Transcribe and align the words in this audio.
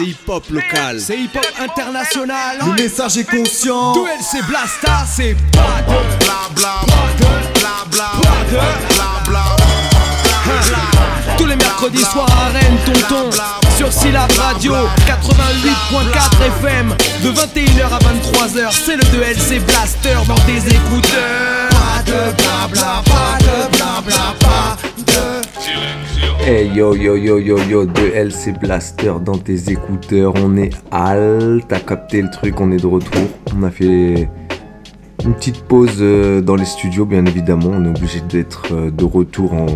c'est 0.00 0.06
hip-hop 0.06 0.44
local, 0.50 1.00
c'est 1.00 1.18
hip-hop 1.18 1.46
international. 1.58 2.58
Le 2.66 2.82
message 2.82 3.18
est 3.18 3.24
conscient. 3.24 3.92
Duel 3.92 4.18
c'est 4.20 4.42
Blasta, 4.46 5.04
c'est 5.06 5.36
pas 5.52 5.82
de 5.82 5.92
bla 6.24 6.48
bla 6.54 6.74
bla 7.50 7.84
bla 7.90 8.10
bla 8.48 9.20
bla 9.26 9.56
Tous 11.36 11.46
les 11.46 11.56
mercredis 11.56 12.04
soirs 12.04 12.30
à 12.30 12.48
Rennes, 12.52 12.78
tonton. 12.86 13.30
Sur 13.76 13.92
Syllab 13.92 14.30
Radio 14.32 14.74
88.4 15.06 16.46
FM. 16.62 16.94
De 17.22 17.30
21h 17.30 17.84
à 17.84 17.98
23h, 17.98 18.72
c'est 18.72 18.96
le 18.96 19.02
2LC 19.02 19.60
Blaster 19.66 20.16
dans 20.26 20.34
tes 20.46 20.58
écouteurs. 20.58 21.68
Pas 21.70 22.02
de 22.06 22.32
blabla, 22.36 23.02
pas 23.04 23.38
de 23.40 23.76
blabla, 23.76 24.34
pas 24.40 24.76
de. 24.98 26.19
Hey 26.50 26.66
yo 26.74 26.96
yo 26.96 27.14
yo 27.14 27.38
yo 27.38 27.56
yo 27.68 27.86
de 27.86 28.10
LC 28.12 28.58
Blaster 28.58 29.12
dans 29.24 29.38
tes 29.38 29.70
écouteurs, 29.70 30.32
on 30.34 30.56
est 30.56 30.70
Al, 30.90 31.62
t'as 31.68 31.78
capté 31.78 32.20
le 32.20 32.28
truc, 32.28 32.60
on 32.60 32.72
est 32.72 32.82
de 32.82 32.88
retour. 32.88 33.22
On 33.56 33.62
a 33.62 33.70
fait 33.70 34.28
une 35.24 35.34
petite 35.34 35.62
pause 35.62 35.98
euh, 36.00 36.40
dans 36.40 36.56
les 36.56 36.64
studios 36.64 37.06
bien 37.06 37.24
évidemment, 37.24 37.70
on 37.72 37.84
est 37.84 37.90
obligé 37.90 38.20
d'être 38.22 38.66
euh, 38.72 38.90
de 38.90 39.04
retour 39.04 39.52
en, 39.52 39.66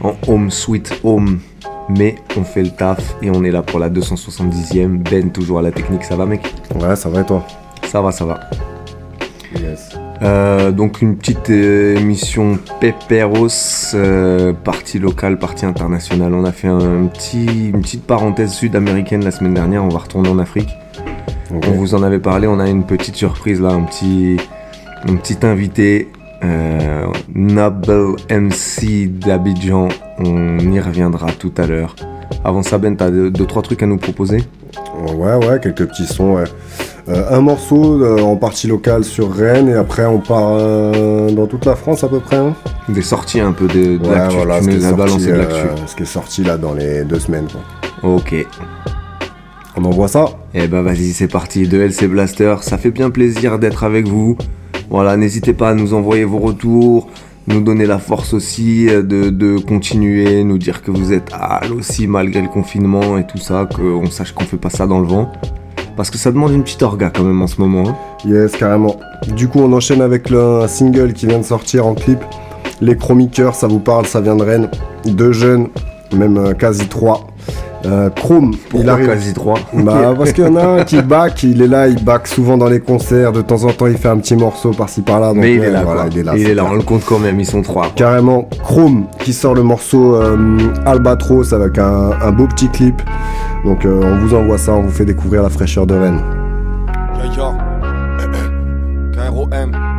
en 0.00 0.16
home 0.26 0.50
sweet 0.50 0.92
home. 1.04 1.38
Mais 1.88 2.16
on 2.36 2.42
fait 2.42 2.64
le 2.64 2.70
taf 2.70 3.14
et 3.22 3.30
on 3.30 3.44
est 3.44 3.52
là 3.52 3.62
pour 3.62 3.78
la 3.78 3.88
270ème. 3.88 5.08
Ben 5.08 5.30
toujours 5.30 5.60
à 5.60 5.62
la 5.62 5.70
technique, 5.70 6.02
ça 6.02 6.16
va 6.16 6.26
mec? 6.26 6.52
Ouais, 6.80 6.96
ça 6.96 7.10
va 7.10 7.20
et 7.20 7.26
toi? 7.26 7.46
Ça 7.84 8.02
va, 8.02 8.10
ça 8.10 8.24
va. 8.24 8.40
Yes. 9.54 9.91
Euh, 10.22 10.70
donc 10.70 11.02
une 11.02 11.16
petite 11.16 11.50
euh, 11.50 11.96
émission 11.96 12.56
Peperos, 12.80 13.48
euh, 13.94 14.52
partie 14.52 15.00
locale, 15.00 15.38
partie 15.38 15.66
internationale. 15.66 16.32
On 16.32 16.44
a 16.44 16.52
fait 16.52 16.68
un 16.68 17.06
petit, 17.06 17.70
une 17.70 17.80
petite 17.82 18.04
parenthèse 18.04 18.52
sud-américaine 18.52 19.24
la 19.24 19.32
semaine 19.32 19.54
dernière, 19.54 19.84
on 19.84 19.88
va 19.88 19.98
retourner 19.98 20.28
en 20.28 20.38
Afrique. 20.38 20.68
On 21.50 21.72
vous 21.72 21.94
en 21.94 22.02
avait 22.02 22.20
parlé, 22.20 22.46
on 22.46 22.60
a 22.60 22.68
une 22.68 22.84
petite 22.84 23.16
surprise 23.16 23.60
là, 23.60 23.70
un 23.70 23.82
petit, 23.82 24.36
un 25.08 25.16
petit 25.16 25.44
invité, 25.44 26.08
euh, 26.44 27.06
Noble 27.34 28.16
MC 28.30 29.08
d'Abidjan. 29.08 29.88
On 30.18 30.58
y 30.58 30.80
reviendra 30.80 31.32
tout 31.32 31.52
à 31.58 31.66
l'heure. 31.66 31.96
Avant 32.44 32.62
ça, 32.62 32.78
Ben, 32.78 32.96
t'as 32.96 33.10
deux, 33.10 33.30
deux, 33.30 33.44
trois 33.44 33.62
trucs 33.62 33.82
à 33.82 33.86
nous 33.86 33.98
proposer? 33.98 34.38
Ouais, 35.14 35.34
ouais, 35.34 35.60
quelques 35.60 35.86
petits 35.86 36.06
sons, 36.06 36.34
ouais. 36.34 36.44
Euh, 37.08 37.24
un 37.36 37.40
morceau 37.40 38.00
euh, 38.02 38.20
en 38.20 38.36
partie 38.36 38.68
locale 38.68 39.02
sur 39.02 39.32
Rennes 39.32 39.68
et 39.68 39.74
après 39.74 40.06
on 40.06 40.18
part 40.20 40.52
euh, 40.52 41.30
dans 41.32 41.46
toute 41.46 41.64
la 41.64 41.74
France 41.74 42.04
à 42.04 42.08
peu 42.08 42.20
près. 42.20 42.36
hein. 42.36 42.54
Des 42.88 43.02
sorties 43.02 43.40
un 43.40 43.50
peu 43.52 43.66
de, 43.66 43.96
de 43.96 44.06
Ouais, 44.08 44.14
l'actu. 44.14 44.36
voilà, 44.36 44.62
ce 44.62 44.68
qui, 44.68 44.80
sorti, 44.80 45.26
de 45.26 45.32
l'actu. 45.32 45.56
ce 45.86 45.96
qui 45.96 46.02
est 46.02 46.06
sorti 46.06 46.44
là 46.44 46.56
dans 46.56 46.74
les 46.74 47.02
deux 47.04 47.18
semaines. 47.18 47.48
quoi. 47.50 48.10
Ok. 48.10 48.46
On 49.76 49.84
envoie 49.84 50.06
ça 50.06 50.26
Eh 50.54 50.68
ben 50.68 50.82
vas-y, 50.82 51.12
c'est 51.12 51.28
parti, 51.28 51.66
de 51.66 51.80
LC 51.80 52.06
Blaster, 52.06 52.56
ça 52.60 52.78
fait 52.78 52.90
bien 52.90 53.10
plaisir 53.10 53.58
d'être 53.58 53.82
avec 53.84 54.06
vous. 54.06 54.36
Voilà, 54.90 55.16
n'hésitez 55.16 55.54
pas 55.54 55.70
à 55.70 55.74
nous 55.74 55.94
envoyer 55.94 56.24
vos 56.24 56.38
retours, 56.38 57.08
nous 57.48 57.62
donner 57.62 57.86
la 57.86 57.98
force 57.98 58.34
aussi 58.34 58.86
de, 58.86 59.00
de 59.30 59.58
continuer, 59.58 60.44
nous 60.44 60.58
dire 60.58 60.82
que 60.82 60.90
vous 60.90 61.12
êtes 61.12 61.30
hal 61.32 61.72
aussi 61.72 62.06
malgré 62.06 62.42
le 62.42 62.48
confinement 62.48 63.16
et 63.18 63.26
tout 63.26 63.38
ça, 63.38 63.66
qu'on 63.74 64.06
sache 64.10 64.32
qu'on 64.32 64.44
fait 64.44 64.58
pas 64.58 64.70
ça 64.70 64.86
dans 64.86 65.00
le 65.00 65.06
vent. 65.06 65.32
Parce 65.96 66.10
que 66.10 66.18
ça 66.18 66.30
demande 66.32 66.52
une 66.52 66.62
petite 66.62 66.82
orga 66.82 67.10
quand 67.14 67.22
même 67.24 67.42
en 67.42 67.46
ce 67.46 67.60
moment. 67.60 67.84
hein. 67.88 67.94
Yes, 68.24 68.52
carrément. 68.52 68.96
Du 69.36 69.48
coup, 69.48 69.60
on 69.60 69.72
enchaîne 69.72 70.00
avec 70.00 70.30
le 70.30 70.64
single 70.66 71.12
qui 71.12 71.26
vient 71.26 71.38
de 71.38 71.44
sortir 71.44 71.86
en 71.86 71.94
clip. 71.94 72.18
Les 72.80 72.96
Chroniqueurs, 72.96 73.54
ça 73.54 73.66
vous 73.66 73.78
parle, 73.78 74.06
ça 74.06 74.20
vient 74.20 74.34
de 74.36 74.42
Rennes. 74.42 74.68
Deux 75.04 75.32
jeunes, 75.32 75.68
même 76.14 76.38
euh, 76.38 76.52
quasi 76.54 76.86
trois. 76.88 77.26
Euh, 77.84 78.10
Chrome, 78.10 78.52
il 78.74 78.88
arrive. 78.88 79.06
quasi 79.06 79.32
3 79.34 79.58
Bah, 79.74 80.14
parce 80.16 80.32
qu'il 80.32 80.44
y 80.44 80.46
en 80.46 80.56
a 80.56 80.64
un 80.64 80.84
qui 80.84 81.02
back, 81.02 81.42
il 81.42 81.60
est 81.62 81.66
là, 81.66 81.88
il 81.88 82.02
back 82.04 82.26
souvent 82.28 82.56
dans 82.56 82.68
les 82.68 82.80
concerts. 82.80 83.32
De 83.32 83.42
temps 83.42 83.64
en 83.64 83.72
temps, 83.72 83.86
il 83.86 83.96
fait 83.96 84.08
un 84.08 84.18
petit 84.18 84.36
morceau 84.36 84.70
par-ci 84.70 85.02
par-là. 85.02 85.28
donc 85.28 85.38
Mais 85.38 85.54
il 85.54 85.60
ouais, 85.60 85.66
est 85.66 85.70
là, 85.70 85.82
voilà, 85.84 86.06
il 86.10 86.18
est 86.18 86.22
là. 86.22 86.32
il 86.36 86.48
est 86.48 86.54
là, 86.54 86.64
on 86.70 86.74
le 86.74 86.82
compte 86.82 87.04
quand 87.04 87.18
même, 87.18 87.40
ils 87.40 87.46
sont 87.46 87.62
trois. 87.62 87.86
Carrément, 87.96 88.48
Chrome 88.62 89.06
qui 89.20 89.32
sort 89.32 89.54
le 89.54 89.62
morceau 89.62 90.14
euh, 90.16 90.58
Albatros 90.86 91.52
avec 91.52 91.78
un, 91.78 92.10
un 92.22 92.30
beau 92.32 92.46
petit 92.46 92.68
clip. 92.68 93.02
Donc 93.64 93.84
euh, 93.84 94.00
on 94.02 94.18
vous 94.18 94.34
envoie 94.34 94.58
ça, 94.58 94.72
on 94.72 94.82
vous 94.82 94.90
fait 94.90 95.04
découvrir 95.04 95.42
la 95.42 95.48
fraîcheur 95.48 95.86
de 95.86 95.94
Rennes. 95.94 96.20
Yo 97.36 97.42
yo 97.42 97.52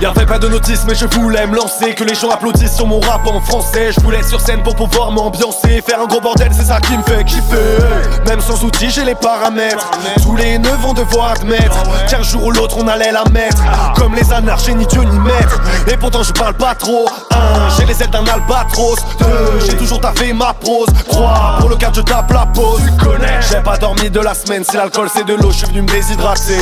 Y'avait 0.00 0.26
pas 0.26 0.38
de 0.38 0.48
notice 0.48 0.84
mais 0.86 0.94
je 0.94 1.06
voulais 1.06 1.46
me 1.46 1.54
lancer 1.56 1.94
Que 1.94 2.04
les 2.04 2.14
gens 2.14 2.28
applaudissent 2.30 2.74
sur 2.74 2.86
mon 2.86 3.00
rap 3.00 3.26
en 3.26 3.40
français. 3.40 3.92
Je 3.92 4.00
voulais 4.00 4.22
sur 4.22 4.40
scène 4.40 4.62
pour 4.62 4.74
pouvoir 4.74 5.10
m'ambiancer. 5.12 5.82
Faire 5.86 6.00
un 6.02 6.06
gros 6.06 6.20
bordel 6.20 6.50
c'est 6.52 6.64
ça 6.64 6.80
qui 6.80 6.96
me 6.96 7.02
fait 7.02 7.24
kiffer. 7.24 7.78
Même 8.26 8.40
sans 8.40 8.62
outils 8.64 8.90
j'ai 8.90 9.04
les 9.04 9.14
paramètres. 9.14 9.90
Tous 10.22 10.36
les 10.36 10.58
nœuds 10.58 10.76
vont 10.82 10.92
devoir 10.92 11.32
admettre 11.32 11.82
Qu'un 12.08 12.22
jour 12.22 12.44
ou 12.44 12.50
l'autre 12.50 12.76
on 12.78 12.88
allait 12.88 13.12
la 13.12 13.24
mettre. 13.30 13.62
Comme 13.96 14.14
les 14.14 14.32
anarches 14.32 14.68
ni 14.68 14.86
Dieu 14.86 15.02
ni 15.02 15.18
maître. 15.20 15.60
Et 15.90 15.96
pourtant 15.96 16.22
je 16.22 16.32
parle 16.32 16.54
pas 16.54 16.74
trop. 16.74 17.06
Un, 17.30 17.70
J'ai 17.78 17.86
les 17.86 18.02
ailes 18.02 18.10
d'un 18.10 18.26
albatros. 18.26 18.96
Deux, 19.20 19.60
j'ai 19.66 19.76
toujours 19.76 20.00
taffé 20.00 20.32
ma 20.32 20.52
prose. 20.54 20.88
Trois, 21.08 21.56
pour 21.60 21.68
le 21.68 21.76
cadre 21.76 21.94
je 21.96 22.02
tape 22.02 22.30
la 22.32 22.46
pause. 22.46 22.82
Tu 22.84 23.04
connais. 23.04 23.40
J'ai 23.48 23.60
pas 23.60 23.76
dormi 23.78 24.10
de 24.10 24.20
la 24.20 24.34
semaine 24.34 24.64
C'est 24.68 24.76
l'alcool 24.76 25.08
c'est 25.14 25.24
de 25.24 25.34
l'eau 25.34 25.50
Je 25.50 25.58
suis 25.58 25.66
venu 25.68 25.82
me 25.82 25.88
déshydrater. 25.88 26.58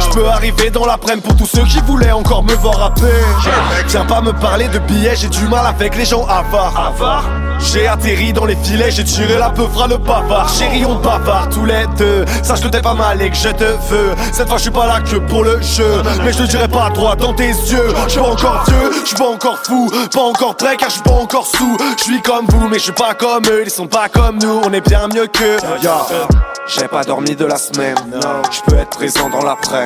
Je 0.00 0.10
peux 0.12 0.28
arriver 0.28 0.70
dans 0.70 0.86
l'après-midi 0.86 1.26
pour 1.26 1.36
tous 1.36 1.46
ceux 1.46 1.64
qui 1.64 1.78
voulaient 1.80 2.12
encore 2.12 2.42
me 2.42 2.54
voir 2.64 2.78
rapper 2.78 3.04
Viens 3.88 4.04
pas 4.06 4.20
me 4.20 4.32
parler 4.32 4.68
de 4.68 4.78
billets 4.78 5.14
J'ai 5.16 5.28
du 5.28 5.46
mal 5.48 5.66
avec 5.66 5.96
les 5.96 6.04
gens 6.04 6.26
avares. 6.26 7.24
J'ai 7.58 7.86
atterri 7.86 8.32
dans 8.32 8.46
les 8.46 8.56
filets 8.56 8.90
J'ai 8.90 9.04
tiré 9.04 9.38
la 9.38 9.50
peu 9.50 9.66
fera 9.66 9.86
le 9.86 9.98
bavard. 9.98 10.48
Chérie 10.48 10.84
on 10.84 10.96
bavard 10.96 11.48
tous 11.50 11.64
les 11.64 11.86
deux. 11.98 12.24
Sache 12.42 12.60
que 12.62 12.68
t'es 12.68 12.80
pas 12.80 12.94
mal 12.94 13.20
et 13.20 13.30
que 13.30 13.36
je 13.36 13.50
te 13.50 13.64
veux. 13.90 14.14
Cette 14.32 14.48
fois 14.48 14.56
je 14.56 14.62
suis 14.62 14.70
pas 14.70 14.86
là 14.86 15.00
que 15.00 15.16
pour 15.16 15.44
le 15.44 15.60
jeu. 15.60 16.02
Mais 16.24 16.32
je 16.32 16.38
te 16.38 16.42
dirai 16.44 16.68
pas 16.68 16.90
droit 16.90 17.14
dans 17.14 17.34
tes 17.34 17.48
yeux. 17.48 17.94
Je 18.06 18.10
suis 18.10 18.20
pas 18.20 18.28
encore 18.28 18.64
vieux, 18.66 18.90
je 19.02 19.08
suis 19.08 19.16
pas 19.16 19.28
encore 19.28 19.58
fou. 19.58 19.90
Pas 20.12 20.22
encore 20.22 20.56
prêt 20.56 20.76
car 20.76 20.88
je 20.88 20.94
suis 20.94 21.02
pas 21.02 21.12
encore 21.12 21.46
sous. 21.46 21.76
Je 21.98 22.02
suis 22.02 22.22
comme 22.22 22.46
vous 22.48 22.68
mais 22.68 22.78
je 22.78 22.84
suis 22.84 22.92
pas 22.92 23.14
comme 23.14 23.44
eux. 23.50 23.62
Ils 23.64 23.70
sont 23.70 23.86
pas 23.86 24.08
comme 24.08 24.38
nous, 24.38 24.60
on 24.64 24.72
est 24.72 24.86
bien 24.86 25.08
mieux 25.08 25.26
que. 25.26 25.56
J'ai 26.66 26.88
pas 26.88 27.04
dormi 27.04 27.36
de 27.36 27.44
la 27.44 27.58
semaine 27.58 27.94
Je 28.50 28.60
peux 28.62 28.78
être 28.78 28.96
présent 28.96 29.28
dans 29.28 29.42
l'après 29.44 29.84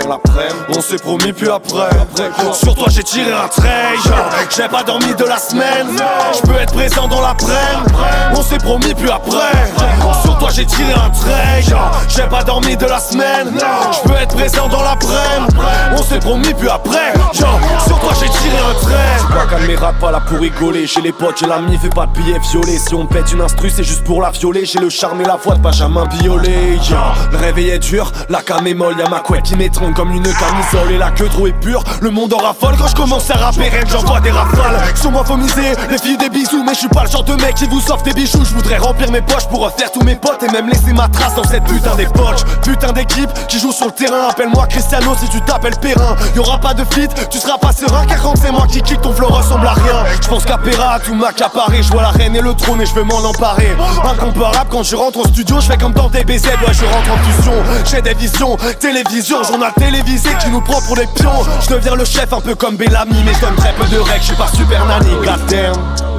On 0.68 0.80
s'est 0.80 0.98
promis 0.98 1.32
puis 1.32 1.48
après 1.48 1.90
Sur 2.68 2.74
toi 2.74 2.88
j'ai 2.90 3.02
tiré 3.02 3.32
un 3.32 3.48
trait 3.48 3.94
J'ai 4.54 4.68
pas 4.68 4.82
dormi 4.82 5.14
de 5.14 5.24
la 5.24 5.38
semaine. 5.38 5.86
Je 6.34 6.46
peux 6.46 6.58
être 6.60 6.74
présent 6.74 7.08
dans 7.08 7.22
l'après 7.22 7.54
On 8.36 8.42
s'est 8.42 8.58
promis 8.58 8.92
puis 8.94 9.10
après. 9.10 9.72
Sur 10.22 10.36
toi 10.36 10.50
j'ai 10.54 10.66
tiré 10.66 10.92
un 10.92 11.08
trait 11.08 11.62
J'ai 12.08 12.24
pas 12.24 12.42
dormi 12.42 12.76
de 12.76 12.84
la 12.84 12.98
semaine. 13.00 13.58
Je 13.58 14.06
peux 14.06 14.14
être 14.16 14.36
présent 14.36 14.68
dans 14.68 14.82
l'après 14.82 15.38
On 15.96 16.02
s'est 16.02 16.18
promis 16.18 16.52
puis 16.52 16.68
après. 16.68 17.14
Sur 17.32 17.98
toi 18.00 18.12
j'ai 18.20 18.28
tiré 18.28 18.58
un 18.58 18.74
trait. 18.82 19.34
Pas 19.34 19.46
calmer 19.46 19.76
rap 19.76 19.98
pas 19.98 20.10
là 20.10 20.20
pour 20.20 20.38
rigoler. 20.38 20.86
Chez 20.86 21.00
les 21.00 21.12
potes 21.12 21.38
j'ai 21.40 21.46
l'ami 21.46 21.78
fais 21.78 21.88
pas 21.88 22.04
de 22.04 22.12
billets 22.20 22.38
violés 22.50 22.78
Si 22.78 22.94
on 22.94 23.06
pète 23.06 23.32
une 23.32 23.40
instru 23.40 23.70
c'est 23.70 23.82
juste 23.82 24.04
pour 24.04 24.20
la 24.20 24.30
violer. 24.30 24.66
J'ai 24.66 24.78
le 24.78 24.90
charme 24.90 25.22
et 25.22 25.24
la 25.24 25.36
voix 25.36 25.54
de 25.54 25.60
Benjamin 25.60 26.04
Biolay. 26.04 26.76
Le 27.32 27.38
réveil 27.38 27.70
est 27.70 27.78
dur, 27.78 28.12
la 28.28 28.42
cam 28.42 28.66
est 28.66 28.74
molle. 28.74 28.98
Y'a 28.98 29.08
ma 29.08 29.20
couette 29.20 29.44
qui 29.44 29.56
m'étrangle 29.56 29.94
comme 29.94 30.12
une 30.12 30.22
camisole. 30.22 30.92
Et 30.92 30.98
la 30.98 31.12
queue 31.12 31.28
trop 31.28 31.46
est 31.46 31.58
pure, 31.60 31.82
le 32.02 32.10
monde 32.10 32.34
en 32.34 32.42
Quand 32.60 32.86
je 32.86 32.94
commence 32.94 33.28
à 33.30 33.34
rapper 33.34 33.70
j'envoie 33.90 34.20
des 34.20 34.30
rafales. 34.30 34.80
Sur 34.94 35.10
moi 35.10 35.24
faut 35.24 35.36
miser, 35.36 35.72
les 35.90 35.98
filles 35.98 36.16
des 36.16 36.28
bisous. 36.28 36.62
Mais 36.64 36.74
je 36.74 36.80
suis 36.80 36.88
pas 36.88 37.04
le 37.04 37.10
genre 37.10 37.24
de 37.24 37.34
mec 37.34 37.54
qui 37.54 37.66
vous 37.66 37.80
offre 37.90 38.02
des 38.04 38.12
bijoux. 38.12 38.44
Je 38.44 38.54
voudrais 38.54 38.78
remplir 38.78 39.10
mes 39.10 39.20
poches 39.20 39.46
pour 39.48 39.60
refaire 39.60 39.90
tous 39.90 40.02
mes 40.02 40.14
potes 40.14 40.42
Et 40.42 40.52
même 40.52 40.68
laisser 40.68 40.92
ma 40.92 41.08
trace 41.08 41.34
dans 41.34 41.44
cette 41.44 41.64
putain 41.64 41.94
d'époque 41.96 42.36
Putain 42.62 42.92
d'équipe 42.92 43.30
qui 43.48 43.58
joue 43.58 43.72
sur 43.72 43.86
le 43.86 43.92
terrain. 43.92 44.28
Appelle-moi 44.30 44.66
Cristiano 44.68 45.14
si 45.18 45.28
tu 45.28 45.40
t'appelles 45.40 45.76
Perrin. 45.80 46.16
Y'aura 46.36 46.58
pas 46.58 46.74
de 46.74 46.84
fit, 46.94 47.08
tu 47.30 47.38
seras 47.38 47.58
pas 47.58 47.72
serein 47.72 48.06
Car 48.06 48.22
quand 48.22 48.36
c'est 48.36 48.52
moi 48.52 48.66
qui 48.68 48.80
kick 48.80 49.00
ton 49.00 49.12
flow 49.12 49.28
ressemble 49.28 49.66
à 49.66 49.74
rien. 49.74 50.04
Je 50.22 50.28
pense 50.28 50.44
qu'à 50.44 50.58
Perra 50.58 51.00
tout 51.00 51.14
m'accaparer 51.14 51.82
Je 51.82 51.90
vois 51.90 52.02
la 52.02 52.10
reine 52.10 52.36
et 52.36 52.42
le 52.42 52.54
trône 52.54 52.80
et 52.80 52.86
je 52.86 52.94
veux 52.94 53.04
m'en 53.04 53.18
emparer. 53.18 53.76
Incomparable 54.04 54.70
quand 54.70 54.82
je 54.84 54.94
rentre 54.94 55.18
au 55.18 55.26
studio 55.26 55.56
Je 55.60 55.66
fais 55.66 55.78
comme 55.78 55.92
dans 55.92 56.08
DBZ, 56.08 56.46
ouais 56.46 56.72
je 56.72 56.84
rentre 56.84 57.12
en 57.12 57.18
fusion. 57.32 57.54
J'ai 57.90 58.02
des 58.02 58.14
visions, 58.14 58.56
télévision, 58.78 59.42
journal 59.42 59.72
télévisé 59.76 60.30
qui 60.40 60.50
nous 60.50 60.60
prend 60.60 60.80
pour 60.82 60.96
des 60.96 61.06
pions. 61.16 61.44
Je 61.60 61.74
deviens 61.74 61.94
le 61.94 62.04
chef 62.04 62.32
un 62.32 62.40
peu 62.40 62.47
comme 62.54 62.76
Bellamy 62.76 63.22
Mais 63.24 63.32
je 63.34 63.54
très 63.56 63.72
peu 63.72 63.84
de 63.88 63.98
règles, 63.98 64.20
je 64.20 64.26
suis 64.26 64.36
pas 64.36 64.48
super 64.48 64.84
nanny, 64.86 65.10
goddamn 65.24 66.17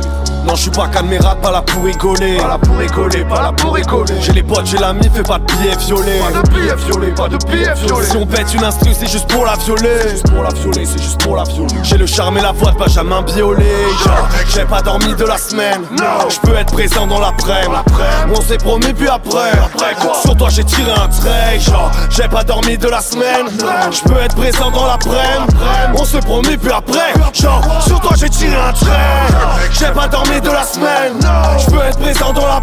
non, 0.49 0.55
je 0.55 0.61
suis 0.63 0.71
pas 0.71 0.87
caméra, 0.87 1.35
pas 1.35 1.51
là 1.51 1.61
pour 1.61 1.83
rigoler. 1.83 2.37
Pas 2.37 2.47
là 2.47 2.57
pour 2.57 2.75
rigoler, 2.77 3.23
pas 3.23 3.41
là 3.43 3.51
pour 3.51 3.75
rigoler. 3.75 4.15
J'ai 4.19 4.33
les 4.33 4.41
potes, 4.41 4.65
j'ai 4.65 4.77
l'ami, 4.77 5.07
fais 5.13 5.21
pas 5.21 5.37
de 5.37 5.43
billets 5.43 5.75
violés. 5.77 6.19
Pas 6.19 6.41
de 6.41 6.49
billets 6.49 6.75
violés, 6.87 7.11
pas 7.11 7.27
de 7.27 7.37
billets 7.45 7.73
violés. 7.75 8.05
Si 8.07 8.17
on 8.17 8.25
pète 8.25 8.51
une 8.55 8.63
instru, 8.63 8.89
c'est 8.99 9.07
juste 9.07 9.27
pour 9.27 9.45
la 9.45 9.53
violer. 9.57 9.99
C'est 10.01 10.09
juste 10.09 10.31
pour 10.31 10.41
la 10.41 10.49
violer, 10.49 10.85
c'est 10.87 11.01
juste 11.03 11.21
pour 11.21 11.35
la 11.35 11.43
violer. 11.43 11.75
J'ai 11.83 11.97
le 11.97 12.07
charme 12.07 12.39
et 12.39 12.41
la 12.41 12.51
voix 12.51 12.71
de 12.71 12.77
Benjamin 12.77 13.21
Biolay. 13.21 13.63
J'ai 14.51 14.65
pas 14.65 14.81
dormi 14.81 15.13
de 15.13 15.23
la 15.23 15.37
semaine. 15.37 15.83
Je 16.29 16.39
peux 16.39 16.55
être 16.55 16.73
présent 16.73 17.05
dans 17.05 17.19
l'après. 17.19 17.67
On 18.35 18.41
s'est 18.41 18.57
promis, 18.57 18.93
puis 18.93 19.07
après. 19.07 19.51
Sur 20.23 20.35
toi, 20.35 20.49
j'ai 20.49 20.63
tiré 20.63 20.91
un 20.91 21.07
trait. 21.09 21.59
J'ai 22.09 22.27
pas 22.27 22.43
dormi 22.43 22.75
de 22.75 22.87
la 22.87 23.01
semaine. 23.01 23.45
Je 23.91 24.01
peux 24.01 24.19
être 24.19 24.35
présent 24.35 24.71
dans 24.71 24.87
l'après. 24.87 25.37
On 25.93 26.05
s'est 26.05 26.21
promis, 26.21 26.57
puis 26.57 26.71
après. 26.71 27.13
Sur 27.33 27.99
toi, 27.99 28.15
j'ai 28.17 28.29
tiré 28.29 28.55
un 28.55 28.73
trait. 28.73 28.89
J'ai 29.73 29.91
pas 29.91 30.07
dormi 30.07 30.38
dormi 30.39 30.41
de 30.41 30.51
la 30.51 30.63
semaine. 30.63 31.19
Je 31.57 31.71
peux 31.71 31.83
être 31.83 31.99
présent 31.99 32.33
dans 32.33 32.47
la 32.47 32.59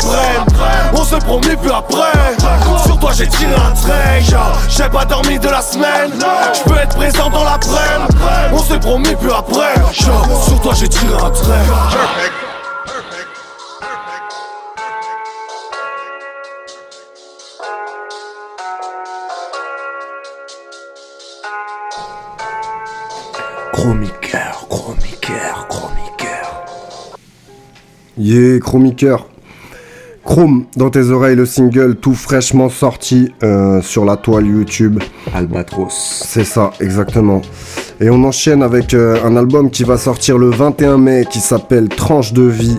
On 0.93 1.05
se 1.05 1.17
promet 1.17 1.57
plus 1.57 1.71
après. 1.71 2.13
Sur 2.85 2.99
toi 2.99 3.11
j'ai 3.17 3.27
tiré 3.29 3.55
un 3.55 3.73
trait. 3.73 4.23
J'ai 4.69 4.89
pas 4.89 5.05
dormi 5.05 5.39
de 5.39 5.49
la 5.49 5.63
semaine. 5.63 6.13
Je 6.55 6.71
peux 6.71 6.79
être 6.79 6.97
présent 6.97 7.31
dans 7.31 7.45
la 7.45 7.59
On 8.53 8.59
se 8.59 8.75
promet 8.75 9.17
plus 9.17 9.33
après. 9.33 9.75
Sur 9.93 10.61
toi 10.63 10.73
j'ai 10.75 10.89
tiré 10.89 11.15
un 11.15 11.31
trait. 11.31 11.53
Chromiqueur, 23.73 24.67
chromiqueur, 24.69 25.67
chromiqueur. 25.69 26.16
Yeah, 28.19 28.59
chromiqueur. 28.61 29.27
Chrome 30.25 30.65
dans 30.75 30.91
tes 30.91 31.11
oreilles, 31.11 31.37
le 31.37 31.45
single 31.47 31.97
tout 31.97 32.15
fraîchement 32.15 32.69
sorti 32.69 33.33
euh, 33.43 33.83
sur 33.83 34.05
la 34.05 34.17
toile 34.17 34.47
YouTube. 34.47 35.01
Albatros. 35.35 36.25
C'est 36.27 36.45
ça, 36.45 36.73
exactement. 36.81 37.43
Et 38.01 38.09
on 38.11 38.25
enchaîne 38.25 38.63
avec 38.63 38.95
euh, 38.95 39.19
un 39.25 39.37
album 39.37 39.71
qui 39.71 39.85
va 39.85 39.99
sortir 39.99 40.39
le 40.39 40.51
21 40.51 40.99
mai 40.99 41.27
qui 41.31 41.41
s'appelle 41.41 41.89
Tranche 41.89 42.33
de 42.33 42.43
vie. 42.43 42.79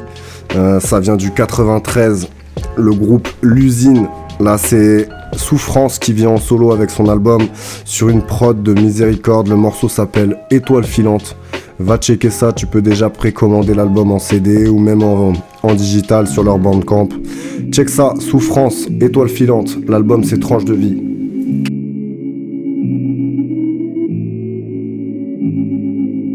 Euh, 0.55 0.79
ça 0.79 0.99
vient 0.99 1.15
du 1.15 1.31
93. 1.31 2.27
Le 2.75 2.93
groupe 2.93 3.29
L'usine. 3.41 4.07
Là, 4.39 4.57
c'est 4.57 5.07
Souffrance 5.33 5.99
qui 5.99 6.13
vient 6.13 6.29
en 6.29 6.37
solo 6.37 6.71
avec 6.71 6.89
son 6.89 7.07
album 7.07 7.47
sur 7.85 8.09
une 8.09 8.23
prod 8.23 8.61
de 8.61 8.73
Miséricorde. 8.73 9.47
Le 9.47 9.55
morceau 9.55 9.87
s'appelle 9.87 10.37
Étoile 10.49 10.83
filante. 10.83 11.37
Va 11.79 11.97
checker 11.97 12.31
ça, 12.31 12.53
tu 12.53 12.65
peux 12.65 12.81
déjà 12.81 13.09
précommander 13.09 13.75
l'album 13.75 14.11
en 14.11 14.17
CD 14.17 14.67
ou 14.67 14.79
même 14.79 15.03
en, 15.03 15.33
digital 15.75 16.27
sur 16.27 16.43
leur 16.43 16.57
bandcamp. 16.57 17.09
Check 17.71 17.89
ça, 17.89 18.13
Souffrance, 18.19 18.87
Étoile 18.99 19.29
filante. 19.29 19.77
L'album 19.87 20.23
c'est 20.23 20.39
Tranche 20.39 20.65
de 20.65 20.73
vie. 20.73 20.97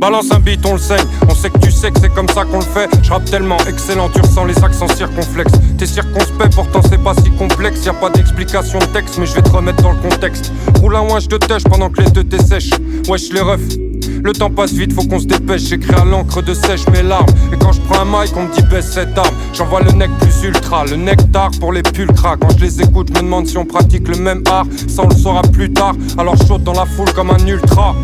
Balance 0.00 0.33
un 0.33 0.39
beat, 0.39 0.61
on 0.65 0.75
le 0.75 0.79
saigne. 0.79 1.05
On 1.29 1.35
sait 1.35 1.50
que 1.50 1.59
tu 1.59 1.73
sais 1.73 1.91
que 1.91 1.99
c'est 1.99 2.12
comme 2.15 2.29
ça 2.29 2.44
qu'on 2.44 2.59
le 2.59 2.65
fait. 2.65 2.89
Je 3.03 3.11
rappe 3.11 3.25
tellement 3.25 3.59
excellent, 3.69 4.09
tu 4.11 4.21
ressens 4.21 4.44
les 4.44 4.59
accents 4.62 4.89
circonflexes. 4.89 5.55
T'es 5.77 5.87
circonspect, 5.87 6.55
pourtant 6.55 6.83
c'est 6.89 7.03
pas 7.03 7.15
si 7.15 7.31
complexe. 7.33 7.85
Y 7.85 7.89
a 7.89 7.94
pas 7.94 8.11
d'explication 8.11 8.79
de 8.79 8.85
texte, 8.87 9.19
mais 9.19 9.27
je 9.27 9.35
vais 9.35 9.43
te 9.43 9.50
remettre 9.50 9.83
dans 9.83 9.93
le 9.93 10.09
contexte. 10.09 10.53
Roule 10.81 10.94
un 10.94 11.12
wesh 11.12 11.27
de 11.27 11.37
tâche 11.37 11.65
pendant 11.65 11.91
que 11.91 12.03
les 12.03 12.11
deux 12.11 12.25
t'essèchent. 12.25 12.71
Wesh 13.09 13.33
les 13.33 13.41
refs. 13.41 13.92
Le 14.24 14.32
temps 14.32 14.50
passe 14.50 14.72
vite, 14.72 14.92
faut 14.92 15.02
qu'on 15.02 15.19
se 15.19 15.26
dépêche. 15.26 15.62
J'écris 15.62 15.94
à 15.94 16.04
l'encre 16.04 16.42
de 16.42 16.54
sèche 16.54 16.86
mes 16.92 17.02
larmes. 17.02 17.26
Et 17.52 17.56
quand 17.58 17.72
je 17.72 17.80
prends 17.80 18.02
un 18.02 18.04
mic, 18.04 18.32
on 18.36 18.44
me 18.44 18.54
dit 18.54 18.62
baisse 18.70 18.92
cette 18.92 19.19
arme. 19.19 19.34
J'envoie 19.52 19.80
le 19.82 19.90
nec 19.90 20.10
plus 20.20 20.44
ultra, 20.44 20.84
le 20.84 20.96
nectar 20.96 21.50
pour 21.58 21.72
les 21.72 21.82
pulcras. 21.82 22.36
Quand 22.36 22.56
je 22.56 22.64
les 22.64 22.82
écoute, 22.82 23.08
je 23.08 23.14
me 23.14 23.24
demande 23.24 23.46
si 23.48 23.56
on 23.58 23.64
pratique 23.64 24.06
le 24.06 24.16
même 24.16 24.42
art. 24.48 24.66
Ça 24.86 25.02
on 25.04 25.08
le 25.08 25.16
saura 25.16 25.42
plus 25.42 25.72
tard. 25.72 25.94
Alors 26.19 26.36
chaude 26.46 26.62
dans 26.62 26.72
la 26.72 26.86
foule 26.86 27.12
comme 27.12 27.30
un 27.30 27.46
ultra. 27.46 27.96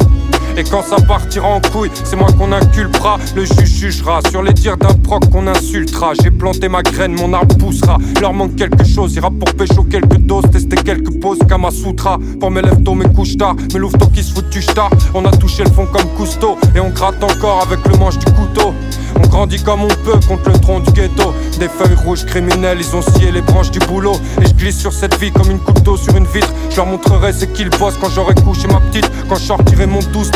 Et 0.58 0.64
quand 0.64 0.82
ça 0.82 0.96
partira 0.96 1.46
en 1.46 1.60
couille, 1.60 1.90
c'est 2.02 2.16
moi 2.16 2.26
qu'on 2.36 2.50
inculpera. 2.50 3.16
Le 3.36 3.44
juge 3.44 3.78
jugera 3.78 4.18
sur 4.28 4.42
les 4.42 4.52
dires 4.52 4.76
d'un 4.76 4.92
proc 4.92 5.30
qu'on 5.30 5.46
insultera. 5.46 6.14
J'ai 6.20 6.32
planté 6.32 6.68
ma 6.68 6.82
graine, 6.82 7.12
mon 7.12 7.32
arbre 7.32 7.56
poussera. 7.58 7.96
Leur 8.20 8.32
manque 8.32 8.56
quelque 8.56 8.84
chose, 8.84 9.14
ira 9.14 9.30
pour 9.30 9.54
pécho 9.54 9.84
quelques 9.84 10.18
doses, 10.18 10.50
tester 10.50 10.74
quelques 10.74 11.20
poses, 11.20 11.38
Kama 11.48 11.70
Sutra. 11.70 12.18
Pour 12.40 12.50
mes 12.50 12.62
lèvres 12.62 12.82
tôt, 12.82 12.94
mes 12.94 13.08
couches 13.08 13.36
tard, 13.36 13.54
mes 13.72 13.78
louveteaux 13.78 14.08
qui 14.08 14.24
se 14.24 14.34
foutent 14.34 14.50
du 14.50 14.60
star. 14.60 14.90
On 15.14 15.24
a 15.24 15.30
touché 15.30 15.62
le 15.62 15.70
fond 15.70 15.86
comme 15.86 16.08
Cousteau, 16.16 16.58
et 16.74 16.80
on 16.80 16.90
gratte 16.90 17.22
encore 17.22 17.62
avec 17.62 17.78
le 17.86 17.96
manche 17.96 18.18
du 18.18 18.26
couteau. 18.32 18.74
On 19.16 19.26
grandit 19.28 19.62
comme 19.62 19.82
on 19.82 19.88
peut 19.88 20.18
contre 20.26 20.50
le 20.50 20.58
tronc 20.58 20.80
du 20.80 20.92
ghetto. 20.92 21.34
Des 21.58 21.68
feuilles 21.68 21.96
rouges 22.04 22.24
criminelles, 22.24 22.78
ils 22.80 22.96
ont 22.96 23.02
scié 23.02 23.30
les 23.32 23.40
branches 23.42 23.70
du 23.70 23.78
boulot. 23.80 24.14
Et 24.40 24.46
je 24.46 24.54
glisse 24.54 24.78
sur 24.78 24.92
cette 24.92 25.18
vie 25.18 25.32
comme 25.32 25.50
une 25.50 25.58
coupe 25.58 25.82
d'eau 25.82 25.96
sur 25.96 26.16
une 26.16 26.26
vitre. 26.26 26.52
Je 26.70 26.76
leur 26.76 26.86
montrerai 26.86 27.32
c'est 27.32 27.52
qu'ils 27.52 27.70
bossent 27.70 27.98
quand 28.00 28.10
j'aurai 28.10 28.34
couché 28.34 28.68
ma 28.68 28.80
petite. 28.80 29.10
Quand 29.28 29.36
je 29.36 29.42
sortirai 29.42 29.86
mon 29.86 30.00
12 30.12 30.30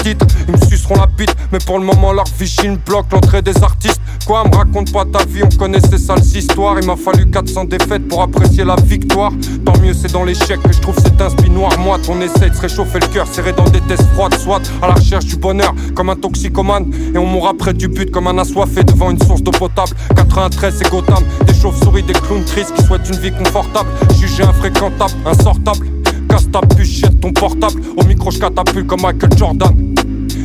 ils 0.48 0.52
me 0.52 0.66
suceront 0.66 0.96
la 0.96 1.06
bite. 1.06 1.34
Mais 1.52 1.58
pour 1.64 1.78
le 1.78 1.84
moment, 1.84 2.12
leur 2.12 2.26
vichine 2.38 2.76
bloque 2.76 3.12
l'entrée 3.12 3.42
des 3.42 3.62
artistes. 3.62 4.00
Quoi, 4.26 4.44
me 4.44 4.54
raconte 4.54 4.92
pas 4.92 5.04
ta 5.04 5.24
vie, 5.24 5.42
on 5.42 5.56
connaît 5.56 5.80
ces 5.80 5.98
sales 5.98 6.24
histoires. 6.24 6.76
Il 6.80 6.86
m'a 6.86 6.96
fallu 6.96 7.28
400 7.28 7.64
défaites 7.64 8.06
pour 8.08 8.22
apprécier 8.22 8.64
la 8.64 8.76
victoire. 8.76 9.32
Tant 9.64 9.76
mieux, 9.80 9.94
c'est 9.94 10.12
dans 10.12 10.24
l'échec 10.24 10.60
que 10.62 10.72
je 10.72 10.80
trouve 10.80 10.96
cet 10.96 11.20
inspi 11.20 11.50
noir. 11.50 11.72
Moi, 11.78 11.98
ton 11.98 12.20
essaie 12.20 12.50
de 12.50 12.54
se 12.54 12.60
réchauffer 12.60 13.00
le 13.00 13.06
cœur, 13.08 13.26
serré 13.26 13.52
dans 13.52 13.68
des 13.68 13.80
tests 13.80 14.06
froides, 14.14 14.34
soit 14.38 14.60
à 14.80 14.88
la 14.88 14.94
recherche 14.94 15.26
du 15.26 15.36
bonheur 15.36 15.74
comme 15.94 16.10
un 16.10 16.16
toxicomane. 16.16 16.90
Et 17.14 17.18
on 17.18 17.26
mourra 17.26 17.54
près 17.54 17.74
du 17.74 17.88
but 17.88 18.10
comme 18.10 18.28
un 18.28 18.38
assoiffé 18.38 18.84
devant 18.84 19.10
une 19.10 19.20
source 19.20 19.42
d'eau 19.42 19.50
potable. 19.50 19.92
93, 20.14 20.74
c'est 20.78 20.90
Gotham. 20.90 21.24
Des 21.46 21.54
chauves-souris, 21.54 22.04
des 22.04 22.12
clowns 22.12 22.44
tristes 22.44 22.74
qui 22.74 22.84
souhaitent 22.84 23.08
une 23.08 23.18
vie 23.18 23.32
confortable. 23.32 23.88
Jugé 24.20 24.44
infréquentable, 24.44 25.14
insortable. 25.26 25.86
Casse 26.28 26.50
ta 26.50 26.60
puce, 26.60 27.00
jette 27.00 27.20
ton 27.20 27.32
portable. 27.32 27.82
Au 27.96 28.04
micro, 28.04 28.30
je 28.30 28.38
catapulte 28.38 28.86
comme 28.86 29.02
Michael 29.02 29.36
Jordan. 29.36 29.91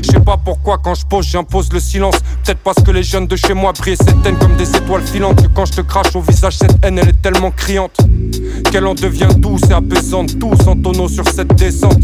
Je 0.07 0.13
sais 0.13 0.19
pas 0.21 0.38
pourquoi 0.38 0.77
quand 0.77 0.95
je 0.95 1.06
pose 1.06 1.25
j'impose 1.25 1.71
le 1.74 1.81
silence 1.81 2.15
Peut-être 2.44 2.59
parce 2.59 2.81
que 2.81 2.92
les 2.92 3.04
jeunes 3.04 3.27
de 3.27 3.36
chez 3.36 3.54
moi 3.54 3.74
brillent 3.74 3.98
cette 3.98 4.25
haine 4.25 4.38
comme 4.38 4.56
des 4.56 4.69
étoiles 4.69 5.06
filantes 5.06 5.44
quand 5.54 5.65
je 5.65 5.74
te 5.74 5.81
crache 5.81 6.15
au 6.15 6.21
visage 6.21 6.57
cette 6.57 6.77
haine 6.83 6.98
elle 6.98 7.09
est 7.09 7.21
tellement 7.21 7.51
criante 7.51 7.98
Qu'elle 8.71 8.88
en 8.88 8.94
devient 8.94 9.27
douce 9.36 9.63
et 9.69 9.74
apaisante 9.74 10.39
Tous 10.39 10.65
en 10.65 10.75
tonneau 10.77 11.09
sur 11.09 11.27
cette 11.27 11.54
descente 11.56 12.04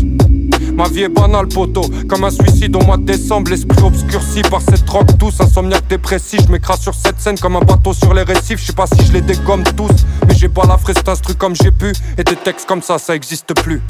Ma 0.74 0.88
vie 0.88 1.04
est 1.04 1.10
banale, 1.10 1.48
poteau, 1.48 1.84
comme 2.10 2.24
un 2.24 2.32
suicide 2.32 2.76
au 2.76 2.82
mois 2.82 2.98
de 2.98 3.04
décembre. 3.04 3.52
L'esprit 3.52 3.84
obscurci 3.84 4.42
par 4.42 4.60
cette 4.60 4.84
drogue 4.86 5.08
tous, 5.20 5.40
insomniaque 5.40 5.88
dépressif. 5.88 6.42
Je 6.48 6.52
m'écrase 6.52 6.80
sur 6.80 6.96
cette 6.96 7.20
scène 7.20 7.38
comme 7.38 7.56
un 7.56 7.60
bateau 7.60 7.94
sur 7.94 8.12
les 8.14 8.24
récifs. 8.24 8.60
Je 8.60 8.66
sais 8.66 8.74
pas 8.74 8.88
si 8.88 9.06
je 9.06 9.14
les 9.14 9.22
dégomme 9.22 9.64
tous, 9.78 9.92
mais 10.28 10.34
j'ai 10.34 10.50
pas 10.50 10.66
la 10.66 10.78
fraise, 10.80 10.98
truc 11.22 11.38
comme 11.38 11.56
j'ai 11.56 11.70
pu. 11.70 11.92
Et 12.18 12.24
des 12.24 12.36
textes 12.36 12.68
comme 12.68 12.82
ça, 12.82 12.98
ça 12.98 13.16
existe 13.16 13.54
plus. 13.62 13.82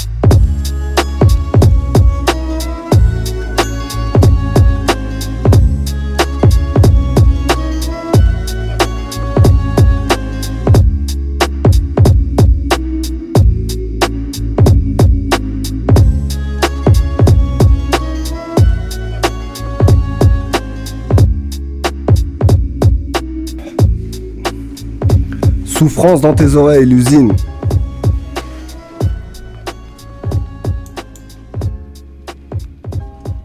Souffrance 25.78 26.22
dans 26.22 26.36
tes 26.36 26.56
oreilles, 26.56 26.86
l'usine. 26.86 27.34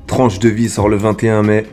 Tranche 0.07 0.39
de 0.39 0.51
vie 0.51 0.69
sort 0.69 0.91
le 0.91 0.97
21 0.97 1.43
mai. 1.43 1.67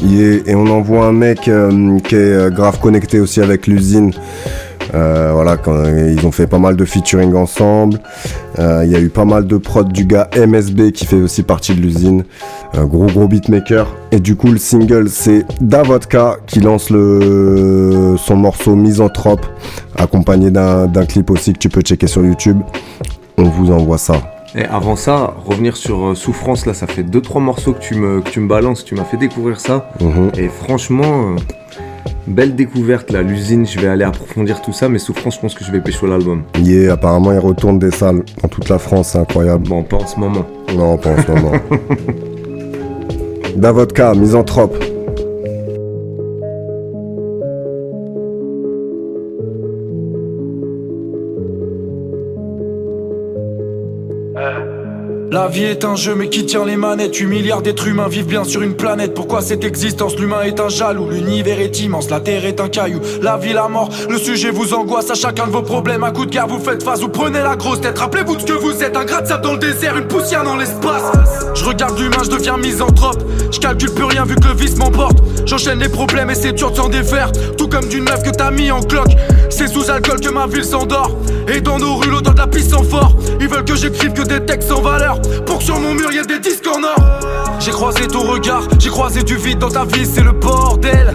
Yeah, 0.00 0.42
Et 0.46 0.54
on 0.54 0.66
envoie 0.68 1.06
un 1.06 1.12
mec 1.12 1.48
euh, 1.48 1.98
qui 2.00 2.14
est 2.14 2.18
euh, 2.18 2.50
grave 2.50 2.78
connecté 2.78 3.18
aussi 3.18 3.40
avec 3.40 3.66
l'usine. 3.66 4.12
Euh, 4.94 5.30
voilà, 5.32 5.56
quand, 5.56 5.84
ils 5.84 6.26
ont 6.26 6.32
fait 6.32 6.46
pas 6.46 6.58
mal 6.58 6.76
de 6.76 6.84
featuring 6.84 7.34
ensemble. 7.34 7.98
Euh, 8.58 8.82
Il 8.84 8.90
y 8.90 8.96
a 8.96 9.00
eu 9.00 9.08
pas 9.08 9.24
mal 9.24 9.46
de 9.46 9.56
prod 9.56 9.90
du 9.90 10.04
gars 10.04 10.28
MSB 10.36 10.92
qui 10.92 11.06
fait 11.06 11.16
aussi 11.16 11.42
partie 11.42 11.74
de 11.74 11.80
l'usine. 11.80 12.24
Gros 12.74 13.06
gros 13.06 13.28
beatmaker. 13.28 13.86
Et 14.10 14.20
du 14.20 14.36
coup, 14.36 14.48
le 14.48 14.58
single, 14.58 15.08
c'est 15.08 15.44
Davodka 15.60 16.36
qui 16.46 16.60
lance 16.60 16.90
le, 16.90 18.16
son 18.18 18.36
morceau 18.36 18.74
Misanthrope, 18.74 19.44
accompagné 19.96 20.50
d'un 20.50 21.06
clip 21.06 21.30
aussi 21.30 21.52
que 21.52 21.58
tu 21.58 21.68
peux 21.68 21.82
checker 21.82 22.06
sur 22.06 22.24
YouTube. 22.24 22.60
On 23.38 23.44
vous 23.44 23.70
envoie 23.70 23.98
ça. 23.98 24.14
Et 24.54 24.64
avant 24.64 24.96
ça, 24.96 25.34
revenir 25.46 25.76
sur 25.76 26.08
euh, 26.08 26.14
Souffrance, 26.14 26.66
là, 26.66 26.74
ça 26.74 26.86
fait 26.86 27.02
2-3 27.02 27.40
morceaux 27.40 27.72
que 27.72 27.80
tu 27.80 27.94
me, 27.94 28.20
que 28.20 28.28
tu 28.28 28.40
me 28.40 28.48
balances, 28.48 28.84
tu 28.84 28.94
m'as 28.94 29.04
fait 29.04 29.16
découvrir 29.16 29.58
ça. 29.58 29.90
Mhm. 30.00 30.30
Et 30.36 30.48
franchement, 30.48 31.32
euh, 31.32 31.36
belle 32.26 32.54
découverte 32.54 33.10
là, 33.10 33.22
l'usine, 33.22 33.66
je 33.66 33.78
vais 33.80 33.88
aller 33.88 34.04
approfondir 34.04 34.62
tout 34.62 34.72
ça, 34.72 34.88
mais 34.88 34.98
Souffrance, 34.98 35.36
je 35.36 35.40
pense 35.40 35.54
que 35.54 35.64
je 35.64 35.72
vais 35.72 35.80
pécho 35.80 36.06
l'album. 36.06 36.42
Yeah, 36.58 36.94
apparemment, 36.94 37.32
il 37.32 37.38
retourne 37.38 37.78
des 37.78 37.90
salles 37.90 38.22
dans 38.42 38.48
toute 38.48 38.68
la 38.68 38.78
France, 38.78 39.10
c'est 39.12 39.18
incroyable. 39.18 39.68
Bon, 39.68 39.82
pas 39.82 39.96
en 39.96 40.06
ce 40.06 40.18
moment. 40.18 40.46
Non, 40.74 40.96
pas 40.96 41.10
en 41.10 41.22
ce 41.22 41.30
moment. 41.30 41.52
Davodka, 43.56 44.14
misanthrope. 44.14 44.91
La 55.32 55.48
vie 55.48 55.64
est 55.64 55.86
un 55.86 55.96
jeu 55.96 56.14
mais 56.14 56.28
qui 56.28 56.44
tient 56.44 56.66
les 56.66 56.76
manettes? 56.76 57.16
8 57.16 57.24
milliards 57.24 57.62
d'êtres 57.62 57.88
humains 57.88 58.06
vivent 58.06 58.26
bien 58.26 58.44
sur 58.44 58.60
une 58.60 58.74
planète. 58.74 59.14
Pourquoi 59.14 59.40
cette 59.40 59.64
existence? 59.64 60.14
L'humain 60.18 60.42
est 60.42 60.60
un 60.60 60.68
jaloux 60.68 61.08
L'univers 61.08 61.58
est 61.58 61.80
immense 61.80 62.10
La 62.10 62.20
terre 62.20 62.44
est 62.44 62.60
un 62.60 62.68
caillou. 62.68 63.00
La 63.22 63.38
vie, 63.38 63.54
la 63.54 63.66
mort 63.66 63.88
Le 64.10 64.18
sujet 64.18 64.50
vous 64.50 64.74
angoisse 64.74 65.10
À 65.10 65.14
chacun 65.14 65.46
de 65.46 65.50
vos 65.50 65.62
problèmes. 65.62 66.04
Un 66.04 66.10
coup 66.10 66.26
de 66.26 66.30
guerre 66.30 66.48
vous 66.48 66.58
faites 66.58 66.82
face 66.82 67.00
Vous 67.00 67.08
prenez 67.08 67.40
la 67.40 67.56
grosse 67.56 67.80
tête. 67.80 67.98
Rappelez-vous 67.98 68.36
de 68.36 68.40
ce 68.42 68.44
que 68.44 68.52
vous 68.52 68.82
êtes 68.82 68.94
Un 68.94 69.06
gratte 69.06 69.30
de 69.30 69.42
dans 69.42 69.52
le 69.54 69.58
désert 69.58 69.96
Une 69.96 70.06
poussière 70.06 70.44
dans 70.44 70.56
l'espace. 70.56 71.10
Je 71.54 71.64
regarde 71.64 71.98
l'humain 71.98 72.22
Je 72.22 72.28
deviens 72.28 72.58
misanthrope. 72.58 73.24
Je 73.50 73.58
calcule 73.58 73.94
plus 73.94 74.04
rien 74.04 74.26
vu 74.26 74.34
que 74.34 74.48
le 74.48 74.54
vice 74.54 74.76
m'emporte. 74.76 75.16
J'enchaîne 75.46 75.78
les 75.78 75.88
problèmes 75.88 76.28
Et 76.28 76.34
c'est 76.34 76.52
dur 76.52 76.72
de 76.72 76.76
s'en 76.76 76.90
défaire. 76.90 77.32
Tout 77.56 77.68
comme 77.68 77.88
d'une 77.88 78.04
meuf 78.04 78.22
que 78.22 78.36
t'as 78.36 78.50
mis 78.50 78.70
en 78.70 78.82
cloque 78.82 79.16
C'est 79.54 79.68
sous 79.68 79.90
alcool 79.90 80.18
que 80.18 80.30
ma 80.30 80.46
ville 80.46 80.64
s'endort. 80.64 81.14
Et 81.46 81.60
dans 81.60 81.78
nos 81.78 81.96
rues 81.96 82.10
l'odeur 82.10 82.32
de 82.32 82.38
la 82.38 82.46
piste 82.46 82.70
sans 82.70 82.82
fort. 82.82 83.14
Ils 83.38 83.48
veulent 83.48 83.64
que 83.64 83.76
j'écrive 83.76 84.14
que 84.14 84.22
des 84.22 84.40
textes 84.40 84.70
sans 84.70 84.80
valeur. 84.80 85.20
Pour 85.44 85.58
que 85.58 85.64
sur 85.64 85.78
mon 85.78 85.92
mur 85.92 86.10
y'a 86.10 86.24
des 86.24 86.38
disques 86.38 86.66
en 86.66 86.82
or. 86.82 87.20
J'ai 87.60 87.70
croisé 87.70 88.06
ton 88.06 88.20
regard, 88.20 88.62
j'ai 88.78 88.88
croisé 88.88 89.22
du 89.22 89.36
vide 89.36 89.58
dans 89.58 89.68
ta 89.68 89.84
vie, 89.84 90.06
c'est 90.06 90.22
le 90.22 90.32
bordel. 90.32 91.14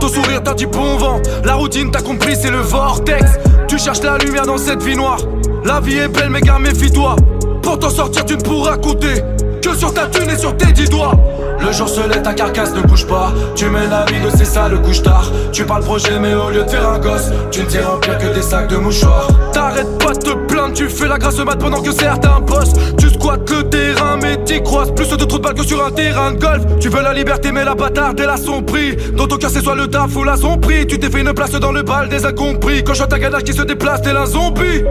Ton 0.00 0.08
sourire 0.08 0.42
t'a 0.42 0.54
dit 0.54 0.66
bon 0.66 0.96
vent, 0.96 1.20
la 1.44 1.54
routine 1.54 1.90
t'a 1.90 2.00
compris, 2.00 2.34
c'est 2.40 2.50
le 2.50 2.60
vortex. 2.60 3.32
Tu 3.68 3.78
cherches 3.78 4.02
la 4.02 4.16
lumière 4.16 4.46
dans 4.46 4.58
cette 4.58 4.82
vie 4.82 4.96
noire. 4.96 5.18
La 5.64 5.80
vie 5.80 5.98
est 5.98 6.08
belle 6.08 6.30
mais 6.30 6.40
gars 6.40 6.58
méfie-toi. 6.58 7.16
Pour 7.62 7.78
t'en 7.78 7.90
sortir 7.90 8.24
tu 8.24 8.36
ne 8.36 8.42
pourras 8.42 8.76
compter 8.76 9.22
Que 9.62 9.74
sur 9.74 9.92
ta 9.94 10.06
thune 10.06 10.30
et 10.30 10.38
sur 10.38 10.56
tes 10.56 10.72
dix 10.72 10.88
doigts 10.88 11.14
le 11.60 11.72
jour 11.72 11.88
se 11.88 12.00
lève, 12.00 12.22
ta 12.22 12.34
carcasse 12.34 12.74
ne 12.74 12.80
bouge 12.82 13.06
pas. 13.06 13.32
Tu 13.54 13.66
mènes 13.66 13.90
la 13.90 14.04
vie 14.04 14.20
de 14.20 14.30
c'est 14.36 14.44
ça 14.44 14.68
le 14.68 14.78
couche 14.78 15.02
tard. 15.02 15.30
Tu 15.52 15.64
parles 15.64 15.82
projet, 15.82 16.18
mais 16.20 16.34
au 16.34 16.50
lieu 16.50 16.64
de 16.64 16.68
faire 16.68 16.88
un 16.88 16.98
gosse, 16.98 17.30
tu 17.50 17.60
ne 17.60 17.66
t'es 17.66 17.80
remplir 17.80 18.18
que 18.18 18.34
des 18.34 18.42
sacs 18.42 18.68
de 18.68 18.76
mouchoirs. 18.76 19.28
T'arrêtes 19.52 19.98
pas 19.98 20.12
de 20.12 20.18
te 20.18 20.34
plaindre, 20.46 20.74
tu 20.74 20.88
fais 20.88 21.08
la 21.08 21.18
grâce 21.18 21.38
mat 21.38 21.56
pendant 21.56 21.82
que 21.82 21.92
certains 21.92 22.40
bossent. 22.40 22.74
Tu 22.98 23.08
squattes 23.10 23.50
le 23.50 23.68
terrain, 23.68 24.18
mais 24.20 24.36
t'y 24.44 24.62
croises 24.62 24.92
plus 24.94 25.08
de 25.08 25.24
trop 25.24 25.38
de 25.38 25.42
balles 25.42 25.54
que 25.54 25.64
sur 25.64 25.84
un 25.84 25.90
terrain 25.90 26.32
de 26.32 26.38
golf. 26.38 26.62
Tu 26.80 26.88
veux 26.88 27.02
la 27.02 27.12
liberté, 27.12 27.52
mais 27.52 27.64
la 27.64 27.74
bâtarde, 27.74 28.18
elle 28.20 28.30
a 28.30 28.36
son 28.36 28.62
prix. 28.62 28.96
Dans 29.16 29.26
ton 29.26 29.36
cœur, 29.36 29.50
c'est 29.50 29.62
soit 29.62 29.76
le 29.76 29.88
taf 29.88 30.14
ou 30.16 30.24
la 30.24 30.36
prix. 30.60 30.86
Tu 30.86 30.98
t'es 30.98 31.10
fait 31.10 31.20
une 31.20 31.32
place 31.32 31.52
dans 31.52 31.72
le 31.72 31.82
bal 31.82 32.08
des 32.08 32.26
incompris. 32.26 32.84
Quand 32.84 32.94
je 32.94 33.04
ta 33.04 33.18
ganache 33.18 33.44
qui 33.44 33.52
se 33.52 33.62
déplace, 33.62 34.02
t'es 34.02 34.10
un 34.10 34.26
zombie. 34.26 34.82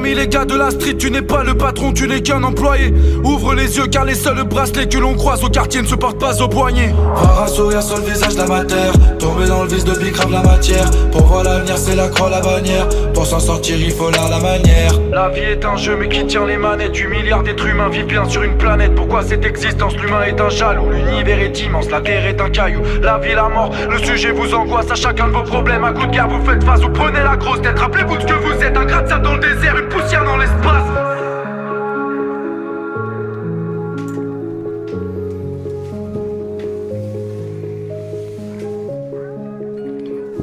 Parmi 0.00 0.14
les 0.14 0.28
gars 0.28 0.46
de 0.46 0.56
la 0.56 0.70
street, 0.70 0.94
tu 0.94 1.10
n'es 1.10 1.20
pas 1.20 1.44
le 1.44 1.52
patron, 1.52 1.92
tu 1.92 2.08
n'es 2.08 2.22
qu'un 2.22 2.42
employé. 2.42 2.94
Ouvre 3.22 3.52
les 3.52 3.76
yeux 3.76 3.86
car 3.86 4.06
les 4.06 4.14
seuls 4.14 4.42
bracelets 4.44 4.88
que 4.88 4.96
l'on 4.96 5.12
croise 5.12 5.44
au 5.44 5.50
quartier 5.50 5.82
ne 5.82 5.86
se 5.86 5.94
portent 5.94 6.18
pas 6.18 6.40
au 6.40 6.48
poignet. 6.48 6.94
Rare 7.14 7.46
sourire 7.50 7.82
sur 7.82 7.98
le 7.98 8.04
visage 8.04 8.34
d'amateur, 8.34 8.94
tomber 9.18 9.44
dans 9.44 9.62
le 9.62 9.68
vice 9.68 9.84
de 9.84 9.92
grave 9.92 10.32
la 10.32 10.42
matière. 10.42 10.90
Pour 11.12 11.26
voir 11.26 11.44
l'avenir, 11.44 11.76
c'est 11.76 11.96
la 11.96 12.08
croix, 12.08 12.30
la 12.30 12.40
bannière. 12.40 12.88
Pour 13.12 13.26
s'en 13.26 13.40
sortir, 13.40 13.76
il 13.78 13.90
faut 13.90 14.10
là 14.10 14.20
la 14.30 14.38
manière. 14.38 14.92
La 15.12 15.28
vie 15.28 15.42
est 15.42 15.66
un 15.66 15.76
jeu, 15.76 15.98
mais 16.00 16.08
qui 16.08 16.24
tient 16.24 16.46
les 16.46 16.56
manettes 16.56 16.92
Du 16.92 17.06
milliard 17.06 17.42
d'êtres 17.42 17.66
humains 17.66 17.90
vivent 17.90 18.06
bien 18.06 18.26
sur 18.26 18.42
une 18.42 18.56
planète. 18.56 18.94
Pourquoi 18.94 19.22
cette 19.22 19.44
existence 19.44 19.94
L'humain 19.96 20.22
est 20.22 20.40
un 20.40 20.48
jaloux, 20.48 20.88
l'univers 20.88 21.40
est 21.40 21.60
immense, 21.60 21.90
la 21.90 22.00
terre 22.00 22.24
est 22.24 22.40
un 22.40 22.48
caillou. 22.48 22.80
La 23.02 23.18
vie, 23.18 23.34
la 23.34 23.50
mort, 23.50 23.70
le 23.90 23.98
sujet 23.98 24.30
vous 24.30 24.54
angoisse 24.54 24.90
à 24.90 24.94
chacun 24.94 25.26
de 25.26 25.32
vos 25.32 25.42
problèmes. 25.42 25.84
Un 25.84 25.92
coup 25.92 26.06
de 26.06 26.12
guerre, 26.12 26.28
vous 26.28 26.42
faites 26.50 26.64
face, 26.64 26.80
vous 26.80 26.88
prenez 26.88 27.22
la 27.22 27.36
grosse 27.36 27.60
tête. 27.60 27.78
Rappelez-vous 27.78 28.16
de 28.16 28.22
ce 28.22 28.26
que 28.26 28.32
vous 28.32 28.64
êtes, 28.64 28.76
un 28.78 28.86
gratte 28.86 29.08
ça 29.10 29.18
dans 29.18 29.34
le 29.34 29.40
désert 29.40 29.76
une 29.76 29.89
poussière 29.90 30.24
dans 30.24 30.36
l'espace. 30.36 30.84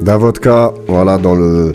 Davodka, 0.00 0.72
voilà, 0.86 1.18
dans 1.18 1.34
le. 1.34 1.72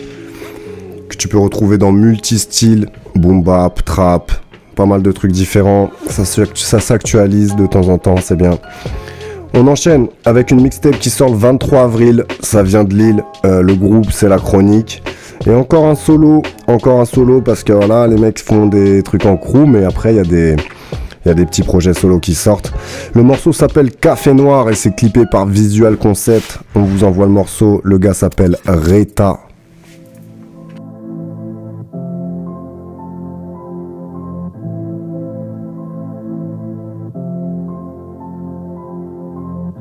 que 1.08 1.16
tu 1.16 1.28
peux 1.28 1.38
retrouver 1.38 1.78
dans 1.78 1.92
multi-styles, 1.92 2.88
boom 3.14 3.42
bap, 3.42 3.84
trap, 3.84 4.32
pas 4.74 4.86
mal 4.86 5.02
de 5.02 5.12
trucs 5.12 5.32
différents. 5.32 5.90
Ça, 6.08 6.24
ça 6.24 6.80
s'actualise 6.80 7.54
de 7.56 7.66
temps 7.66 7.88
en 7.88 7.98
temps, 7.98 8.16
c'est 8.20 8.36
bien. 8.36 8.58
On 9.56 9.68
enchaîne 9.68 10.08
avec 10.24 10.50
une 10.50 10.60
mixtape 10.62 10.98
qui 10.98 11.10
sort 11.10 11.30
le 11.30 11.36
23 11.36 11.82
avril. 11.82 12.24
Ça 12.40 12.64
vient 12.64 12.82
de 12.82 12.92
Lille. 12.92 13.22
Euh, 13.44 13.62
le 13.62 13.74
groupe, 13.76 14.10
c'est 14.10 14.28
la 14.28 14.38
chronique. 14.38 15.00
Et 15.46 15.54
encore 15.54 15.86
un 15.86 15.94
solo, 15.94 16.42
encore 16.66 17.00
un 17.00 17.04
solo 17.04 17.40
parce 17.40 17.64
que 17.64 17.72
voilà, 17.72 18.06
les 18.06 18.16
mecs 18.16 18.38
font 18.38 18.66
des 18.66 19.02
trucs 19.02 19.26
en 19.26 19.36
crew, 19.36 19.66
mais 19.66 19.84
après 19.84 20.12
il 20.12 20.16
y 20.16 20.20
a 20.20 20.24
des 20.24 20.56
il 21.24 21.28
y 21.28 21.30
a 21.30 21.34
des 21.34 21.46
petits 21.46 21.62
projets 21.62 21.94
solo 21.94 22.20
qui 22.20 22.34
sortent. 22.34 22.72
Le 23.14 23.22
morceau 23.22 23.52
s'appelle 23.52 23.90
Café 23.90 24.34
Noir 24.34 24.68
et 24.68 24.74
c'est 24.74 24.94
clippé 24.94 25.24
par 25.24 25.46
Visual 25.46 25.96
Concept. 25.96 26.58
On 26.74 26.82
vous 26.82 27.02
envoie 27.02 27.24
le 27.24 27.32
morceau. 27.32 27.80
Le 27.82 27.96
gars 27.96 28.12
s'appelle 28.12 28.58
Reta. 28.66 29.40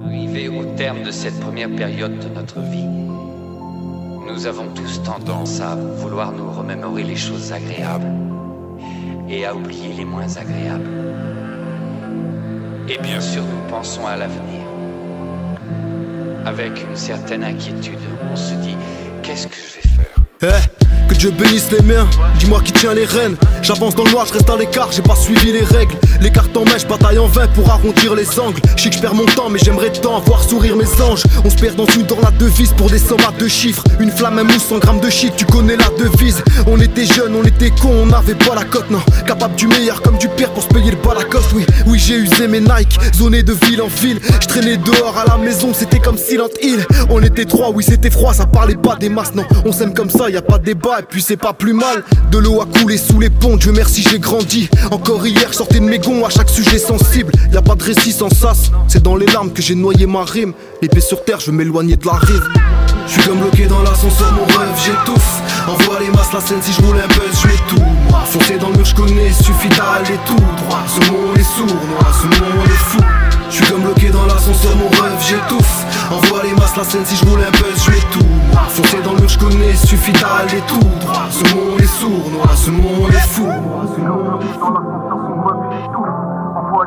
Arrivé 0.05 0.47
au 0.47 0.63
terme 0.77 1.03
de 1.03 1.11
cette 1.11 1.37
première 1.41 1.75
période 1.75 2.17
de 2.19 2.33
notre 2.33 2.61
vie, 2.61 2.87
nous 4.25 4.47
avons 4.47 4.67
tous 4.73 5.01
tendance 5.03 5.59
à 5.59 5.75
vouloir 5.75 6.31
nous 6.31 6.51
remémorer 6.51 7.03
les 7.03 7.15
choses 7.15 7.51
agréables 7.51 8.07
et 9.29 9.45
à 9.45 9.55
oublier 9.55 9.93
les 9.93 10.05
moins 10.05 10.37
agréables. 10.37 10.89
Et 12.87 12.97
bien 12.99 13.21
sûr, 13.21 13.43
nous 13.43 13.69
pensons 13.69 14.05
à 14.05 14.17
l'avenir. 14.17 14.61
Avec 16.45 16.83
une 16.83 16.95
certaine 16.95 17.43
inquiétude, 17.43 17.99
on 18.31 18.35
se 18.35 18.53
dit, 18.55 18.75
qu'est-ce 19.21 19.47
que 19.47 19.55
je 19.55 19.75
vais 19.75 19.95
faire? 19.95 20.69
Que 20.77 20.82
Dieu 21.23 21.31
bénisse 21.31 21.71
les 21.71 21.81
miens, 21.83 22.05
dis-moi 22.37 22.59
qui 22.59 22.73
tient 22.73 22.93
les 22.93 23.05
rênes. 23.05 23.37
J'avance 23.61 23.95
dans 23.95 24.03
le 24.03 24.11
noir, 24.11 24.25
je 24.25 24.33
reste 24.33 24.49
à 24.49 24.57
l'écart, 24.57 24.91
j'ai 24.91 25.01
pas 25.01 25.15
suivi 25.15 25.53
les 25.53 25.63
règles. 25.63 25.95
Les 26.19 26.29
cartes 26.29 26.55
en 26.57 26.65
mèche, 26.65 26.85
bataille 26.85 27.17
en 27.17 27.27
vain 27.27 27.47
pour 27.55 27.69
arrondir 27.69 28.13
les 28.13 28.27
angles. 28.41 28.59
Je 28.75 28.83
sais 28.83 28.89
que 28.89 28.95
je 28.97 29.01
perds 29.01 29.15
mon 29.15 29.23
temps, 29.25 29.49
mais 29.49 29.57
j'aimerais 29.63 29.89
tant 29.89 30.19
voir 30.19 30.43
sourire 30.43 30.75
mes 30.75 31.01
anges. 31.01 31.23
On 31.45 31.49
se 31.49 31.55
perd 31.55 31.77
dans 31.77 31.85
une 31.85 32.03
dans 32.03 32.19
la 32.19 32.31
devise 32.31 32.73
pour 32.73 32.89
des 32.89 32.99
sommes 32.99 33.21
à 33.25 33.31
deux 33.39 33.47
chiffres. 33.47 33.85
Une 34.01 34.11
flamme, 34.11 34.37
un 34.37 34.43
mousse, 34.43 34.65
100 34.67 34.79
grammes 34.79 34.99
de 34.99 35.09
shit, 35.09 35.33
tu 35.37 35.45
connais 35.45 35.77
la 35.77 35.89
devise. 35.97 36.43
On 36.67 36.77
était 36.81 37.05
jeunes, 37.05 37.33
on 37.35 37.43
était 37.45 37.69
cons, 37.69 38.01
on 38.01 38.05
n'avait 38.07 38.35
pas 38.35 38.55
la 38.55 38.65
cote, 38.65 38.91
non. 38.91 38.99
Capable 39.25 39.55
du 39.55 39.67
meilleur 39.67 40.01
comme 40.01 40.17
du 40.17 40.27
pire 40.27 40.49
pour 40.49 40.63
se 40.63 40.67
payer 40.67 40.91
le 40.91 40.97
bas 40.97 41.13
la 41.17 41.23
coste, 41.23 41.53
oui. 41.53 41.65
Oui, 41.87 41.99
j'ai 41.99 42.17
usé 42.17 42.49
mes 42.49 42.59
Nike, 42.59 42.99
zoné 43.15 43.43
de 43.43 43.53
ville 43.65 43.81
en 43.81 43.87
ville. 43.87 44.19
Je 44.41 44.47
traînais 44.47 44.75
dehors 44.75 45.17
à 45.17 45.23
la 45.25 45.37
maison, 45.37 45.71
c'était 45.73 45.99
comme 45.99 46.17
Silent 46.17 46.49
Hill. 46.61 46.85
On 47.09 47.21
était 47.21 47.45
trois, 47.45 47.69
oui, 47.69 47.85
c'était 47.87 48.11
froid, 48.11 48.33
ça 48.33 48.45
parlait 48.45 48.75
pas 48.75 48.97
des 48.97 49.07
masses, 49.07 49.33
non. 49.35 49.45
On 49.63 49.71
s'aime 49.71 49.93
comme 49.93 50.09
ça, 50.09 50.29
y 50.29 50.35
a 50.35 50.41
pas 50.41 50.57
de 50.57 50.65
débat, 50.65 50.99
puis 51.13 51.21
c'est 51.21 51.37
pas 51.37 51.53
plus 51.53 51.73
mal. 51.73 52.03
De 52.31 52.39
l'eau 52.39 52.59
a 52.59 52.65
coulé 52.65 52.97
sous 52.97 53.19
les 53.19 53.29
ponts, 53.29 53.55
Dieu 53.55 53.71
merci, 53.71 54.03
j'ai 54.09 54.17
grandi. 54.17 54.67
Encore 54.89 55.27
hier, 55.27 55.47
je 55.51 55.57
sortais 55.57 55.79
de 55.79 55.85
mes 55.85 55.99
gonds 55.99 56.25
à 56.25 56.29
chaque 56.31 56.49
sujet 56.49 56.79
sensible. 56.79 57.31
Y 57.51 57.57
a 57.57 57.61
pas 57.61 57.75
de 57.75 57.83
récit 57.83 58.11
sans 58.11 58.29
sas, 58.29 58.71
c'est 58.87 59.03
dans 59.03 59.15
les 59.15 59.27
larmes 59.27 59.53
que 59.53 59.61
j'ai 59.61 59.75
noyé 59.75 60.07
ma 60.07 60.23
rime. 60.23 60.53
L'épée 60.81 61.01
sur 61.01 61.23
terre, 61.23 61.39
je 61.39 61.51
m'éloigner 61.51 61.97
de 61.97 62.07
la 62.07 62.13
rive. 62.13 62.43
Je 63.05 63.11
suis 63.11 63.21
comme 63.21 63.37
bloqué 63.37 63.67
dans 63.67 63.83
l'ascenseur, 63.83 64.33
mon 64.33 64.45
rêve, 64.57 64.73
j'étouffe. 64.83 65.41
Envoie 65.67 65.99
les 65.99 66.09
masses, 66.09 66.33
la 66.33 66.41
scène, 66.41 66.61
si 66.63 66.73
je 66.73 66.81
roule 66.81 66.97
un 66.97 67.07
buzz, 67.07 67.43
je 67.43 67.75
tout. 67.75 67.83
Foncer 68.25 68.57
dans 68.57 68.69
le 68.69 68.77
mur, 68.77 68.85
je 68.85 68.95
connais, 68.95 69.31
suffit 69.33 69.69
d'aller 69.69 70.17
tout 70.25 70.33
droit. 70.33 70.83
Ce 70.87 71.11
monde 71.11 71.37
est 71.37 71.43
sourd, 71.43 71.67
noir, 71.67 72.11
ce 72.19 72.25
monde 72.25 72.65
est 72.65 72.83
fou. 72.89 72.99
Je 73.51 73.55
suis 73.57 73.65
comme 73.65 73.83
bloqué 73.83 74.09
dans 74.09 74.25
l'ascenseur, 74.25 74.75
mon 74.77 74.89
rêve, 74.89 75.13
j'étouffe. 75.21 75.85
Envoie 76.09 76.41
les 76.41 76.53
masses, 76.53 76.75
la 76.75 76.83
scène, 76.83 77.05
si 77.05 77.15
je 77.17 77.25
roule 77.25 77.41
un 77.41 77.51
buzz, 77.51 77.85
je 77.85 78.17
tout. 78.17 78.32
Foncer 78.73 79.03
dans 79.03 79.13
le 79.13 79.27
je 79.27 79.37
connais, 79.37 79.75
suffit 79.75 80.13
d'aller 80.13 80.59
tout 80.67 80.79
droit. 80.79 81.29
Ce 81.29 81.43
monde 81.53 81.79
est 81.79 81.85
sourd, 81.85 82.23
ce 82.55 82.71
monde 82.71 83.09
est 83.09 83.27
fou. 83.29 83.45
Les 83.45 83.51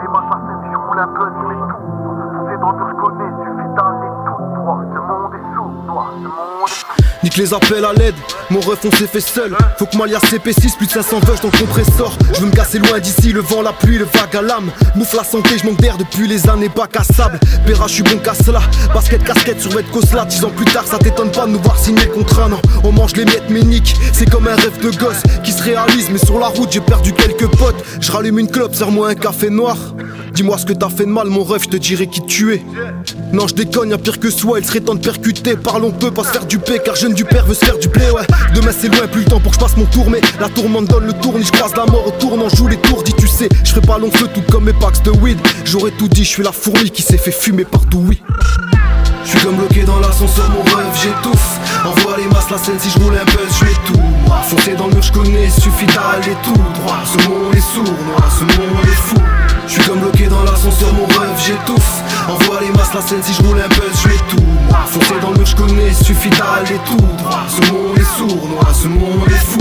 masses, 0.09 0.25
la 0.33 0.79
roule 0.79 0.99
un 0.99 1.07
buzz, 1.07 1.31
je 1.31 1.55
tout. 1.63 2.61
Dans 2.61 2.73
je 2.77 2.95
connais, 2.97 3.31
suffit 3.39 3.71
d'aller 3.77 4.11
tout 4.27 4.43
droit. 4.57 4.81
Ce 4.83 4.99
monde 4.99 5.35
est 5.35 5.47
sourd, 5.55 5.71
ce 5.87 5.91
monde 5.93 6.25
est 6.25 6.89
fou. 6.89 6.96
Nique 7.27 7.39
les 7.39 7.53
appels 7.53 7.85
à 7.85 7.93
l'aide, 7.93 8.15
mon 8.51 8.61
ref 8.61 8.85
on 8.85 8.91
s'est 8.93 9.09
fait 9.09 9.21
seul. 9.21 9.57
Faut 9.81 9.87
que 9.87 9.97
Malia 9.97 10.21
CP6 10.21 10.77
plus 10.77 10.87
de 10.87 10.93
500 10.93 11.19
vush 11.27 11.41
dans 11.41 11.51
le 11.53 11.59
compresseur. 11.59 12.17
Je 12.33 12.41
veux 12.41 12.47
me 12.47 12.53
casser 12.53 12.79
loin 12.79 13.01
d'ici, 13.01 13.33
le 13.33 13.41
vent, 13.41 13.63
la 13.63 13.73
pluie, 13.73 13.99
le 13.99 14.05
vague 14.05 14.37
à 14.37 14.43
l'âme. 14.43 14.71
Mouffe 14.95 15.13
la 15.13 15.25
santé, 15.25 15.59
je 15.59 15.67
manque 15.67 15.81
d'air 15.81 15.97
depuis 15.99 16.29
les 16.29 16.49
années 16.49 16.69
bac 16.69 16.95
à 16.95 17.03
sable. 17.03 17.41
Péra 17.67 17.89
je 17.89 17.95
suis 17.95 18.05
bon 18.05 18.17
qu'à 18.19 18.33
cela, 18.33 18.61
basket, 18.95 19.25
casquette 19.25 19.61
sur 19.61 19.75
Red 19.75 19.91
Cosla 19.91 20.25
10 20.25 20.45
ans 20.45 20.51
plus 20.51 20.67
tard 20.67 20.85
ça 20.87 20.99
t'étonne 20.99 21.33
pas 21.33 21.47
de 21.47 21.51
nous 21.51 21.59
voir 21.59 21.77
signer 21.77 22.05
le 22.05 22.13
contrat 22.13 22.49
Non, 22.49 22.63
on 22.85 22.93
mange 22.93 23.17
les 23.17 23.25
miettes 23.25 23.51
mais 23.51 23.63
nique, 23.63 23.97
c'est 24.13 24.31
comme 24.31 24.47
un 24.47 24.55
rêve 24.55 24.81
de 24.81 24.97
gosse 24.97 25.25
Qui 25.43 25.51
se 25.51 25.65
réalise 25.65 26.09
mais 26.13 26.19
sur 26.25 26.39
la 26.39 26.47
route 26.47 26.71
j'ai 26.71 26.81
perdu 26.81 27.13
quelques 27.13 27.49
potes. 27.57 27.83
Je 28.01 28.13
rallume 28.13 28.39
une 28.39 28.49
clope, 28.49 28.77
serre-moi 28.77 29.09
un 29.09 29.15
café 29.17 29.51
noir 29.51 29.77
Dis-moi 30.37 30.59
ce 30.59 30.67
que 30.67 30.75
t'as 30.75 30.91
fait 30.91 31.07
de 31.07 31.11
mal 31.11 31.29
mon 31.29 31.45
ref, 31.45 31.63
je 31.63 31.71
te 31.71 31.77
dirai 31.79 32.09
qui 32.09 32.21
tu 32.27 32.53
es 32.53 32.63
Non 33.33 33.49
je 33.49 33.55
déconne, 33.55 33.89
y'a 33.89 33.97
pire 33.97 34.21
que 34.21 34.29
soi, 34.29 34.59
il 34.61 34.67
serait 34.67 34.81
temps 34.81 34.95
de 34.95 35.01
percuter 35.01 35.57
Parlons 35.57 35.91
peu, 35.91 36.11
pas 36.11 36.25
se 36.25 36.29
faire 36.29 36.45
du 36.45 36.59
P 36.59 36.79
car 36.85 36.95
jeune 36.95 37.15
du 37.15 37.25
père 37.25 37.47
veut 37.47 37.55
se 37.55 37.65
faire 37.65 37.79
du 37.79 37.89
blé, 37.89 38.11
ouais. 38.11 38.27
Demain 38.55 38.71
c'est 38.79 38.89
loin, 38.89 39.07
plus 39.07 39.23
le 39.23 39.31
temps 39.31 39.41
pour 39.41 39.53
que 39.53 39.57
je 39.57 39.61
passe 39.61 39.79
mon 39.79 39.87
tour, 39.87 40.11
mais 40.11 40.21
la 40.39 40.51
tourmente 40.51 40.89
donne 40.89 41.07
le 41.07 41.15
tournis, 41.15 41.43
je 41.43 41.53
croise 41.53 41.75
la 41.75 41.87
mort 41.87 42.07
au 42.07 42.11
tournant, 42.11 42.51
joue 42.51 42.69
les 42.69 42.77
tours, 42.77 43.03
dis 43.03 43.15
tu 43.15 43.27
sais, 43.27 43.49
je 43.65 43.71
ferai 43.71 43.81
pas 43.81 43.97
long 43.97 44.11
feu 44.11 44.29
tout 44.35 44.43
comme 44.53 44.65
mes 44.65 44.75
packs 44.75 45.03
de 45.05 45.11
weed. 45.11 45.39
J'aurais 45.65 45.93
tout 45.93 46.07
dit, 46.07 46.23
je 46.23 46.29
suis 46.29 46.43
la 46.43 46.53
fourmi 46.53 46.91
qui 46.91 47.01
s'est 47.01 47.17
fait 47.17 47.33
fumer 47.33 47.65
partout, 47.65 48.05
oui. 48.07 48.21
Je 49.25 49.31
suis 49.31 49.41
comme 49.41 49.57
bloqué 49.57 49.85
dans 49.85 50.01
l'ascenseur, 50.01 50.51
mon 50.51 50.63
rêve, 50.77 50.87
j'étouffe. 51.03 51.59
Envoie 51.83 52.19
les 52.19 52.27
masses, 52.27 52.51
la 52.51 52.59
scène, 52.59 52.79
si 52.79 52.91
je 52.91 52.99
roule 53.03 53.15
un 53.15 53.25
buzz, 53.25 53.59
je 53.59 53.91
tout. 53.91 54.01
Foncer 54.51 54.75
dans 54.75 54.87
le 54.87 54.93
mur, 54.93 55.03
je 55.03 55.13
connais, 55.13 55.49
suffit 55.49 55.87
d'aller 55.87 56.37
tout 56.45 56.53
droit. 56.53 56.99
Ce 57.07 57.27
monde 57.27 57.55
est 57.55 57.61
sourd, 57.61 57.97
ce 58.39 58.45
monde 58.45 58.85
est 58.85 59.01
fou. 59.01 59.17
Je 59.67 59.73
suis 59.73 59.83
comme 59.83 59.99
bloqué 59.99 60.27
dans 60.29 60.43
l'ascenseur, 60.45 60.93
mon 60.95 61.07
rêve, 61.07 61.39
j'étouffe. 61.45 62.03
Envoie 62.29 62.61
les 62.61 62.71
masses, 62.71 62.95
la 62.95 63.01
scène, 63.01 63.23
si 63.23 63.33
je 63.35 63.43
roule 63.43 63.61
un 63.61 63.69
buzz, 63.69 64.03
je 64.03 64.09
tout. 64.35 64.45
Foncer 64.87 65.21
dans 65.21 65.31
le 65.31 65.39
mur, 65.39 65.47
je 65.47 65.57
connais, 65.57 65.93
suffit 65.93 66.31
d'aller 66.31 66.79
tout. 66.87 67.05
Ce 67.49 67.73
monde 67.73 67.99
est 67.99 68.17
sourd, 68.17 68.61
ce 68.73 68.89
monde 68.89 69.29
est 69.29 69.45
fou. 69.45 69.59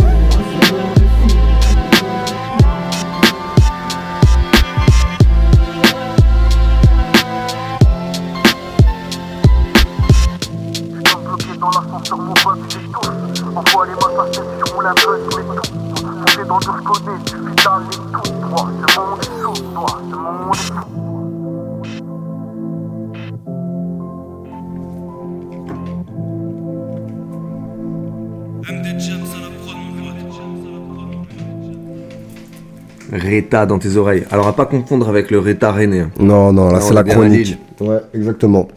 Reta 33.36 33.65
dans 33.65 33.80
tes 33.80 33.98
oreilles. 33.98 34.24
Alors 34.32 34.48
à 34.48 34.56
pas 34.56 34.65
confondre 34.65 35.10
avec 35.10 35.32
le 35.32 35.39
Reta 35.39 35.72
René. 35.72 36.01
Hein. 36.01 36.12
Non, 36.20 36.51
non, 36.54 36.70
là 36.70 36.82
c'est 36.82 36.94
la 36.94 37.04
chronique. 37.04 37.58
Ouais, 37.80 38.00
exactement. 38.13 38.68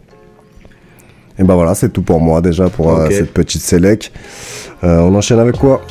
Et 1.38 1.44
ben 1.44 1.54
voilà, 1.54 1.74
c'est 1.74 1.90
tout 1.90 2.02
pour 2.02 2.20
moi 2.20 2.40
déjà 2.40 2.68
pour 2.68 2.96
euh, 2.96 3.08
cette 3.10 3.32
petite 3.32 3.62
sélec. 3.62 4.12
Euh, 4.82 4.98
on 4.98 5.14
enchaîne 5.14 5.38
avec 5.38 5.56
quoi? 5.56 5.82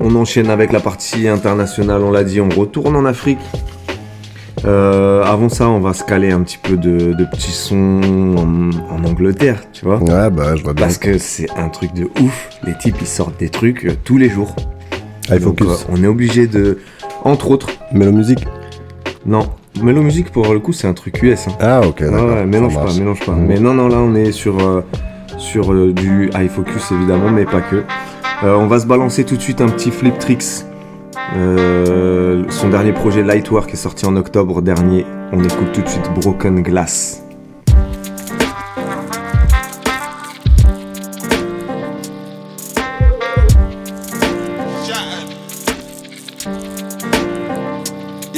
On 0.00 0.14
enchaîne 0.16 0.50
avec 0.50 0.72
la 0.72 0.80
partie 0.80 1.28
internationale, 1.28 2.02
on 2.02 2.10
l'a 2.10 2.24
dit, 2.24 2.40
on 2.40 2.48
retourne 2.48 2.96
en 2.96 3.04
Afrique. 3.04 3.38
Euh, 4.64 5.22
avant 5.22 5.48
ça, 5.48 5.68
on 5.68 5.80
va 5.80 5.94
se 5.94 6.02
caler 6.02 6.32
un 6.32 6.42
petit 6.42 6.58
peu 6.58 6.76
de, 6.76 7.14
petits 7.30 7.52
sons 7.52 8.34
en, 8.90 9.04
Angleterre, 9.04 9.62
tu 9.72 9.84
vois. 9.84 9.98
Ouais, 10.02 10.28
bah 10.30 10.56
je 10.56 10.62
vois 10.62 10.74
bien. 10.74 10.86
Parce 10.86 10.98
que 10.98 11.18
c'est 11.18 11.48
un 11.56 11.68
truc 11.68 11.94
de 11.94 12.04
ouf. 12.20 12.48
Les 12.64 12.76
types, 12.76 12.96
ils 13.00 13.06
sortent 13.06 13.38
des 13.38 13.48
trucs 13.48 14.02
tous 14.04 14.18
les 14.18 14.28
jours. 14.28 14.54
Ah, 15.30 15.38
focus. 15.38 15.86
on 15.88 16.02
est 16.02 16.08
obligé 16.08 16.46
de 16.48 16.78
entre 17.24 17.50
autres. 17.50 17.68
Mélo 17.92 18.12
Musique 18.12 18.46
Non. 19.26 19.48
Mélo 19.82 20.02
Musique, 20.02 20.30
pour 20.30 20.52
le 20.52 20.60
coup, 20.60 20.72
c'est 20.72 20.86
un 20.86 20.94
truc 20.94 21.22
US. 21.22 21.48
Hein. 21.48 21.52
Ah, 21.60 21.80
ok, 21.80 22.02
d'accord. 22.02 22.26
Ouais, 22.26 22.46
mélange 22.46 22.74
pas, 22.74 22.92
mélange 22.94 23.20
pas. 23.24 23.34
Mais 23.34 23.58
non, 23.58 23.74
non, 23.74 23.88
là, 23.88 23.98
on 23.98 24.14
est 24.14 24.32
sur, 24.32 24.58
euh, 24.60 24.82
sur 25.38 25.72
euh, 25.72 25.92
du 25.92 26.30
high 26.34 26.48
focus, 26.48 26.92
évidemment, 26.92 27.30
mais 27.30 27.44
pas 27.44 27.60
que. 27.60 27.84
Euh, 28.44 28.54
on 28.54 28.66
va 28.66 28.78
se 28.78 28.86
balancer 28.86 29.24
tout 29.24 29.36
de 29.36 29.42
suite 29.42 29.60
un 29.60 29.68
petit 29.68 29.90
Flip 29.90 30.18
Tricks. 30.18 30.64
son 31.34 32.68
dernier 32.70 32.92
projet 32.92 33.22
Lightwork 33.22 33.72
est 33.72 33.76
sorti 33.76 34.06
en 34.06 34.16
octobre 34.16 34.62
dernier. 34.62 35.04
On 35.32 35.42
écoute 35.42 35.72
tout 35.72 35.82
de 35.82 35.88
suite 35.88 36.10
Broken 36.14 36.62
Glass. 36.62 37.22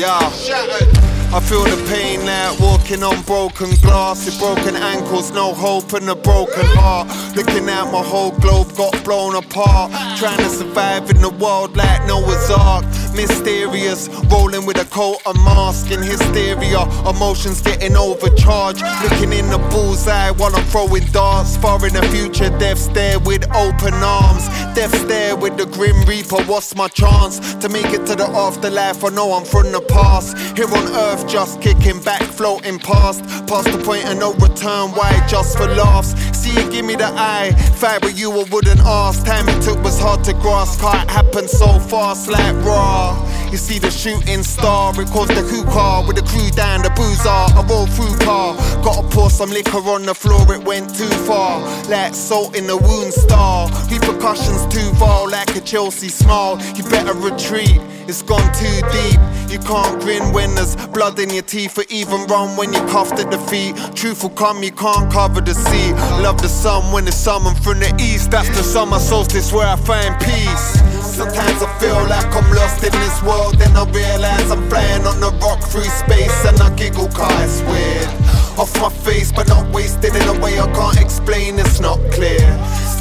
I 0.04 1.40
feel 1.40 1.62
the 1.62 1.80
pain 1.88 2.26
like 2.26 2.58
walking 2.58 3.04
on 3.04 3.22
broken 3.22 3.70
glass 3.82 4.26
with 4.26 4.38
broken 4.38 4.74
ankles, 4.74 5.30
no 5.30 5.54
hope 5.54 5.92
and 5.92 6.08
a 6.10 6.16
broken 6.16 6.66
heart. 6.66 7.08
Looking 7.36 7.68
at 7.68 7.84
my 7.92 8.02
whole 8.02 8.32
globe 8.32 8.74
got 8.76 9.04
blown 9.04 9.36
apart. 9.36 9.92
Trying 10.18 10.38
to 10.38 10.48
survive 10.48 11.08
in 11.10 11.20
the 11.20 11.30
world 11.30 11.76
like 11.76 12.04
Noah's 12.06 12.50
Ark. 12.50 12.84
Mysterious, 13.14 14.08
rolling 14.30 14.64
with 14.64 14.80
a 14.80 14.86
coat 14.86 15.18
of 15.26 15.36
mask 15.36 15.90
in 15.90 16.02
hysteria. 16.02 16.82
Emotions 17.08 17.60
getting 17.60 17.96
overcharged. 17.96 18.82
Looking 19.02 19.32
in 19.32 19.50
the 19.50 19.58
bullseye 19.70 20.30
while 20.30 20.54
I'm 20.56 20.64
throwing 20.64 21.04
darts. 21.12 21.56
Far 21.56 21.84
in 21.86 21.92
the 21.92 22.02
future, 22.08 22.50
death 22.58 22.78
stare 22.78 23.18
with 23.20 23.44
open 23.54 23.94
arms. 23.94 24.48
Death 24.74 24.94
stare 25.04 25.36
with 25.36 25.56
the 25.56 25.66
grim 25.66 26.02
reaper. 26.04 26.42
What's 26.44 26.74
my 26.74 26.88
chance 26.88 27.54
to 27.56 27.68
make 27.68 27.92
it 27.92 28.06
to 28.06 28.16
the 28.16 28.28
afterlife? 28.28 29.04
I 29.04 29.10
know 29.10 29.32
I'm 29.32 29.44
from 29.44 29.70
the 29.72 29.82
past. 29.82 30.36
Here 30.56 30.66
on 30.66 30.88
earth, 30.94 31.28
just 31.28 31.60
kicking 31.60 32.00
back, 32.02 32.22
floating 32.22 32.78
past. 32.78 33.22
Past 33.46 33.70
the 33.70 33.82
point 33.84 34.08
of 34.08 34.18
no 34.18 34.32
return. 34.34 34.90
Why 34.92 35.10
just 35.28 35.58
for 35.58 35.66
laughs? 35.66 36.14
See 36.42 36.50
you 36.60 36.68
give 36.72 36.84
me 36.84 36.96
the 36.96 37.06
eye. 37.06 37.52
Fight 37.76 38.04
with 38.04 38.18
you, 38.18 38.32
I 38.32 38.42
wouldn't 38.50 38.80
ask. 38.80 39.24
Time 39.24 39.48
it 39.48 39.62
took 39.62 39.80
was 39.84 40.00
hard 40.00 40.24
to 40.24 40.32
grasp. 40.32 40.80
Can't 40.80 41.48
so 41.48 41.78
fast, 41.78 42.28
like 42.28 42.56
raw. 42.64 43.14
You 43.52 43.58
see 43.58 43.78
the 43.78 43.90
shooting 43.90 44.42
star, 44.42 44.94
caused 44.94 45.36
the 45.36 45.42
hookah 45.44 46.06
with 46.06 46.16
the 46.16 46.22
crew 46.22 46.48
down 46.52 46.80
the 46.80 46.88
boozer. 46.96 47.28
I 47.28 47.62
roll 47.68 47.84
through 47.84 48.16
car, 48.24 48.56
gotta 48.82 49.06
pour 49.08 49.28
some 49.28 49.50
liquor 49.50 49.76
on 49.76 50.06
the 50.06 50.14
floor, 50.14 50.40
it 50.54 50.64
went 50.64 50.96
too 50.96 51.12
far. 51.28 51.60
Like 51.90 52.14
salt 52.14 52.56
in 52.56 52.66
the 52.66 52.78
wound 52.78 53.12
star, 53.12 53.68
repercussions 53.92 54.64
too 54.72 54.88
far, 54.94 55.28
like 55.28 55.54
a 55.54 55.60
Chelsea 55.60 56.08
smile. 56.08 56.58
You 56.74 56.82
better 56.84 57.12
retreat, 57.12 57.76
it's 58.08 58.22
gone 58.22 58.48
too 58.56 58.80
deep. 58.88 59.20
You 59.52 59.58
can't 59.58 60.00
grin 60.00 60.32
when 60.32 60.54
there's 60.54 60.74
blood 60.86 61.18
in 61.18 61.28
your 61.28 61.42
teeth, 61.42 61.76
or 61.76 61.84
even 61.90 62.24
run 62.28 62.56
when 62.56 62.72
you're 62.72 62.88
cuffed 62.88 63.20
at 63.20 63.30
the 63.30 63.38
feet. 63.52 63.76
Truth 63.94 64.22
will 64.22 64.30
come, 64.30 64.62
you 64.62 64.72
can't 64.72 65.12
cover 65.12 65.42
the 65.42 65.52
sea. 65.52 65.92
Love 66.24 66.40
the 66.40 66.48
sun 66.48 66.90
when 66.90 67.06
it's 67.06 67.18
summoned 67.18 67.58
from 67.62 67.80
the 67.80 67.92
east. 68.00 68.30
That's 68.30 68.48
the 68.48 68.62
summer 68.62 68.98
solstice 68.98 69.52
where 69.52 69.68
I 69.68 69.76
find 69.76 70.18
peace. 70.20 70.80
Sometimes 71.04 71.62
I 71.62 71.68
feel 71.78 72.00
like 72.08 72.24
I'm 72.34 72.50
lost 72.56 72.82
in 72.82 72.92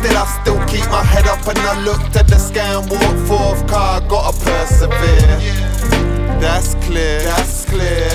Still, 0.01 0.17
I 0.17 0.25
still 0.41 0.57
keep 0.65 0.89
my 0.89 1.03
head 1.03 1.27
up 1.27 1.45
and 1.45 1.59
I 1.59 1.79
look 1.85 2.01
at 2.17 2.25
the 2.25 2.39
sky 2.39 2.73
and 2.73 2.89
walk 2.89 3.17
forth, 3.29 3.67
car 3.69 4.01
I 4.01 4.07
gotta 4.07 4.33
persevere. 4.33 5.37
That's 6.41 6.73
clear, 6.81 7.21
that's 7.21 7.65
clear. 7.65 8.09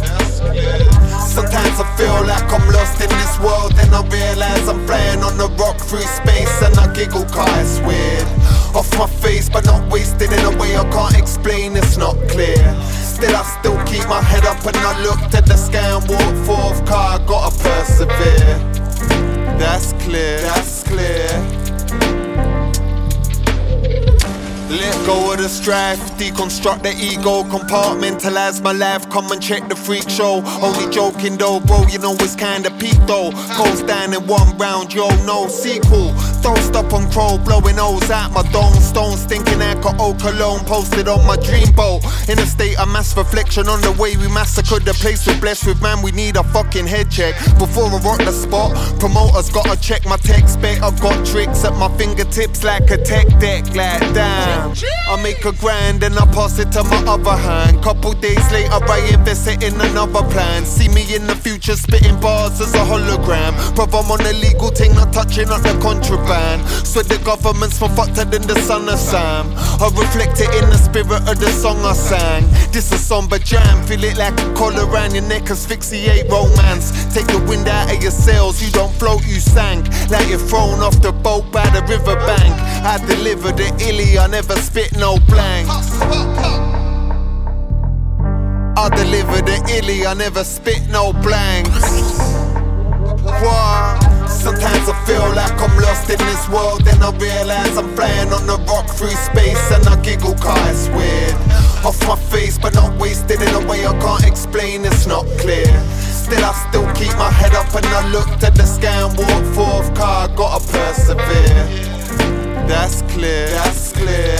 That's 0.00 0.40
clear. 0.40 0.80
Sometimes 1.28 1.76
I 1.76 1.84
feel 2.00 2.24
like 2.24 2.48
I'm 2.48 2.64
lost 2.72 3.02
in 3.04 3.10
this 3.20 3.36
world, 3.44 3.76
then 3.76 3.92
I 3.92 4.00
realize 4.08 4.66
I'm 4.66 4.80
flying 4.86 5.20
on 5.20 5.38
a 5.38 5.52
rock 5.60 5.76
through 5.76 6.08
space, 6.08 6.62
and 6.62 6.72
I 6.78 6.90
giggle 6.94 7.26
cause 7.26 7.52
it's 7.60 7.86
weird. 7.86 8.24
Off 8.74 8.88
my 8.96 9.06
face, 9.06 9.50
but 9.50 9.66
not 9.66 9.92
wasted 9.92 10.32
in 10.32 10.40
a 10.40 10.56
way 10.56 10.74
I 10.74 10.88
can't 10.88 11.18
explain, 11.18 11.76
it's 11.76 11.98
not 11.98 12.16
clear. 12.32 12.64
Still, 12.88 13.36
I 13.36 13.44
still 13.60 13.76
keep 13.84 14.08
my 14.08 14.22
head 14.22 14.46
up 14.46 14.64
and 14.64 14.76
I 14.78 15.02
look 15.04 15.20
at 15.36 15.44
the 15.44 15.58
sky 15.58 15.84
and 15.84 16.08
walk 16.08 16.46
forth, 16.48 16.80
car 16.86 17.20
I 17.20 17.26
gotta 17.26 17.52
persevere. 17.60 18.71
That's 19.58 19.92
clear, 20.04 20.40
that's 20.40 20.82
clear. 20.84 21.28
Let 24.72 25.06
go 25.06 25.32
of 25.32 25.38
the 25.38 25.48
strife, 25.50 26.00
deconstruct 26.16 26.82
the 26.82 26.94
ego, 26.96 27.42
compartmentalize 27.44 28.62
my 28.62 28.72
life. 28.72 29.08
Come 29.10 29.30
and 29.30 29.42
check 29.42 29.68
the 29.68 29.76
freak 29.76 30.08
show. 30.08 30.42
Only 30.62 30.90
joking 30.90 31.36
though, 31.36 31.60
bro, 31.60 31.84
you 31.88 31.98
know 31.98 32.14
it's 32.14 32.34
kinda 32.34 32.70
peak 32.78 32.96
though. 33.06 33.32
Goes 33.58 33.82
down 33.82 34.14
in 34.14 34.26
one 34.26 34.56
round, 34.56 34.94
yo, 34.94 35.08
no 35.26 35.46
sequel. 35.48 36.14
Don't 36.42 36.58
stop 36.58 36.92
on 36.92 37.08
crow, 37.12 37.38
blowing 37.38 37.78
O's 37.78 38.10
at 38.10 38.32
my 38.32 38.42
dome. 38.50 38.74
Stone 38.74 39.16
stinking 39.16 39.62
alcohol 39.62 40.14
cologne, 40.14 40.64
posted 40.66 41.06
on 41.06 41.24
my 41.24 41.36
dream 41.36 41.70
boat. 41.72 42.02
In 42.28 42.38
a 42.38 42.46
state 42.46 42.78
of 42.80 42.88
mass 42.88 43.16
reflection 43.16 43.68
on 43.68 43.80
the 43.80 43.92
way 43.92 44.16
we 44.16 44.26
massacred 44.26 44.84
the 44.84 44.92
place 44.94 45.24
we're 45.24 45.38
blessed 45.38 45.66
with, 45.66 45.80
man. 45.80 46.02
We 46.02 46.10
need 46.10 46.36
a 46.36 46.42
fucking 46.42 46.86
head 46.86 47.10
check 47.10 47.36
before 47.58 47.86
I 47.86 47.98
rock 48.02 48.18
the 48.18 48.32
spot. 48.32 48.74
Promoters 48.98 49.50
gotta 49.50 49.80
check 49.80 50.04
my 50.04 50.16
tech 50.16 50.48
spec. 50.48 50.82
I've 50.82 51.00
got 51.00 51.24
tricks 51.24 51.64
at 51.64 51.76
my 51.76 51.88
fingertips 51.96 52.64
like 52.64 52.90
a 52.90 52.98
tech 52.98 53.28
deck, 53.38 53.64
like 53.76 54.02
damn. 54.12 54.74
I 55.08 55.22
make 55.22 55.44
a 55.44 55.52
grand 55.52 56.02
and 56.02 56.18
I 56.18 56.26
pass 56.26 56.58
it 56.58 56.72
to 56.72 56.82
my 56.82 57.04
other 57.06 57.36
hand. 57.36 57.82
Couple 57.84 58.14
days 58.14 58.50
later, 58.50 58.82
I 58.82 58.98
invest 59.14 59.46
it 59.46 59.62
in 59.62 59.80
another 59.80 60.26
plan. 60.34 60.66
See 60.66 60.88
me 60.88 61.14
in 61.14 61.26
the 61.28 61.36
future 61.36 61.76
spitting 61.76 62.18
bars 62.20 62.60
as 62.60 62.74
a 62.74 62.78
hologram. 62.78 63.52
Bruv, 63.76 63.94
I'm 63.94 64.10
on 64.10 64.26
a 64.26 64.32
legal 64.32 64.70
thing, 64.70 64.94
not 64.94 65.12
touching 65.12 65.48
on 65.48 65.62
the 65.62 65.78
contraband. 65.80 66.31
So 66.32 67.02
the 67.02 67.18
government's 67.24 67.78
more 67.80 67.90
fucked 67.90 68.14
than 68.14 68.30
the 68.30 68.58
son 68.60 68.88
of 68.88 68.98
Sam. 68.98 69.52
I 69.80 69.90
reflect 69.92 70.40
it 70.40 70.48
in 70.62 70.70
the 70.70 70.78
spirit 70.78 71.28
of 71.28 71.38
the 71.38 71.50
song 71.50 71.84
I 71.84 71.92
sang. 71.92 72.48
This 72.72 72.90
a 72.92 72.96
somber 72.96 73.38
jam, 73.38 73.84
feel 73.86 74.02
it 74.04 74.16
like 74.16 74.32
a 74.40 74.54
collar 74.54 74.86
around 74.86 75.14
your 75.14 75.24
neck, 75.24 75.50
asphyxiate 75.50 76.30
romance. 76.30 76.92
Take 77.12 77.26
the 77.26 77.38
wind 77.48 77.68
out 77.68 77.94
of 77.94 78.02
your 78.02 78.10
sails, 78.10 78.62
you 78.62 78.70
don't 78.72 78.92
float, 78.94 79.26
you 79.26 79.40
sank. 79.40 79.88
Like 80.10 80.28
you're 80.28 80.38
thrown 80.38 80.80
off 80.80 81.02
the 81.02 81.12
boat 81.12 81.52
by 81.52 81.68
the 81.68 81.82
riverbank. 81.82 82.54
I 82.84 82.96
deliver 83.06 83.52
the 83.52 83.68
illy, 83.88 84.18
I 84.18 84.26
never 84.26 84.56
spit 84.56 84.96
no 84.96 85.18
blanks. 85.28 86.00
I 88.74 88.88
deliver 88.96 89.42
the 89.42 89.60
illy, 89.76 90.06
I 90.06 90.14
never 90.14 90.44
spit 90.44 90.88
no 90.88 91.12
blanks. 91.12 91.84
Sometimes 94.42 94.88
feel 95.06 95.28
like 95.34 95.54
I'm 95.60 95.74
lost 95.78 96.10
in 96.10 96.18
this 96.18 96.48
world, 96.48 96.84
then 96.84 97.02
I 97.02 97.10
realize 97.16 97.76
I'm 97.76 97.94
flying 97.94 98.32
on 98.32 98.46
the 98.46 98.58
rock 98.70 98.88
through 98.88 99.16
space 99.30 99.70
and 99.72 99.86
I 99.88 100.00
giggle 100.02 100.34
cause 100.34 100.58
it's 100.70 100.88
weird. 100.94 101.34
Off 101.84 101.98
my 102.06 102.16
face, 102.16 102.58
but 102.58 102.74
not 102.74 102.96
wasted 102.98 103.42
in 103.42 103.54
a 103.54 103.66
way 103.66 103.86
I 103.86 103.92
can't 103.98 104.24
explain, 104.24 104.84
it's 104.84 105.06
not 105.06 105.26
clear. 105.38 105.66
Still, 105.98 106.44
I 106.44 106.52
still 106.68 106.86
keep 106.94 107.14
my 107.18 107.30
head 107.30 107.54
up 107.54 107.74
and 107.74 107.86
I 107.86 108.08
look 108.10 108.28
to 108.40 108.50
the 108.50 108.66
sky 108.66 109.02
and 109.02 109.16
walk 109.18 109.44
forth, 109.54 109.94
car 109.94 110.28
I 110.28 110.34
gotta 110.34 110.62
persevere. 110.70 111.64
That's 112.68 113.02
clear, 113.12 113.46
that's 113.58 113.92
clear. 113.92 114.38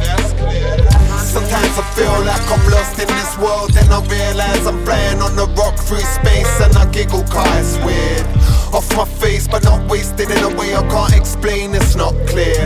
That's 0.00 0.32
clear. 0.40 0.76
Sometimes 1.20 1.74
I 1.76 1.84
feel 1.94 2.16
like 2.24 2.46
I'm 2.48 2.64
lost 2.70 2.98
in 2.98 3.08
this 3.08 3.36
world, 3.38 3.70
then 3.74 3.90
I 3.92 4.00
realize 4.06 4.66
I'm 4.66 4.84
flying 4.84 5.20
on 5.20 5.36
the 5.36 5.46
rock 5.58 5.76
through 5.78 6.00
space 6.00 6.60
and 6.60 6.76
I 6.78 6.86
giggle 6.90 7.24
cause 7.24 7.76
it's 7.76 7.84
weird. 7.84 8.43
Off 8.74 8.96
my 8.96 9.04
face, 9.04 9.46
but 9.46 9.62
not 9.62 9.88
wasted 9.88 10.32
in 10.32 10.42
a 10.42 10.48
way 10.56 10.74
I 10.74 10.82
can't 10.88 11.14
explain, 11.14 11.76
it's 11.76 11.94
not 11.94 12.12
clear. 12.26 12.56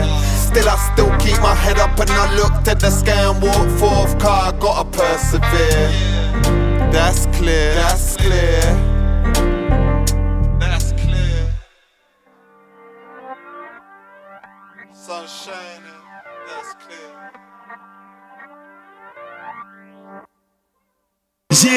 Still, 0.47 0.67
I 0.67 0.75
still 0.91 1.15
keep 1.19 1.39
my 1.39 1.53
head 1.53 1.77
up 1.77 1.99
and 1.99 2.09
I 2.09 2.35
look 2.35 2.63
to 2.63 2.73
the 2.73 2.89
sky 2.89 3.29
and 3.29 3.39
walk 3.39 3.69
forth, 3.77 4.17
car 4.17 4.51
I 4.51 4.57
gotta 4.57 4.89
persevere. 4.89 6.91
That's 6.91 7.27
clear, 7.37 7.75
that's 7.75 8.17
clear. 8.17 8.88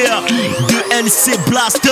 Yeah, 0.03 0.19
de 0.67 1.05
LC 1.05 1.37
Blaster, 1.47 1.89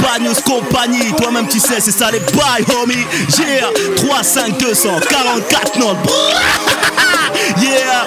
Bagnos 0.00 0.40
Compagnie, 0.46 1.12
toi-même 1.18 1.46
tu 1.46 1.60
sais, 1.60 1.78
c'est 1.78 1.90
ça 1.90 2.10
les 2.10 2.20
bails, 2.20 2.64
homie. 2.74 3.04
Yeah, 3.38 3.70
3, 3.96 4.22
5, 4.22 4.56
200, 4.58 5.00
44 5.10 5.78
notes. 5.78 5.98
Yeah. 7.60 8.06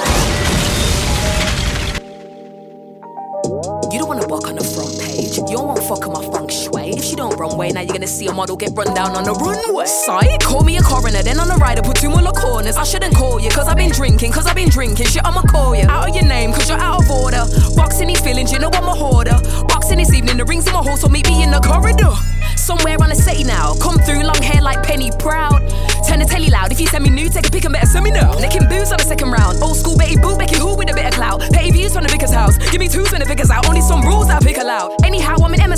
You 3.91 3.99
don't 3.99 4.07
wanna 4.07 4.25
walk 4.27 4.47
on 4.47 4.55
the 4.55 4.63
front 4.63 4.97
page. 4.99 5.37
You 5.37 5.45
don't 5.55 5.67
want 5.67 5.83
fuck 5.83 6.07
on 6.07 6.13
my 6.13 6.49
shui. 6.49 6.72
If 6.97 7.10
you 7.10 7.17
don't 7.17 7.36
run 7.38 7.51
away, 7.51 7.71
now 7.71 7.82
you're 7.82 7.93
gonna 7.93 8.08
see 8.08 8.27
a 8.27 8.34
model 8.34 8.56
get 8.56 8.71
run 8.75 8.93
down 8.93 9.15
on 9.15 9.23
the 9.23 9.34
runway. 9.34 9.86
Sight, 9.86 10.41
call 10.41 10.63
me 10.63 10.77
a 10.77 10.82
coroner, 10.82 11.23
then 11.23 11.39
on 11.39 11.47
the 11.47 11.56
rider, 11.56 11.82
put 11.82 11.97
two 11.97 12.10
more 12.10 12.21
corners. 12.34 12.77
I 12.77 12.84
shouldn't 12.84 13.15
call 13.15 13.39
you, 13.39 13.49
cause 13.49 13.67
I've 13.67 13.77
been 13.77 13.91
drinking, 13.91 14.32
cause 14.32 14.45
I've 14.45 14.56
been 14.56 14.69
drinking. 14.69 15.08
Shit, 15.08 15.25
I'ma 15.25 15.41
call 15.43 15.75
you. 15.75 15.86
Out 15.88 16.10
of 16.10 16.15
your 16.15 16.25
name, 16.25 16.53
cause 16.53 16.69
you're 16.69 16.77
out 16.77 17.03
of 17.03 17.10
order. 17.10 17.43
Boxing 17.75 18.08
these 18.08 18.21
feelings, 18.21 18.51
you 18.51 18.60
know 18.60 18.69
I'm 18.73 18.88
a 18.88 18.93
hoarder. 18.93 19.38
Boxing 19.67 19.97
this 19.97 20.13
evening, 20.13 20.38
the 20.38 20.45
rings 20.45 20.67
in 20.67 20.73
my 20.73 20.84
horse, 20.84 21.01
so 21.01 21.10
meet 21.10 21.27
me 21.27 21.43
in 21.43 21.51
the 21.51 21.60
corridor. 21.60 22.13
Somewhere 22.56 22.97
on 23.01 23.10
the 23.10 23.15
city 23.15 23.43
now. 23.43 23.75
Come 23.82 23.97
through, 23.99 24.23
long 24.23 24.41
hair 24.41 24.62
like 24.62 24.82
Penny 24.84 25.12
Proud. 25.19 25.60
Turn 26.08 26.19
the 26.19 26.25
telly 26.25 26.49
loud. 26.49 26.71
If 26.71 26.79
you 26.79 26.88
send 26.88 27.03
me 27.03 27.10
new, 27.10 27.29
take 27.29 27.47
a 27.47 27.51
pic 27.51 27.65
and 27.65 27.73
better 27.73 27.88
send 27.88 28.06
me 28.06 28.12
now. 28.12 28.32
Licking 28.39 28.69
boots 28.69 28.91
on 28.91 28.97
the 28.97 29.03
second 29.03 29.32
round. 29.32 29.62
Old 29.62 29.75
school 29.75 29.97
Betty 29.97 30.15
Boo, 30.15 30.38
Becky 30.38 30.56
Who 30.56 30.77
with 30.77 30.89
a 30.89 30.93
bit 30.93 31.06
of 31.06 31.13
clout. 31.13 31.41
Petty 31.51 31.71
views 31.71 31.93
from 31.93 32.03
the 32.03 32.10
vicar's 32.10 32.32
house. 32.32 32.56
Give 32.71 32.79
me 32.79 32.88
twos 32.88 33.12
when 33.12 33.19
the 33.19 33.27
vicar's 33.27 33.51
out. 33.51 33.67
Only 33.67 33.82
some 33.82 34.01
rules 34.03 34.29
I 34.29 34.39
pick 34.39 34.58
aloud. 34.58 35.02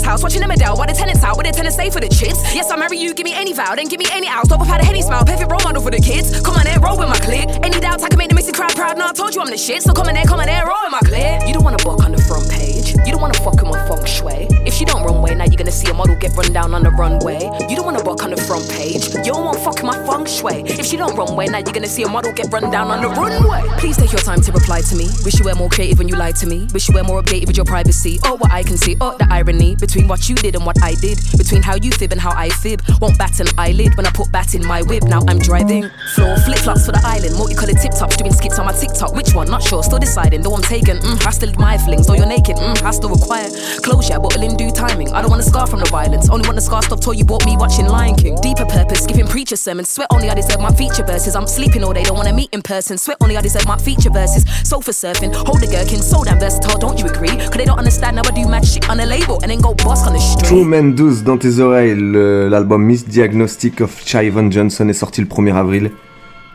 House, 0.06 0.22
watching 0.22 0.44
Emma 0.44 0.56
Dell 0.56 0.78
while 0.78 0.88
the 0.88 0.94
tenants 0.94 1.24
out. 1.24 1.36
With 1.36 1.48
the 1.48 1.52
tenants 1.52 1.76
stay 1.76 1.90
for 1.90 2.00
the 2.00 2.08
chits. 2.08 2.40
Yes, 2.54 2.70
I 2.72 2.78
marry 2.78 2.98
you, 2.98 3.14
give 3.14 3.26
me 3.26 3.34
any 3.34 3.54
vow, 3.54 3.76
then 3.76 3.88
give 3.88 4.00
me 4.00 4.06
any 4.12 4.28
house. 4.28 4.48
Top 4.48 4.62
of 4.62 4.68
had 4.68 4.80
a 4.80 4.86
henny 4.86 5.02
smile, 5.02 5.26
perfect 5.26 5.50
role 5.52 5.64
model 5.64 5.82
for 5.82 5.92
the 5.92 6.00
kids. 6.00 6.40
Come 6.42 6.56
on 6.56 6.64
there, 6.64 6.80
roll 6.80 6.98
with 6.98 7.10
my 7.10 7.18
clique. 7.20 7.50
Any 7.66 7.80
doubt 7.80 8.04
I 8.04 8.10
can 8.10 8.20
make 8.20 8.30
the 8.30 8.36
missing 8.36 8.54
crowd 8.54 8.76
proud. 8.76 8.98
No, 8.98 9.08
I 9.08 9.14
told 9.14 9.34
you 9.34 9.42
I'm 9.42 9.50
the 9.50 9.58
shit. 9.58 9.82
So 9.82 9.94
come 9.94 10.08
on 10.08 10.14
there, 10.14 10.26
come 10.26 10.40
on 10.40 10.46
there, 10.46 10.64
roll 10.66 10.78
with 10.86 10.94
my 10.94 11.04
clique. 11.04 11.48
You 11.48 11.54
don't 11.54 11.64
wanna 11.64 11.82
book 11.84 12.06
on 12.06 12.12
the 12.12 12.22
front 12.22 12.50
page. 12.50 12.94
You 13.06 13.12
don't 13.12 13.22
wanna 13.22 13.40
fuck 13.42 13.58
with 13.58 13.66
my 13.66 13.82
feng 13.90 14.06
shui. 14.06 14.48
She 14.86 14.92
don't 14.92 15.04
run 15.04 15.22
way, 15.24 15.34
now 15.34 15.46
you're 15.46 15.58
gonna 15.58 15.72
see 15.72 15.90
a 15.90 15.96
model 15.96 16.16
get 16.16 16.38
run 16.38 16.54
down 16.54 16.76
on 16.76 16.84
the 16.84 16.92
runway. 16.92 17.42
You 17.68 17.76
don't 17.76 17.86
wanna 17.86 18.04
walk 18.04 18.22
on 18.24 18.30
the 18.30 18.38
front 18.38 18.70
page. 18.70 19.10
You 19.26 19.34
don't 19.34 19.44
want 19.44 19.58
fuck 19.58 19.82
with 19.82 19.84
my 19.84 19.98
feng 20.06 20.26
shui. 20.26 20.62
If 20.62 20.86
she 20.86 20.96
don't 20.96 21.16
run 21.18 21.34
now 21.50 21.58
you're 21.58 21.74
gonna 21.74 21.88
see 21.88 22.04
a 22.04 22.08
model 22.08 22.32
get 22.34 22.54
run 22.54 22.70
down 22.70 22.92
on 22.92 23.02
the 23.02 23.10
runway. 23.10 23.66
Please 23.80 23.98
take 23.98 24.12
your 24.12 24.22
time 24.22 24.42
to 24.42 24.52
reply 24.52 24.82
to 24.82 24.96
me. 24.96 25.10
Wish 25.26 25.40
you 25.40 25.46
were 25.46 25.56
more 25.56 25.70
creative 25.70 25.98
when 25.98 26.08
you 26.08 26.16
lied 26.16 26.36
to 26.36 26.46
me. 26.46 26.68
Wish 26.72 26.88
you 26.88 26.94
were 26.94 27.04
more 27.04 27.20
updated 27.24 27.48
with 27.48 27.58
your 27.58 27.66
privacy. 27.66 28.20
Oh, 28.26 28.36
what 28.36 28.52
I 28.52 28.62
can 28.62 28.78
see. 28.78 28.96
Oh, 29.02 29.18
the 29.18 29.26
irony 29.32 29.76
between 29.76 30.08
what 30.08 30.30
you 30.30 30.36
did 30.36 30.54
and 30.54 30.64
what 30.64 30.78
I 30.84 30.94
did. 30.94 31.18
Between 31.36 31.64
how 31.64 31.78
you 31.82 31.90
fib 31.92 32.12
and 32.12 32.22
how 32.22 32.38
I 32.38 32.50
fib. 32.50 32.84
Won't 33.02 33.18
bat 33.18 33.40
an 33.40 33.48
eyelid 33.58 33.98
when 33.98 34.06
I 34.06 34.12
put 34.12 34.32
bat 34.32 34.54
in 34.54 34.64
my 34.64 34.84
whip. 34.84 35.04
Now 35.06 35.22
I'm 35.28 35.40
driving. 35.40 35.90
Floor 36.14 36.38
flip 36.46 36.60
flops 36.60 36.86
for 36.86 36.92
the 36.92 37.02
island. 37.04 37.34
Multicolored 37.38 37.82
tip 37.82 37.94
tops 37.98 38.18
doing 38.18 38.34
skits 38.34 38.60
on 38.60 38.68
my 38.68 38.74
TikTok. 38.74 39.16
Which 39.16 39.34
one? 39.34 39.50
Not 39.50 39.64
sure. 39.64 39.82
Still 39.82 39.98
deciding. 39.98 40.44
Though 40.44 40.54
I'm 40.54 40.62
taken. 40.62 40.98
Mm, 41.00 41.26
I 41.26 41.32
still 41.32 41.52
my 41.58 41.80
flings. 41.80 42.06
Though 42.06 42.14
you're 42.14 42.30
naked. 42.30 42.58
Mm, 42.58 42.84
I 42.84 42.92
still 42.92 43.10
require 43.10 43.50
closure. 43.82 44.20
In 44.36 44.58
due 44.58 44.70
timing. 44.76 45.08
I 45.14 45.22
don't 45.22 45.30
want 45.32 45.42
to 45.42 45.48
scar 45.50 45.66
from 45.68 45.80
the 45.80 45.90
violence. 45.90 46.30
Only 46.30 46.46
want 46.48 46.56
the 46.56 46.62
scar 46.62 46.82
stop 46.84 47.00
toy 47.02 47.14
you 47.14 47.26
bought 47.26 47.46
me 47.46 47.56
watching 47.58 47.88
Lion 47.88 48.16
King. 48.16 48.36
Deeper 48.42 48.66
purpose. 48.66 49.06
Giving 49.06 49.26
preacher 49.28 49.56
sermons. 49.56 49.90
Sweat 49.90 50.08
only 50.12 50.30
I 50.30 50.36
deserve 50.36 50.60
my 50.60 50.72
feature 50.74 51.04
verses. 51.06 51.36
I'm 51.36 51.48
sleeping 51.48 51.84
all 51.84 51.94
day. 51.94 52.04
Don't 52.04 52.18
want 52.18 52.28
to 52.28 52.34
meet 52.36 52.50
in 52.54 52.62
person. 52.62 52.98
Sweat 52.98 53.18
only 53.22 53.38
I 53.38 53.42
deserve 53.42 53.66
my 53.66 53.78
feature 53.78 54.10
verses. 54.12 54.44
Sofa 54.68 54.92
surfing. 54.92 55.34
Hold 55.48 55.62
the 55.62 55.68
gherkin. 55.68 56.02
So 56.02 56.24
damn 56.24 56.40
versatile. 56.40 56.78
Don't 56.78 57.00
you 57.00 57.08
agree? 57.08 57.36
Cause 57.38 57.58
they 57.58 57.66
don't 57.66 57.80
understand 57.80 58.18
how 58.18 58.24
I 58.30 58.32
do 58.36 58.48
mad 58.48 58.66
shit 58.66 58.90
on 58.90 59.00
a 59.00 59.06
label. 59.06 59.40
And 59.42 59.50
then 59.50 59.62
go 59.62 59.74
boss 59.74 60.06
on 60.06 60.14
the 60.14 60.20
street. 60.20 60.48
True 60.48 60.66
Men 60.66 60.94
12 60.96 61.24
dans 61.24 61.38
tes 61.38 61.60
oreilles, 61.60 61.96
le- 61.96 62.50
l'album 62.50 62.84
Misdiagnostic 62.84 63.82
of 63.82 64.04
Chivon 64.06 64.52
Johnson 64.52 64.88
est 64.90 64.94
sorti 64.94 65.22
le 65.22 65.28
1er 65.28 65.56
avril. 65.56 65.92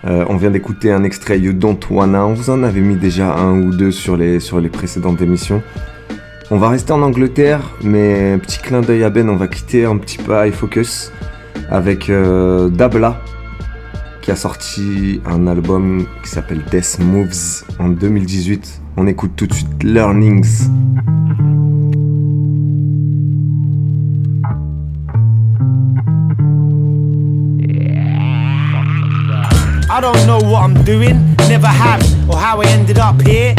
Euh, 0.06 0.24
on 0.28 0.36
vient 0.36 0.50
d'écouter 0.50 0.90
un 0.92 1.04
extrait 1.04 1.38
You 1.38 1.52
Don't 1.52 1.78
Wanna, 1.90 2.24
on 2.24 2.32
vous 2.32 2.48
en 2.48 2.62
avait 2.62 2.80
mis 2.80 2.96
déjà 2.96 3.34
un 3.34 3.52
ou 3.60 3.70
deux 3.74 3.90
sur 3.90 4.16
les, 4.16 4.40
sur 4.40 4.58
les 4.58 4.70
précédentes 4.70 5.20
émissions. 5.20 5.62
On 6.52 6.58
va 6.58 6.68
rester 6.68 6.92
en 6.92 7.00
Angleterre, 7.02 7.60
mais 7.80 8.36
petit 8.38 8.58
clin 8.58 8.80
d'œil 8.80 9.04
à 9.04 9.10
Ben, 9.10 9.28
on 9.28 9.36
va 9.36 9.46
quitter 9.46 9.84
un 9.84 9.96
petit 9.98 10.18
peu 10.18 10.48
iFocus 10.48 11.12
avec 11.70 12.10
euh, 12.10 12.68
Dabla 12.68 13.20
qui 14.20 14.32
a 14.32 14.36
sorti 14.36 15.20
un 15.24 15.46
album 15.46 16.06
qui 16.24 16.28
s'appelle 16.28 16.64
Death 16.68 16.98
Moves 16.98 17.64
en 17.78 17.88
2018. 17.90 18.82
On 18.96 19.06
écoute 19.06 19.30
tout 19.36 19.46
de 19.46 19.54
suite 19.54 19.84
Learnings. 19.84 20.68
I 29.88 30.00
don't 30.00 30.26
know 30.26 30.40
what 30.40 30.64
I'm 30.64 30.74
doing, 30.82 31.36
never 31.48 31.68
have, 31.68 32.02
or 32.28 32.36
how 32.36 32.60
I 32.60 32.66
ended 32.66 32.98
up 32.98 33.22
here. 33.24 33.54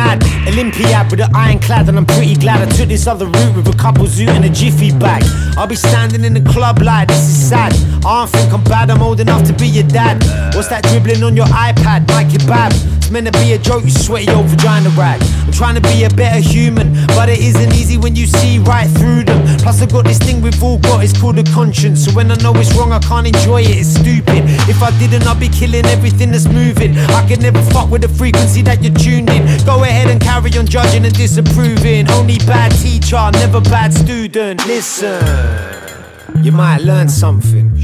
Mad. 0.00 0.24
Olympiad 0.48 1.10
with 1.10 1.20
an 1.20 1.34
ironclad, 1.34 1.88
and 1.90 1.98
I'm 1.98 2.06
pretty 2.06 2.34
glad 2.34 2.66
I 2.66 2.70
took 2.76 2.88
this 2.88 3.06
other 3.06 3.26
route 3.26 3.54
with 3.54 3.68
a 3.68 3.76
couple 3.76 4.06
zoot 4.06 4.28
and 4.28 4.44
a 4.46 4.48
jiffy 4.48 4.92
bag. 4.92 5.22
I'll 5.58 5.66
be 5.66 5.76
standing 5.76 6.24
in 6.24 6.32
the 6.32 6.40
club 6.52 6.80
like 6.80 7.08
this 7.08 7.28
is 7.28 7.48
sad. 7.50 7.72
I 8.06 8.20
don't 8.20 8.30
think 8.30 8.50
I'm 8.52 8.64
bad, 8.64 8.90
I'm 8.90 9.02
old 9.02 9.20
enough 9.20 9.44
to 9.48 9.52
be 9.52 9.68
your 9.68 9.88
dad. 9.88 10.16
What's 10.54 10.68
that 10.68 10.84
dribbling 10.84 11.22
on 11.22 11.36
your 11.36 11.50
iPad, 11.68 12.08
Mike 12.08 12.28
Kebab? 12.28 12.99
Meant 13.10 13.26
to 13.26 13.32
be 13.40 13.54
a 13.54 13.58
joke, 13.58 13.82
you 13.82 13.90
sweaty 13.90 14.30
old 14.30 14.46
vagina 14.46 14.88
rag. 14.90 15.20
I'm 15.44 15.50
trying 15.50 15.74
to 15.74 15.80
be 15.80 16.04
a 16.04 16.10
better 16.10 16.38
human, 16.38 16.92
but 17.08 17.28
it 17.28 17.40
isn't 17.40 17.74
easy 17.74 17.98
when 17.98 18.14
you 18.14 18.24
see 18.24 18.60
right 18.60 18.88
through 18.88 19.24
them. 19.24 19.44
Plus, 19.58 19.82
I 19.82 19.86
got 19.86 20.04
this 20.04 20.18
thing 20.18 20.40
we've 20.40 20.62
all 20.62 20.78
got, 20.78 21.02
it's 21.02 21.18
called 21.20 21.36
a 21.36 21.42
conscience. 21.42 22.04
So 22.04 22.12
when 22.12 22.30
I 22.30 22.36
know 22.36 22.54
it's 22.54 22.72
wrong, 22.76 22.92
I 22.92 23.00
can't 23.00 23.26
enjoy 23.26 23.62
it, 23.62 23.70
it's 23.70 23.88
stupid. 23.88 24.44
If 24.70 24.80
I 24.80 24.96
didn't, 25.00 25.26
I'd 25.26 25.40
be 25.40 25.48
killing 25.48 25.86
everything 25.86 26.30
that's 26.30 26.46
moving. 26.46 26.96
I 26.96 27.26
could 27.26 27.42
never 27.42 27.60
fuck 27.72 27.90
with 27.90 28.02
the 28.02 28.08
frequency 28.08 28.62
that 28.62 28.80
you're 28.80 28.94
tuned 28.94 29.28
in. 29.28 29.42
Go 29.66 29.82
ahead 29.82 30.08
and 30.08 30.20
carry 30.20 30.56
on 30.56 30.66
judging 30.66 31.04
and 31.04 31.12
disapproving. 31.12 32.08
Only 32.10 32.38
bad 32.38 32.70
teacher, 32.70 33.28
never 33.32 33.60
bad 33.60 33.92
student. 33.92 34.64
Listen, 34.68 35.24
you 36.44 36.52
might 36.52 36.82
learn 36.82 37.08
something. 37.08 37.76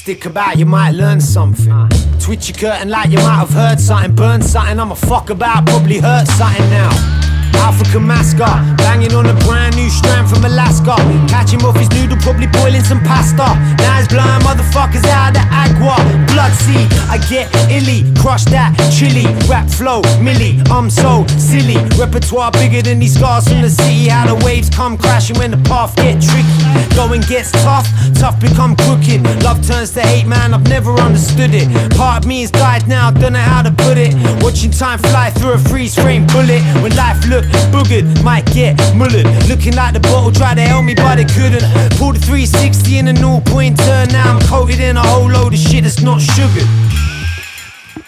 Stick 0.00 0.24
about, 0.24 0.56
you 0.56 0.64
might 0.64 0.92
learn 0.92 1.20
something. 1.20 1.86
Twitch 2.18 2.48
your 2.48 2.56
curtain 2.56 2.88
like 2.88 3.10
you 3.10 3.18
might 3.18 3.36
have 3.36 3.50
heard 3.50 3.78
something, 3.78 4.14
Burn 4.14 4.40
something. 4.40 4.80
I'm 4.80 4.92
a 4.92 4.96
fuck 4.96 5.28
about, 5.28 5.66
probably 5.66 5.98
hurt 5.98 6.26
something 6.26 6.70
now. 6.70 7.29
African 7.56 8.06
mascot, 8.06 8.76
banging 8.78 9.14
on 9.14 9.26
a 9.26 9.34
brand 9.46 9.76
new 9.76 9.88
strand 9.90 10.28
from 10.28 10.44
Alaska. 10.44 10.96
Catch 11.28 11.52
him 11.52 11.60
off 11.64 11.76
his 11.76 11.88
noodle, 11.90 12.18
probably 12.18 12.46
boiling 12.46 12.82
some 12.82 13.00
pasta. 13.00 13.46
Now 13.78 13.98
he's 13.98 14.08
blind 14.08 14.44
motherfuckers 14.44 15.04
out 15.06 15.28
of 15.28 15.34
the 15.34 15.44
agua. 15.50 15.96
Blood 16.32 16.52
sea, 16.52 16.86
I 17.08 17.18
get 17.28 17.48
illy, 17.70 18.04
crush 18.20 18.44
that 18.46 18.74
chili. 18.92 19.26
Rap 19.48 19.68
flow, 19.68 20.02
milli, 20.18 20.62
I'm 20.70 20.90
so 20.90 21.26
silly. 21.38 21.76
Repertoire 21.98 22.50
bigger 22.52 22.82
than 22.82 22.98
these 22.98 23.14
scars 23.14 23.48
from 23.48 23.62
the 23.62 23.70
city. 23.70 24.08
How 24.08 24.26
the 24.26 24.44
waves 24.44 24.70
come 24.70 24.96
crashing 24.98 25.38
when 25.38 25.50
the 25.50 25.62
path 25.68 25.94
get 25.96 26.20
tricky. 26.20 26.48
Going 26.96 27.22
gets 27.22 27.52
tough, 27.52 27.86
tough 28.14 28.40
become 28.40 28.76
crooked. 28.76 29.22
Love 29.42 29.64
turns 29.66 29.92
to 29.92 30.00
hate, 30.00 30.26
man, 30.26 30.54
I've 30.54 30.68
never 30.68 30.92
understood 30.94 31.54
it. 31.54 31.68
Part 31.96 32.24
of 32.24 32.28
me 32.28 32.42
has 32.42 32.50
died 32.50 32.86
now, 32.88 33.10
don't 33.10 33.32
know 33.32 33.38
how 33.38 33.62
to 33.62 33.70
put 33.70 33.96
it. 33.96 34.14
Watching 34.42 34.70
time 34.70 34.98
fly 34.98 35.30
through 35.30 35.52
a 35.52 35.58
freeze 35.58 35.94
frame 35.94 36.26
bullet. 36.26 36.62
When 36.82 36.94
life 36.96 37.20
look 37.40 37.50
boogered, 37.72 38.22
might 38.22 38.46
get 38.52 38.76
mullered. 38.94 39.48
Looking 39.48 39.74
like 39.74 39.94
the 39.94 40.00
bottle 40.00 40.32
tried 40.32 40.54
to 40.56 40.62
help 40.62 40.84
me, 40.84 40.94
but 40.94 41.18
it 41.18 41.28
couldn't. 41.28 41.62
Pulled 41.98 42.16
a 42.16 42.18
360 42.18 42.98
in 42.98 43.08
a 43.08 43.12
null 43.12 43.40
point 43.40 43.78
turn. 43.78 44.08
Now 44.08 44.34
I'm 44.36 44.40
coated 44.46 44.80
in 44.80 44.96
a 44.96 45.02
whole 45.02 45.30
load 45.30 45.52
of 45.52 45.58
shit 45.58 45.84
that's 45.84 46.00
not 46.00 46.20
sugared. 46.20 46.68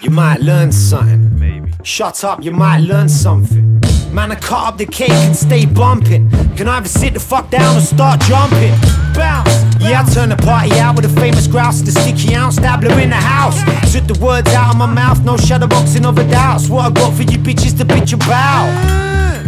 You 0.00 0.10
might 0.10 0.40
learn 0.40 0.72
something. 0.72 1.38
Maybe. 1.38 1.72
Shut 1.84 2.24
up, 2.24 2.42
you 2.44 2.52
might 2.52 2.78
learn 2.78 3.08
something. 3.08 3.80
Man, 4.12 4.30
I 4.30 4.34
cut 4.34 4.68
up 4.68 4.78
the 4.78 4.86
cake 4.86 5.10
and 5.10 5.34
stay 5.34 5.64
bumping. 5.64 6.30
Can 6.56 6.68
I 6.68 6.76
either 6.76 6.88
sit 6.88 7.14
the 7.14 7.20
fuck 7.20 7.50
down 7.50 7.76
or 7.76 7.80
start 7.80 8.20
jumping. 8.20 8.74
Bounce. 9.14 9.48
Yeah, 9.80 10.04
I 10.06 10.12
turn 10.12 10.28
the 10.28 10.36
party 10.36 10.78
out 10.78 10.96
with 10.96 11.06
a 11.06 11.20
famous 11.20 11.46
grouse, 11.46 11.80
the 11.80 11.92
sticky 11.92 12.34
ounce, 12.34 12.56
stabler 12.56 12.98
in 13.00 13.10
the 13.10 13.16
house. 13.16 13.58
Took 13.92 14.06
the 14.06 14.18
words 14.24 14.50
out 14.50 14.72
of 14.72 14.76
my 14.78 14.86
mouth, 14.86 15.24
no 15.24 15.36
shadow 15.36 15.66
boxing 15.66 16.04
over 16.04 16.22
doubts. 16.28 16.68
What 16.68 16.84
I 16.84 16.90
got 16.90 17.14
for 17.14 17.22
you 17.22 17.38
bitches 17.38 17.76
to 17.78 17.84
bitch 17.84 18.12
about. 18.12 19.01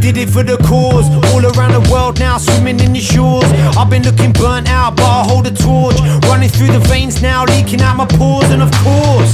Did 0.04 0.18
it 0.18 0.28
for 0.28 0.42
the 0.42 0.58
cause, 0.58 1.08
all 1.32 1.40
around 1.40 1.72
the 1.72 1.80
world 1.90 2.20
now, 2.20 2.36
swimming 2.36 2.78
in 2.78 2.92
the 2.92 3.00
shores. 3.00 3.48
I've 3.72 3.88
been 3.88 4.02
looking 4.02 4.36
burnt 4.36 4.68
out, 4.68 5.00
but 5.00 5.08
I 5.08 5.24
hold 5.24 5.46
a 5.46 5.50
torch. 5.50 5.96
Running 6.28 6.50
through 6.50 6.76
the 6.76 6.84
veins 6.92 7.22
now, 7.22 7.46
leaking 7.46 7.80
out 7.80 7.96
my 7.96 8.04
pores, 8.04 8.44
and 8.52 8.60
of 8.60 8.68
course. 8.84 9.32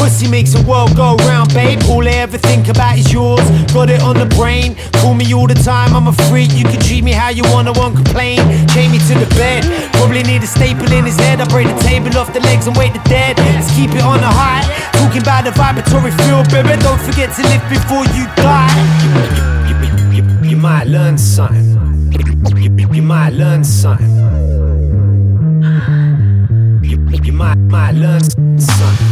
Pussy 0.00 0.24
makes 0.26 0.56
the 0.56 0.64
world 0.64 0.96
go 0.96 1.16
round, 1.28 1.52
babe. 1.52 1.84
All 1.92 2.00
I 2.08 2.16
ever 2.24 2.38
think 2.38 2.68
about 2.68 2.96
is 2.96 3.12
yours. 3.12 3.44
Got 3.76 3.90
it 3.90 4.00
on 4.00 4.16
the 4.16 4.24
brain. 4.40 4.74
Call 5.04 5.12
me 5.12 5.28
all 5.34 5.46
the 5.46 5.60
time, 5.60 5.92
I'm 5.92 6.08
a 6.08 6.16
freak. 6.32 6.48
You 6.56 6.64
can 6.64 6.80
treat 6.80 7.04
me 7.04 7.12
how 7.12 7.28
you 7.28 7.44
wanna, 7.52 7.76
won't 7.76 7.94
complain. 7.94 8.40
Chain 8.72 8.96
me 8.96 9.04
to 9.04 9.14
the 9.20 9.28
bed. 9.36 9.68
Probably 10.00 10.22
need 10.22 10.40
a 10.42 10.48
staple 10.48 10.90
in 10.96 11.04
his 11.04 11.20
head. 11.20 11.42
I 11.42 11.44
break 11.52 11.68
the 11.68 11.76
table 11.84 12.16
off 12.16 12.32
the 12.32 12.40
legs 12.40 12.66
and 12.66 12.74
wait 12.74 12.96
the 12.96 13.04
dead. 13.04 13.36
Let's 13.36 13.68
keep 13.76 13.92
it 13.92 14.00
on 14.00 14.24
the 14.24 14.32
high. 14.32 14.64
Talking 14.96 15.20
about 15.20 15.44
the 15.44 15.52
vibratory 15.52 16.16
field, 16.24 16.48
baby. 16.48 16.72
Don't 16.80 17.02
forget 17.04 17.36
to 17.36 17.42
live 17.52 17.60
before 17.68 18.08
you 18.16 18.24
die. 18.40 19.59
Might 20.60 20.88
learn 20.88 21.16
something. 21.16 22.12
You 22.92 23.00
might 23.00 23.30
learn 23.30 23.64
something. 23.64 24.10
You 26.84 27.32
might, 27.32 27.56
might 27.56 27.92
learn 27.92 28.20
something. 28.20 29.06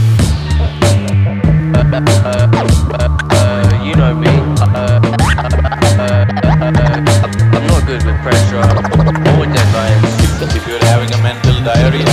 you 3.81 3.95
know 3.97 4.15
me. 4.15 4.29
I'm 4.29 5.01
not 7.67 7.87
good 7.87 8.05
with 8.05 8.21
pressure 8.21 8.61
or 8.61 9.47
deadlines. 9.49 10.55
If 10.55 10.69
you're 10.69 10.85
having 10.85 11.11
a 11.15 11.23
mental 11.23 11.55
diarrhea, 11.65 12.05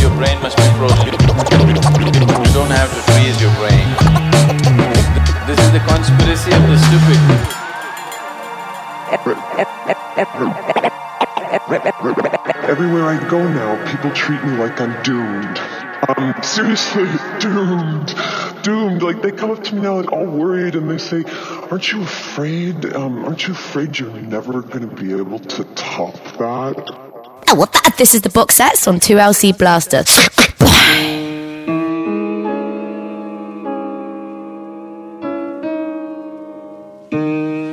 your 0.00 0.10
brain 0.18 0.42
must 0.42 0.56
be 0.56 0.64
frozen. 0.74 1.06
You 1.06 1.12
don't 2.52 2.74
have 2.74 2.90
to 2.90 3.12
freeze 3.12 3.40
your 3.40 3.54
brain. 3.54 3.86
This 5.46 5.60
is 5.60 5.70
the 5.70 5.80
conspiracy 5.86 6.50
of 6.50 6.62
the 6.66 6.76
stupid. 6.76 7.63
Everywhere 12.66 13.04
I 13.04 13.26
go 13.28 13.46
now, 13.48 13.90
people 13.90 14.12
treat 14.12 14.42
me 14.44 14.56
like 14.56 14.80
I'm 14.80 15.02
doomed. 15.02 15.58
I'm 16.06 16.40
seriously 16.42 17.04
doomed. 17.40 18.14
Doomed. 18.62 19.02
Like 19.02 19.22
they 19.22 19.32
come 19.32 19.50
up 19.50 19.64
to 19.64 19.74
me 19.74 19.80
now 19.82 19.96
like 19.96 20.12
all 20.12 20.26
worried 20.26 20.76
and 20.76 20.88
they 20.88 20.98
say, 20.98 21.24
Aren't 21.70 21.90
you 21.90 22.02
afraid? 22.02 22.94
Um, 22.94 23.24
aren't 23.24 23.48
you 23.48 23.54
afraid 23.54 23.98
you're 23.98 24.12
never 24.12 24.62
gonna 24.62 24.86
be 24.86 25.12
able 25.14 25.40
to 25.40 25.64
top 25.74 26.14
that? 26.38 26.76
Oh, 27.48 27.54
what 27.56 27.72
that? 27.72 27.96
This 27.98 28.14
is 28.14 28.22
the 28.22 28.30
box 28.30 28.54
sets 28.56 28.86
on 28.86 29.00
2LC 29.00 29.58
Blaster. 29.58 30.04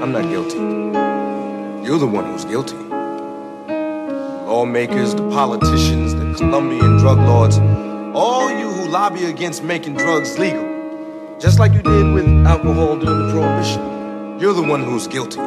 I'm 0.03 0.11
not 0.11 0.23
guilty. 0.23 1.00
You're 1.91 1.99
the 1.99 2.07
one 2.07 2.23
who's 2.23 2.45
guilty. 2.45 2.77
Lawmakers, 4.47 5.13
the 5.13 5.29
politicians, 5.29 6.15
the 6.15 6.33
Colombian 6.37 6.95
drug 6.95 7.17
lords, 7.17 7.57
all 8.15 8.49
you 8.49 8.69
who 8.69 8.87
lobby 8.87 9.25
against 9.25 9.61
making 9.61 9.95
drugs 9.95 10.39
legal, 10.39 10.63
just 11.37 11.59
like 11.59 11.73
you 11.73 11.81
did 11.81 12.13
with 12.13 12.25
alcohol 12.47 12.95
during 12.95 13.27
the 13.27 13.33
Prohibition. 13.33 14.39
You're 14.39 14.53
the 14.53 14.63
one 14.63 14.85
who's 14.85 15.05
guilty. 15.05 15.41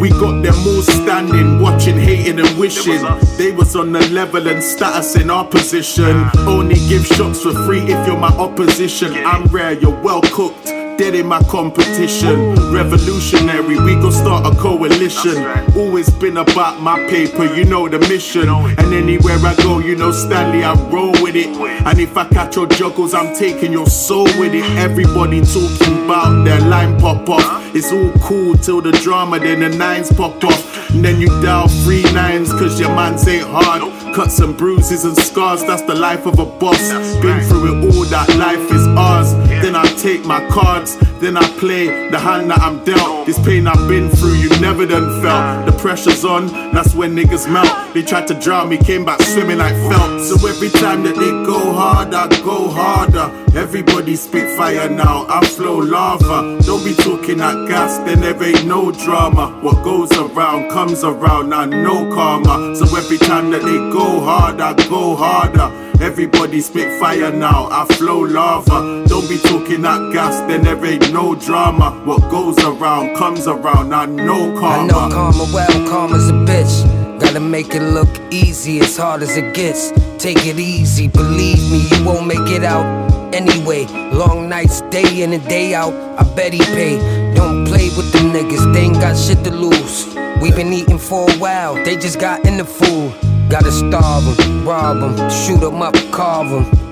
We 0.00 0.10
got 0.10 0.42
them 0.42 0.56
all 0.66 0.82
standing, 0.82 1.60
watching, 1.60 1.96
hating, 1.96 2.40
and 2.40 2.58
wishing. 2.58 3.00
They 3.36 3.52
was 3.52 3.76
on 3.76 3.92
the 3.92 4.04
level 4.08 4.48
and 4.48 4.60
status 4.60 5.14
in 5.14 5.30
our 5.30 5.46
position. 5.46 6.28
Only 6.38 6.80
give 6.88 7.06
shots 7.06 7.44
for 7.44 7.52
free 7.64 7.82
if 7.82 8.08
you're 8.08 8.18
my 8.18 8.34
opposition. 8.38 9.14
I'm 9.24 9.44
rare, 9.44 9.74
you're 9.74 10.02
well 10.02 10.20
cooked. 10.20 10.83
Dead 10.96 11.16
in 11.16 11.26
my 11.26 11.42
competition. 11.44 12.54
Revolutionary, 12.72 13.78
we 13.80 13.94
gon' 13.94 14.12
start 14.12 14.46
a 14.46 14.56
coalition. 14.60 15.36
Always 15.76 16.08
been 16.08 16.36
about 16.36 16.80
my 16.80 16.98
paper, 17.08 17.52
you 17.52 17.64
know 17.64 17.88
the 17.88 17.98
mission. 17.98 18.48
And 18.48 18.94
anywhere 18.94 19.38
I 19.38 19.56
go, 19.56 19.80
you 19.80 19.96
know 19.96 20.12
Stanley, 20.12 20.62
I 20.62 20.74
roll 20.90 21.10
with 21.20 21.34
it. 21.34 21.48
And 21.48 21.98
if 21.98 22.16
I 22.16 22.28
catch 22.28 22.54
your 22.54 22.68
juggles, 22.68 23.12
I'm 23.12 23.34
taking 23.34 23.72
your 23.72 23.86
soul 23.86 24.24
with 24.38 24.54
it. 24.54 24.64
Everybody 24.78 25.40
talking 25.40 26.04
about 26.04 26.44
their 26.44 26.60
line 26.60 26.98
pop 27.00 27.28
off. 27.28 27.74
It's 27.74 27.90
all 27.90 28.12
cool 28.22 28.54
till 28.54 28.80
the 28.80 28.92
drama, 28.92 29.40
then 29.40 29.60
the 29.60 29.76
nines 29.76 30.12
pop 30.12 30.44
off. 30.44 30.90
And 30.90 31.04
then 31.04 31.20
you 31.20 31.26
dial 31.42 31.66
three 31.66 32.04
nines, 32.12 32.52
cause 32.52 32.78
your 32.78 32.90
mans 32.90 33.26
ain't 33.26 33.48
hard. 33.48 33.82
Cuts 34.14 34.38
and 34.38 34.56
bruises 34.56 35.04
and 35.04 35.16
scars, 35.16 35.64
that's 35.64 35.82
the 35.82 35.94
life 35.94 36.24
of 36.24 36.38
a 36.38 36.44
boss. 36.44 36.78
Been 37.20 37.42
through 37.48 37.66
it 37.66 37.96
all, 37.96 38.04
that 38.04 38.28
life 38.36 38.70
is 38.70 38.86
ours. 38.96 39.32
I 39.76 39.86
take 39.96 40.24
my 40.24 40.46
cards, 40.48 40.96
then 41.24 41.38
I 41.38 41.48
play 41.58 41.86
the 42.10 42.18
hand 42.18 42.50
that 42.50 42.60
I'm 42.60 42.84
dealt. 42.84 43.24
This 43.24 43.38
pain 43.46 43.66
I've 43.66 43.88
been 43.88 44.10
through, 44.10 44.34
you 44.34 44.50
never 44.60 44.84
done 44.84 45.22
felt. 45.22 45.64
The 45.64 45.72
pressure's 45.78 46.22
on, 46.22 46.48
that's 46.74 46.94
when 46.94 47.16
niggas 47.16 47.50
melt. 47.50 47.94
They 47.94 48.02
tried 48.02 48.28
to 48.28 48.34
drown 48.34 48.68
me, 48.68 48.76
came 48.76 49.06
back 49.06 49.22
swimming 49.22 49.56
like 49.56 49.74
felt. 49.90 50.22
So 50.26 50.34
every 50.46 50.68
time 50.68 51.02
that 51.04 51.16
they 51.16 51.30
go 51.46 51.72
hard, 51.72 52.12
I 52.12 52.28
go 52.42 52.68
harder. 52.68 53.32
Everybody 53.56 54.16
spit 54.16 54.54
fire 54.58 54.90
now, 54.90 55.24
I 55.28 55.46
flow 55.46 55.78
lava. 55.78 56.60
Don't 56.62 56.84
be 56.84 56.94
talking 56.94 57.38
that 57.38 57.68
gas, 57.68 57.96
then 58.04 58.20
there 58.20 58.42
ain't 58.42 58.66
no 58.66 58.92
drama. 58.92 59.58
What 59.62 59.82
goes 59.82 60.12
around 60.12 60.70
comes 60.72 61.04
around, 61.04 61.54
I 61.54 61.64
know 61.64 62.12
karma. 62.14 62.76
So 62.76 62.84
every 62.96 63.18
time 63.18 63.50
that 63.52 63.62
they 63.62 63.78
go 63.92 64.20
hard, 64.20 64.60
I 64.60 64.74
go 64.90 65.16
harder. 65.16 65.72
Everybody 66.02 66.60
spit 66.60 67.00
fire 67.00 67.32
now, 67.32 67.68
I 67.70 67.86
flow 67.94 68.20
lava. 68.20 69.06
Don't 69.06 69.28
be 69.28 69.38
talking 69.38 69.82
that 69.82 70.12
gas, 70.12 70.40
then 70.48 70.62
there 70.64 70.84
ain't 70.84 71.13
no 71.14 71.36
drama. 71.36 71.92
What 72.04 72.28
goes 72.28 72.58
around 72.58 73.16
comes 73.16 73.46
around, 73.46 73.94
I 73.94 74.04
know 74.04 74.58
karma. 74.58 74.92
I 74.92 75.08
know 75.08 75.14
karma 75.14 75.44
well, 75.54 75.88
karma's 75.88 76.28
a 76.28 76.32
bitch. 76.32 77.20
Gotta 77.20 77.38
make 77.38 77.72
it 77.72 77.82
look 77.82 78.08
easy, 78.32 78.80
as 78.80 78.96
hard 78.96 79.22
as 79.22 79.36
it 79.36 79.54
gets. 79.54 79.92
Take 80.18 80.44
it 80.44 80.58
easy, 80.58 81.06
believe 81.06 81.62
me, 81.70 81.86
you 81.88 82.04
won't 82.04 82.26
make 82.26 82.50
it 82.50 82.64
out. 82.64 82.84
Anyway, 83.32 83.86
long 84.12 84.48
nights, 84.48 84.80
day 84.90 85.22
in 85.22 85.32
and 85.32 85.48
day 85.48 85.72
out. 85.72 85.94
I 86.18 86.24
bet 86.34 86.52
he 86.52 86.58
pay. 86.58 86.96
Don't 87.34 87.64
play 87.64 87.90
with 87.96 88.10
them 88.12 88.32
niggas, 88.32 88.74
they 88.74 88.80
ain't 88.80 88.94
got 88.94 89.16
shit 89.16 89.44
to 89.44 89.52
lose. 89.52 90.12
we 90.42 90.50
been 90.50 90.72
eating 90.72 90.98
for 90.98 91.30
a 91.30 91.34
while, 91.34 91.74
they 91.84 91.94
just 91.96 92.18
got 92.18 92.44
in 92.44 92.56
the 92.56 92.64
food. 92.64 93.14
Gotta 93.48 93.70
starve 93.70 94.36
them, 94.36 94.66
rob 94.66 94.98
them, 94.98 95.30
shoot 95.30 95.60
them 95.60 95.80
up, 95.80 95.94
carve 96.10 96.50
them. 96.50 96.83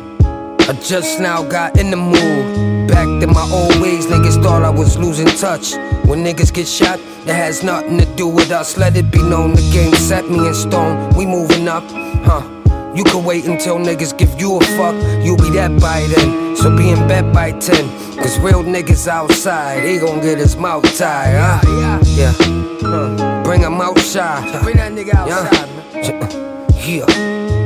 I 0.72 0.74
just 0.76 1.20
now 1.20 1.44
got 1.44 1.78
in 1.78 1.90
the 1.90 1.98
mood. 1.98 2.88
Back 2.88 3.04
to 3.20 3.26
my 3.26 3.46
old 3.52 3.78
ways, 3.82 4.06
niggas 4.06 4.42
thought 4.42 4.62
I 4.62 4.70
was 4.70 4.96
losing 4.96 5.26
touch. 5.26 5.74
When 6.06 6.24
niggas 6.24 6.50
get 6.50 6.66
shot, 6.66 6.98
that 7.26 7.34
has 7.34 7.62
nothing 7.62 7.98
to 7.98 8.06
do 8.16 8.26
with 8.26 8.50
us. 8.50 8.78
Let 8.78 8.96
it 8.96 9.10
be 9.10 9.18
known 9.18 9.52
the 9.52 9.70
game 9.70 9.92
set 9.92 10.30
me 10.30 10.46
in 10.46 10.54
stone. 10.54 11.14
We 11.14 11.26
moving 11.26 11.68
up, 11.68 11.84
huh? 12.24 12.48
You 12.96 13.04
can 13.04 13.22
wait 13.22 13.44
until 13.44 13.76
niggas 13.76 14.16
give 14.16 14.40
you 14.40 14.56
a 14.56 14.64
fuck. 14.64 14.94
You'll 15.22 15.36
be 15.36 15.50
that 15.50 15.78
by 15.78 16.06
then. 16.06 16.56
So 16.56 16.74
be 16.74 16.88
in 16.88 17.06
bed 17.06 17.34
by 17.34 17.52
10. 17.52 18.16
Cause 18.16 18.38
real 18.38 18.62
niggas 18.62 19.06
outside, 19.06 19.84
he 19.84 19.98
gon' 19.98 20.22
get 20.22 20.38
his 20.38 20.56
mouth 20.56 20.84
tied, 20.96 21.36
huh? 21.36 22.00
Yeah. 22.16 22.32
Huh. 22.80 23.42
Bring 23.44 23.60
him 23.60 23.78
outside. 23.78 24.62
Bring 24.62 24.76
that 24.76 24.92
nigga 24.92 25.12
outside, 25.16 25.68
yeah. 25.92 27.06
yeah. 27.06 27.61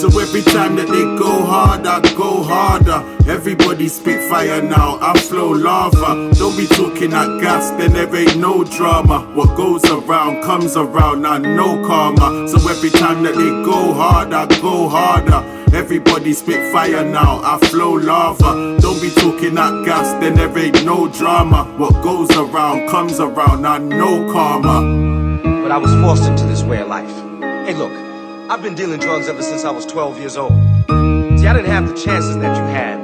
So 0.00 0.08
every 0.20 0.42
time 0.42 0.76
that 0.76 0.88
they 0.88 1.04
go 1.18 1.44
hard, 1.46 1.86
I 1.86 2.00
go 2.14 2.42
harder. 2.42 3.02
Everybody 3.26 3.88
spit 3.88 4.28
fire 4.28 4.60
now, 4.60 4.98
I 5.00 5.18
flow 5.18 5.52
lava. 5.52 6.34
Don't 6.34 6.54
be 6.54 6.66
talking 6.66 7.10
that 7.10 7.40
gas, 7.40 7.70
then 7.70 7.94
there 7.94 8.14
ain't 8.14 8.36
no 8.36 8.62
drama. 8.62 9.20
What 9.34 9.56
goes 9.56 9.82
around 9.86 10.42
comes 10.42 10.76
around, 10.76 11.26
I 11.26 11.38
know 11.38 11.82
karma. 11.86 12.46
So 12.46 12.58
every 12.68 12.90
time 12.90 13.22
that 13.22 13.36
they 13.36 13.50
go 13.64 13.94
hard, 13.94 14.34
I 14.34 14.46
go 14.60 14.86
harder. 14.86 15.42
Everybody 15.74 16.34
spit 16.34 16.70
fire 16.72 17.02
now, 17.02 17.40
I 17.42 17.58
flow 17.66 17.94
lava. 17.94 18.78
Don't 18.80 19.00
be 19.00 19.10
talking 19.10 19.54
that 19.54 19.84
gas, 19.86 20.12
then 20.20 20.34
there 20.34 20.58
ain't 20.58 20.84
no 20.84 21.08
drama. 21.08 21.64
What 21.78 22.02
goes 22.02 22.30
around 22.36 22.90
comes 22.90 23.18
around, 23.18 23.66
I 23.66 23.78
know 23.78 24.30
karma. 24.30 25.42
But 25.62 25.72
I 25.72 25.78
was 25.78 25.90
forced 26.04 26.30
into 26.30 26.44
this 26.44 26.62
way 26.62 26.82
of 26.82 26.88
life. 26.88 27.10
Hey, 27.40 27.72
look. 27.72 28.05
I've 28.48 28.62
been 28.62 28.76
dealing 28.76 29.00
drugs 29.00 29.26
ever 29.26 29.42
since 29.42 29.64
I 29.64 29.72
was 29.72 29.84
12 29.86 30.20
years 30.20 30.36
old. 30.36 30.52
See, 30.86 31.48
I 31.48 31.52
didn't 31.52 31.66
have 31.66 31.88
the 31.88 31.94
chances 31.94 32.36
that 32.36 32.56
you 32.56 32.62
had, 32.62 32.96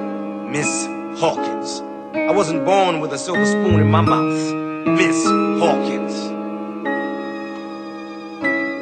Miss 0.49 0.87
Hawkins. 1.21 1.83
I 2.15 2.31
wasn't 2.31 2.65
born 2.65 3.01
with 3.01 3.13
a 3.13 3.19
silver 3.19 3.45
spoon 3.45 3.81
in 3.81 3.91
my 3.91 4.03
mouth, 4.03 4.55
Miss 4.87 5.25
Hawkins. 5.59 6.15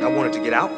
I 0.04 0.14
wanted 0.14 0.34
to 0.34 0.40
get 0.40 0.52
out. 0.52 0.70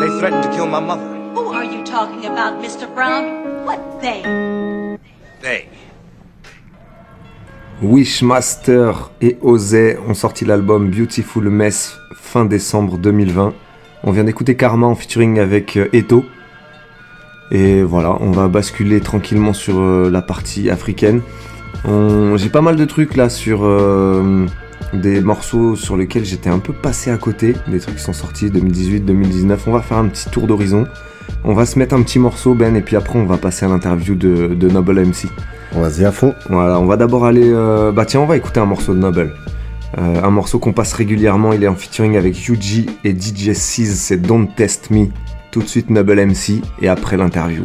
They 0.00 0.18
threatened 0.18 0.42
to 0.42 0.50
kill 0.50 0.66
my 0.66 0.80
mother. 0.80 1.06
Who 1.34 1.46
are 1.52 1.64
you 1.64 1.84
talking 1.84 2.26
about, 2.26 2.60
Mr. 2.60 2.92
Brown? 2.92 3.64
What 3.64 4.00
they? 4.00 4.98
They. 5.40 5.68
Wishmaster 7.80 9.12
et 9.20 9.38
Ozay 9.42 9.96
ont 9.98 10.14
sorti 10.14 10.44
l'album 10.44 10.90
Beautiful 10.90 11.44
Mess 11.50 11.96
fin 12.16 12.46
décembre 12.46 12.98
2020. 12.98 13.54
On 14.06 14.12
vient 14.12 14.24
d'écouter 14.24 14.54
Karma 14.54 14.86
en 14.86 14.94
featuring 14.94 15.38
avec 15.40 15.76
euh, 15.76 15.88
Eto. 15.92 16.24
Et 17.50 17.82
voilà, 17.82 18.16
on 18.20 18.30
va 18.30 18.48
basculer 18.48 19.00
tranquillement 19.00 19.52
sur 19.52 19.78
euh, 19.80 20.10
la 20.10 20.22
partie 20.22 20.70
africaine. 20.70 21.20
On- 21.84 22.36
J'ai 22.36 22.48
pas 22.48 22.60
mal 22.62 22.76
de 22.76 22.84
trucs 22.84 23.16
là 23.16 23.28
sur 23.28 23.60
euh, 23.64 24.46
des 24.92 25.20
morceaux 25.20 25.76
sur 25.76 25.96
lesquels 25.96 26.24
j'étais 26.24 26.50
un 26.50 26.58
peu 26.58 26.72
passé 26.72 27.10
à 27.10 27.16
côté, 27.16 27.54
des 27.68 27.78
trucs 27.80 27.96
qui 27.96 28.02
sont 28.02 28.12
sortis 28.12 28.46
2018-2019. 28.46 29.58
On 29.66 29.72
va 29.72 29.80
faire 29.82 29.98
un 29.98 30.06
petit 30.08 30.28
tour 30.30 30.46
d'horizon. 30.46 30.86
On 31.44 31.54
va 31.54 31.66
se 31.66 31.78
mettre 31.78 31.94
un 31.94 32.02
petit 32.02 32.18
morceau, 32.18 32.54
Ben, 32.54 32.74
et 32.76 32.80
puis 32.80 32.96
après 32.96 33.18
on 33.18 33.26
va 33.26 33.36
passer 33.36 33.66
à 33.66 33.68
l'interview 33.68 34.14
de, 34.14 34.48
de 34.54 34.68
Noble 34.68 35.00
MC. 35.04 35.26
Vas-y 35.72 36.04
à 36.04 36.12
fond. 36.12 36.34
Voilà, 36.48 36.78
on 36.80 36.86
va 36.86 36.96
d'abord 36.96 37.26
aller. 37.26 37.50
euh, 37.52 37.90
Bah 37.92 38.04
tiens, 38.06 38.20
on 38.20 38.26
va 38.26 38.36
écouter 38.36 38.60
un 38.60 38.66
morceau 38.66 38.94
de 38.94 38.98
Noble. 39.00 39.32
Euh, 39.98 40.22
un 40.22 40.30
morceau 40.30 40.58
qu'on 40.58 40.72
passe 40.72 40.92
régulièrement, 40.92 41.52
il 41.52 41.64
est 41.64 41.68
en 41.68 41.74
featuring 41.74 42.16
avec 42.16 42.44
Yuji 42.44 42.86
et 43.04 43.12
DJ 43.12 43.52
C's, 43.54 43.94
c'est 43.94 44.18
Don't 44.18 44.48
Test 44.54 44.90
Me. 44.90 45.06
Tout 45.50 45.62
de 45.62 45.68
suite 45.68 45.88
Noble 45.88 46.20
MC 46.26 46.60
et 46.82 46.88
après 46.88 47.16
l'interview. 47.16 47.64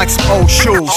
Like 0.00 0.08
some 0.08 0.32
old 0.32 0.48
shoes. 0.48 0.88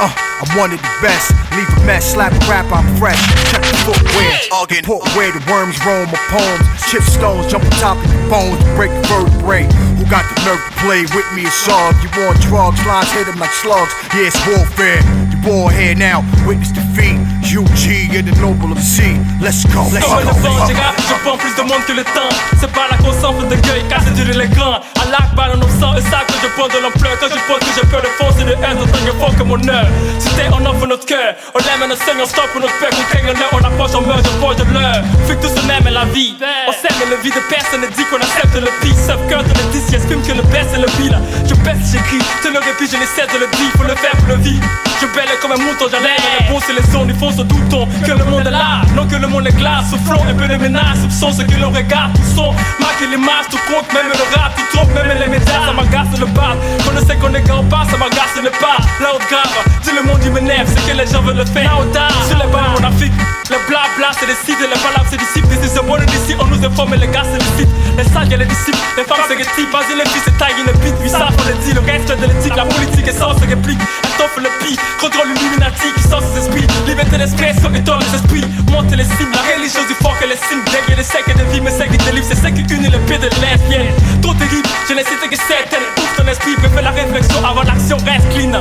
Uh, 0.00 0.08
I'm 0.08 0.56
one 0.56 0.72
of 0.72 0.80
the 0.80 0.94
best. 1.04 1.28
Leave 1.52 1.68
a 1.68 1.84
mess, 1.84 2.16
slap 2.16 2.32
a 2.32 2.40
rap, 2.48 2.64
I'm 2.72 2.88
fresh. 2.96 3.20
Check 3.52 3.60
the 3.60 3.76
footwear, 3.84 4.32
the 4.64 4.80
put 4.80 5.04
where 5.12 5.28
the 5.28 5.44
worms 5.44 5.76
roam 5.84 6.08
my 6.08 6.16
poems. 6.32 6.64
Chip 6.88 7.02
stones, 7.02 7.52
jump 7.52 7.68
on 7.68 7.70
top 7.84 7.98
of 8.00 8.08
your 8.08 8.24
bones, 8.32 8.56
break 8.80 8.88
the 8.96 9.04
vertebrae. 9.12 9.68
Who 10.00 10.08
got 10.08 10.24
the 10.32 10.40
nerve 10.40 10.56
to 10.56 10.72
play 10.80 11.04
with 11.12 11.28
me? 11.36 11.44
It's 11.44 11.68
all 11.68 11.92
you 12.00 12.08
want 12.16 12.40
drugs, 12.48 12.80
lines 12.88 13.12
hit 13.12 13.28
'em 13.28 13.36
like 13.38 13.52
slugs. 13.52 13.92
Yeah, 14.16 14.32
it's 14.32 14.40
warfare. 14.48 15.04
The 15.28 15.38
war 15.44 15.70
here 15.70 15.94
now, 15.94 16.24
witness 16.48 16.72
defeat. 16.72 17.20
UG 17.54 18.18
and 18.18 18.26
the 18.26 18.34
noble 18.42 18.72
of 18.74 18.82
sea. 18.82 19.14
Let's 19.38 19.62
go, 19.70 19.86
let's 19.94 20.02
Comme 20.02 20.26
go. 20.26 20.34
le 20.34 20.66
j'ai 20.66 20.74
rap, 20.74 20.98
je 20.98 21.14
prends 21.22 21.38
plus 21.38 21.54
de 21.54 21.62
monde 21.62 21.86
que 21.86 21.94
le 21.94 22.02
temps. 22.02 22.34
C'est 22.58 22.70
pas 22.72 22.90
qu'on 22.98 23.14
s'enfonce 23.14 23.46
de 23.46 23.54
gueule, 23.54 23.86
car 23.88 24.02
c'est 24.02 24.14
dur 24.14 24.26
l'écran. 24.34 24.82
À 24.98 25.04
l'arc, 25.06 25.30
nos 25.54 25.62
eux 25.62 26.02
savent 26.10 26.26
que 26.26 26.38
je 26.42 26.50
prends 26.58 26.66
de 26.66 26.82
l'ampleur. 26.82 27.14
Quand 27.20 27.30
je 27.30 27.38
pense 27.46 27.62
que 27.62 27.70
je 27.78 27.86
peux 27.86 28.02
le 28.02 28.10
fond, 28.18 28.26
c'est 28.34 28.44
de 28.44 28.58
haine, 28.58 28.78
autant 28.82 28.98
que 29.06 29.14
fort 29.22 29.36
que 29.38 29.44
mon 29.44 29.62
heure. 29.68 29.86
C'était 30.18 30.50
on 30.50 30.66
offre 30.66 30.86
notre 30.86 31.06
cœur, 31.06 31.38
on 31.54 31.60
aime 31.62 31.86
et 31.86 31.92
on 31.94 31.96
saigne, 31.96 32.18
on 32.18 32.26
stop 32.26 32.50
pour 32.50 32.60
notre 32.60 32.74
père, 32.82 32.90
qu'on 32.90 33.06
craigne 33.06 33.30
l'heure, 33.30 33.54
on 33.54 33.62
approche, 33.62 33.94
on 33.94 34.02
meurt, 34.02 34.24
je 34.26 34.34
forge 34.42 34.56
de 34.56 34.66
l'heure. 34.74 35.04
Fait 35.28 35.36
que 35.36 35.46
tout 35.46 35.54
se 35.54 35.62
même 35.66 35.86
la 35.86 36.06
vie. 36.10 36.34
On 36.66 36.72
s'aime 36.74 36.98
et 37.06 37.10
le 37.10 37.22
vie 37.22 37.30
de 37.30 37.42
personne 37.46 37.86
ne 37.86 37.90
dit 37.94 38.04
qu'on 38.10 38.18
accepte 38.18 38.58
le 38.58 38.72
pire. 38.82 38.98
Sauf 38.98 39.22
cœur 39.30 39.44
de 39.46 39.54
le 39.54 39.78
si 39.78 39.94
estime 39.94 40.22
que 40.26 40.34
le 40.34 40.42
best 40.50 40.74
c'est 40.74 40.82
le 40.82 40.90
pire. 40.98 41.14
Je 41.46 41.54
pèse, 41.62 41.78
j'écris, 41.86 42.18
te 42.42 42.48
le 42.50 42.58
répit, 42.58 42.90
je 42.90 42.98
l'essaie 42.98 43.30
de 43.30 43.38
le 43.38 43.46
dire, 43.46 43.70
faut 43.78 43.86
le 43.86 43.94
faire 43.94 44.16
pour 44.18 44.34
le 44.34 44.42
vivre. 44.42 44.66
Je 45.04 45.08
belle 45.14 45.38
comme 45.42 45.52
un 45.52 45.56
mouton, 45.56 45.84
j'allais, 45.90 46.16
le 46.16 46.50
bon 46.50 46.58
c'est 46.64 46.72
les 46.72 46.82
sons, 46.90 47.04
ils 47.06 47.14
font 47.14 47.30
ce 47.30 47.42
douton. 47.42 47.86
Que 48.06 48.12
le 48.12 48.24
monde 48.24 48.46
est 48.46 48.50
là, 48.50 48.80
non 48.96 49.06
que 49.06 49.16
le 49.16 49.26
monde 49.26 49.46
est 49.46 49.52
glace, 49.52 49.90
soufflons 49.90 50.24
un 50.24 50.32
peu 50.32 50.48
de 50.48 50.56
menaces, 50.56 51.02
soupçons 51.02 51.30
ce 51.30 51.42
que 51.42 51.60
l'on 51.60 51.68
regarde, 51.68 52.14
tout 52.14 52.24
son, 52.34 52.52
marque 52.80 53.04
les 53.10 53.18
masses, 53.18 53.48
tout 53.50 53.60
compte, 53.68 53.84
même 53.92 54.08
le 54.08 54.16
rap, 54.34 54.56
tout 54.56 54.64
trompe, 54.72 54.94
même 54.94 55.12
les 55.20 55.28
médias, 55.28 55.60
ça 55.66 55.72
m'agace 55.76 56.18
le 56.18 56.24
bas. 56.24 56.56
Qu'on 56.86 56.98
ne 56.98 57.04
sait 57.04 57.16
qu'on 57.16 57.34
est 57.34 57.44
ou 57.52 57.62
pas, 57.68 57.84
ça 57.90 57.98
m'agace 57.98 58.40
le 58.42 58.48
pas. 58.48 58.80
Là 58.98 59.12
où 59.14 59.18
grave, 59.28 59.52
dis 59.82 59.90
le 59.94 60.08
monde 60.08 60.20
il 60.24 60.32
m'énerve, 60.32 60.68
c'est 60.72 60.90
que 60.90 60.96
les 60.96 61.06
gens 61.06 61.20
veulent 61.20 61.36
le 61.36 61.44
faire. 61.44 61.76
Là 61.80 61.84
tard, 61.92 62.24
sur 62.26 62.38
les 62.38 62.48
bancs, 62.48 62.80
on 62.80 62.84
Afrique, 62.84 63.12
le 63.50 63.56
blabla 63.68 64.08
c'est 64.18 64.26
les 64.26 64.40
sites, 64.40 64.56
et 64.56 64.68
les 64.72 64.80
palabres 64.80 65.04
c'est 65.10 65.20
disciples, 65.20 65.48
this 65.52 65.68
is 65.68 65.74
the 65.74 65.84
one 65.84 66.00
d'ici, 66.06 66.32
on 66.40 66.46
nous 66.46 66.64
informe, 66.64 66.94
et 66.94 66.96
les 67.04 67.08
gars 67.08 67.28
c'est 67.28 67.44
les 67.44 67.52
sites, 67.60 67.74
les 67.98 68.08
sages 68.08 68.32
et 68.32 68.38
les 68.38 68.48
disciples, 68.48 68.80
les 68.96 69.04
femmes 69.04 69.20
c'est 69.28 69.36
rétipes, 69.36 69.68
vas-y 69.68 70.00
les 70.00 70.08
filles 70.08 70.24
c'est 70.24 70.38
taille, 70.38 70.56
une 70.64 70.72
bite, 70.80 70.96
oui 71.02 71.10
ça 71.10 71.28
faut 71.28 71.44
le 71.44 71.60
dire, 71.60 71.76
le 71.76 71.84
reste 71.84 72.08
de 72.08 72.24
l'éthique, 72.24 72.56
la 72.56 72.64
politique 72.64 73.06
est 73.06 73.12
sans 73.12 73.36
se 73.36 73.44
réplique, 73.44 73.84
t'offre 74.18 74.40
le 74.40 74.50
pire, 74.60 74.78
contrôle 75.00 75.28
l'illuminati 75.28 75.92
qui 75.96 76.02
sort 76.02 76.22
ses 76.22 76.40
esprits, 76.40 76.66
liberté 76.86 77.18
d'expression 77.18 77.72
étonne 77.74 78.00
les 78.00 78.14
esprits, 78.14 78.44
monte 78.70 78.90
les 78.90 79.04
cimes, 79.04 79.32
la 79.32 79.54
religion 79.54 79.82
du 79.86 79.94
fort 79.94 80.16
que 80.18 80.26
les 80.26 80.36
cimes, 80.36 80.62
dégueu 80.66 80.96
les 80.96 81.04
secs 81.04 81.26
et 81.28 81.34
de 81.34 81.44
vie, 81.52 81.60
mais 81.60 81.70
secs 81.70 81.90
et 81.92 82.12
livres, 82.12 82.26
c'est 82.28 82.36
ce 82.36 82.48
qui 82.48 82.62
unit 82.74 82.88
le 82.88 82.98
pied 83.06 83.18
de 83.18 83.28
lesbienne, 83.40 83.94
trop 84.22 84.34
terrible, 84.34 84.68
je 84.88 84.94
n'ai 84.94 85.04
cité 85.04 85.28
que 85.28 85.36
certaines, 85.36 85.86
ouvre 85.98 86.14
ton 86.16 86.26
esprit, 86.28 86.54
préfère 86.56 86.82
la 86.82 86.90
réflexion 86.90 87.44
avant 87.44 87.62
l'action, 87.62 87.96
reste 88.04 88.28
clean. 88.30 88.52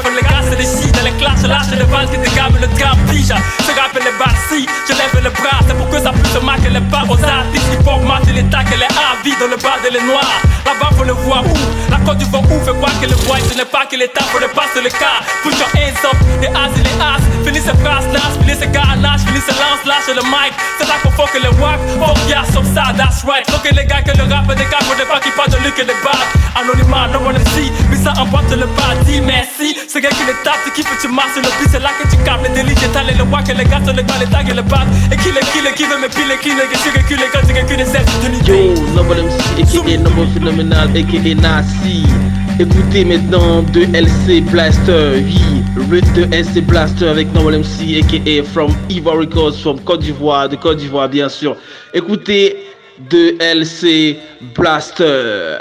je 1.47 1.51
lâche 1.51 1.71
les 1.79 1.85
balles 1.87 2.09
qui 2.11 2.19
dégament 2.19 2.59
le 2.61 2.67
gars 2.79 2.97
pige. 3.09 3.31
Ce 3.31 3.73
rap 3.79 3.95
et 3.95 4.03
les 4.03 4.15
si, 4.49 4.67
je 4.89 4.93
lève 4.95 5.23
le 5.23 5.31
bras, 5.31 5.61
c'est 5.67 5.77
pour 5.77 5.89
que 5.91 5.99
ça 6.01 6.11
puisse 6.11 6.43
marquer 6.43 6.71
les 6.71 6.81
pas 6.91 7.05
aux 7.09 7.23
artistes 7.23 7.71
qui 7.71 7.85
formatent 7.85 8.27
les 8.35 8.45
tacs 8.45 8.67
et 8.73 8.77
les 8.77 8.91
avis 8.91 9.37
dans 9.39 9.47
le 9.47 9.57
bas 9.57 9.79
de 9.85 9.95
les 9.95 10.03
noirs. 10.03 10.41
Là-bas 10.67 10.91
faut 10.97 11.05
le 11.05 11.13
voir 11.13 11.45
où, 11.47 11.57
la 11.91 11.99
côte 11.99 12.23
vent 12.31 12.43
où, 12.51 12.59
fait 12.65 12.75
croire 12.75 12.95
que 13.01 13.07
le 13.07 13.17
voit, 13.27 13.39
ce 13.39 13.57
n'est 13.57 13.65
pas 13.65 13.87
que 13.87 13.97
l'état 13.97 14.25
pour 14.33 14.41
ne 14.41 14.47
pas 14.47 14.67
se 14.75 14.83
le 14.83 14.91
cas. 14.91 15.23
Put 15.43 15.55
your 15.55 15.71
hands 15.75 16.03
up, 16.03 16.19
les 16.43 16.51
as 16.51 16.75
et 16.75 16.83
les 16.83 16.99
as, 16.99 17.23
finis 17.47 17.63
ces 17.63 17.77
phrases 17.79 18.11
lâche, 18.11 18.37
finis 18.43 18.59
ces 18.59 18.67
gars 18.67 18.99
lâche, 18.99 19.23
finis 19.23 19.43
ces 19.47 19.55
lances, 19.55 19.87
lâche 19.87 20.11
le 20.11 20.23
mic. 20.27 20.53
C'est 20.79 20.89
là 20.89 20.99
qu'on 21.03 21.11
faut 21.15 21.31
que 21.31 21.39
le 21.39 21.51
rock, 21.63 21.79
fuck 22.03 22.19
yeah, 22.29 22.43
some 22.51 22.67
ça, 22.75 22.91
that's 22.99 23.23
right. 23.23 23.47
Faut 23.51 23.63
que 23.63 23.73
les 23.75 23.87
gars, 23.87 24.03
que 24.03 24.17
le 24.19 24.27
rap 24.27 24.47
des 24.51 24.67
gars, 24.67 24.83
faut 24.83 24.99
pas 24.99 25.21
qui 25.21 25.31
parlent 25.31 25.51
de 25.51 25.59
lui 25.63 25.71
que 25.71 25.83
les 25.87 25.99
bas. 26.03 26.19
Anonymat, 26.59 27.09
no 27.13 27.21
one 27.23 27.39
MC, 27.39 27.71
mais 27.91 27.97
ça 28.03 28.13
emporte 28.19 28.51
le 28.51 28.67
pas, 28.75 28.99
dis 29.05 29.21
merci. 29.21 29.77
C'est 29.87 30.01
gars 30.01 30.11
qui 30.11 30.25
les 30.27 30.37
tape, 30.43 30.67
qui 30.75 30.83
fait 30.83 30.99
tu 31.01 31.07
sur 31.07 31.36
le 31.41 31.51
beat, 31.59 31.71
c'est 31.71 31.83
là 31.83 31.91
que 32.01 32.09
tu 32.09 32.17
capes 32.25 32.43
les 32.43 32.55
délits, 32.55 32.77
j'étale 32.81 33.07
le 33.17 33.25
rock, 33.25 33.49
et 33.49 33.55
les 33.55 33.65
gars, 33.65 33.83
sur 33.85 33.95
le 33.95 34.03
gars, 34.03 34.19
les 34.21 34.27
tags 34.27 34.47
et 34.49 34.55
le 34.55 34.63
bat. 34.63 34.87
Et 35.13 35.17
qui 35.17 35.31
les 35.33 35.41
kill, 35.53 35.67
et 35.67 35.75
qui 35.75 35.85
veut 35.85 35.99
me 35.99 36.09
pile, 36.09 36.33
qui 36.43 36.51
les 36.51 36.67
que 36.71 36.79
tu 36.83 36.91
recules, 36.97 37.25
quand 37.33 37.47
tu 37.47 37.53
recules, 37.55 37.85
c'est 37.87 38.05
de 38.23 38.49
Yo, 38.49 38.75
Noble 38.95 39.23
MC, 39.23 39.63
aka 39.63 39.99
Noble 39.99 40.27
Phénoménal, 40.35 40.89
aka 40.97 41.35
Nasi. 41.35 42.05
Écoutez 42.59 43.05
maintenant 43.05 43.63
de 43.63 43.83
LC 43.95 44.41
Blaster, 44.41 45.23
oui, 45.23 45.63
le 45.77 46.01
de 46.01 46.35
LC 46.35 46.63
Blaster 46.63 47.09
avec 47.09 47.33
Noble 47.35 47.59
MC, 47.59 48.03
aka 48.03 48.43
From 48.43 48.75
Ivory 48.89 49.29
Coast, 49.29 49.61
from 49.61 49.79
Côte 49.81 50.01
d'Ivoire, 50.01 50.49
de 50.49 50.57
Côte 50.57 50.79
d'Ivoire 50.79 51.09
bien 51.09 51.29
sûr. 51.29 51.57
Écoutez 51.93 52.57
de 53.11 53.37
LC 53.41 54.17
Blaster. 54.55 55.59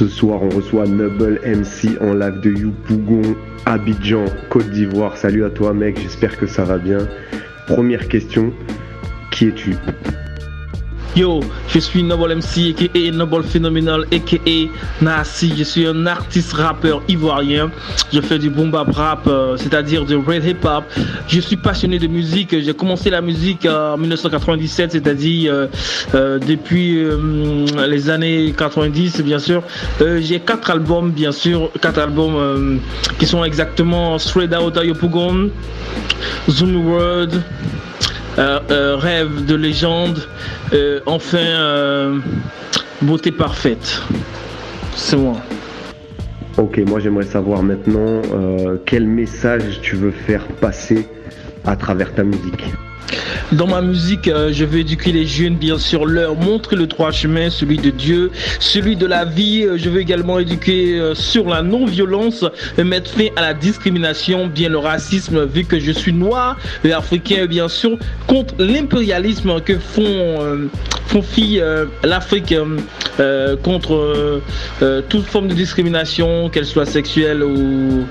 Ce 0.00 0.08
soir, 0.08 0.40
on 0.42 0.48
reçoit 0.48 0.86
Noble 0.86 1.38
MC 1.44 2.00
en 2.00 2.14
live 2.14 2.40
de 2.40 2.52
Youpougon, 2.52 3.36
Abidjan, 3.66 4.24
Côte 4.48 4.70
d'Ivoire. 4.70 5.18
Salut 5.18 5.44
à 5.44 5.50
toi, 5.50 5.74
mec, 5.74 6.00
j'espère 6.00 6.38
que 6.38 6.46
ça 6.46 6.64
va 6.64 6.78
bien. 6.78 7.06
Première 7.66 8.08
question, 8.08 8.50
qui 9.30 9.48
es-tu? 9.48 9.76
Yo, 11.16 11.40
je 11.66 11.80
suis 11.80 12.04
Noble 12.04 12.36
MC, 12.36 12.70
aka 12.70 13.10
Noble 13.10 13.42
Phénoménal, 13.42 14.04
aka 14.12 14.70
Nasi. 15.02 15.52
Je 15.58 15.64
suis 15.64 15.84
un 15.84 16.06
artiste 16.06 16.52
rappeur 16.52 17.02
ivoirien. 17.08 17.72
Je 18.12 18.20
fais 18.20 18.38
du 18.38 18.48
boom 18.48 18.70
bap 18.70 18.94
rap, 18.94 19.26
euh, 19.26 19.56
c'est-à-dire 19.56 20.04
du 20.04 20.14
red 20.14 20.44
hip 20.44 20.64
hop. 20.64 20.84
Je 21.26 21.40
suis 21.40 21.56
passionné 21.56 21.98
de 21.98 22.06
musique. 22.06 22.54
J'ai 22.60 22.74
commencé 22.74 23.10
la 23.10 23.20
musique 23.22 23.66
en 23.66 23.96
1997, 23.96 24.92
c'est-à-dire 24.92 25.52
euh, 25.52 25.66
euh, 26.14 26.38
depuis 26.38 27.04
les 27.88 28.08
années 28.08 28.54
90, 28.56 29.22
bien 29.22 29.40
sûr. 29.40 29.64
J'ai 30.20 30.38
quatre 30.38 30.70
albums, 30.70 31.10
bien 31.10 31.32
sûr, 31.32 31.70
quatre 31.80 31.98
albums 31.98 32.78
qui 33.18 33.26
sont 33.26 33.42
exactement 33.42 34.16
Straight 34.18 34.54
Outta 34.54 34.84
Yopougon, 34.84 35.50
Zoom 36.48 36.86
World. 36.86 37.42
Euh, 38.38 38.60
euh, 38.70 38.96
rêve 38.96 39.44
de 39.44 39.54
légende, 39.54 40.26
euh, 40.72 41.00
enfin 41.06 42.20
beauté 43.02 43.32
parfaite. 43.32 44.00
C'est 44.94 45.16
moi. 45.16 45.36
Ok, 46.56 46.78
moi 46.86 47.00
j'aimerais 47.00 47.24
savoir 47.24 47.62
maintenant 47.62 48.22
quel 48.86 49.06
message 49.06 49.80
tu 49.82 49.96
veux 49.96 50.10
faire 50.10 50.46
passer 50.60 51.08
à 51.64 51.76
travers 51.76 52.14
ta 52.14 52.22
musique. 52.22 52.64
Dans 53.52 53.66
ma 53.66 53.80
musique, 53.80 54.28
euh, 54.28 54.50
je 54.52 54.64
veux 54.64 54.78
éduquer 54.78 55.10
les 55.10 55.26
jeunes, 55.26 55.56
bien 55.56 55.78
sûr, 55.78 56.06
leur 56.06 56.36
montrer 56.36 56.76
le 56.76 56.86
droit 56.86 57.10
chemin, 57.10 57.50
celui 57.50 57.78
de 57.78 57.90
Dieu, 57.90 58.30
celui 58.60 58.94
de 58.94 59.06
la 59.06 59.24
vie. 59.24 59.64
Euh, 59.64 59.76
Je 59.76 59.90
veux 59.90 60.00
également 60.00 60.38
éduquer 60.38 60.98
euh, 60.98 61.14
sur 61.14 61.48
la 61.48 61.62
non-violence, 61.62 62.44
et 62.78 62.84
mettre 62.84 63.10
fin 63.10 63.26
à 63.36 63.40
la 63.40 63.54
discrimination, 63.54 64.46
bien 64.46 64.68
le 64.68 64.78
racisme, 64.78 65.44
vu 65.44 65.64
que 65.64 65.80
je 65.80 65.90
suis 65.90 66.12
noir 66.12 66.58
et 66.84 66.92
africain, 66.92 67.46
bien 67.46 67.68
sûr, 67.68 67.98
contre 68.26 68.54
l'impérialisme 68.58 69.60
que 69.62 69.78
font, 69.78 70.58
font 71.06 71.22
l'Afrique 72.04 72.54
contre 73.62 74.40
toute 75.08 75.26
forme 75.26 75.48
de 75.48 75.54
discrimination, 75.54 76.48
qu'elle 76.50 76.66
soit 76.66 76.86
sexuelle 76.86 77.42
ou 77.42 78.04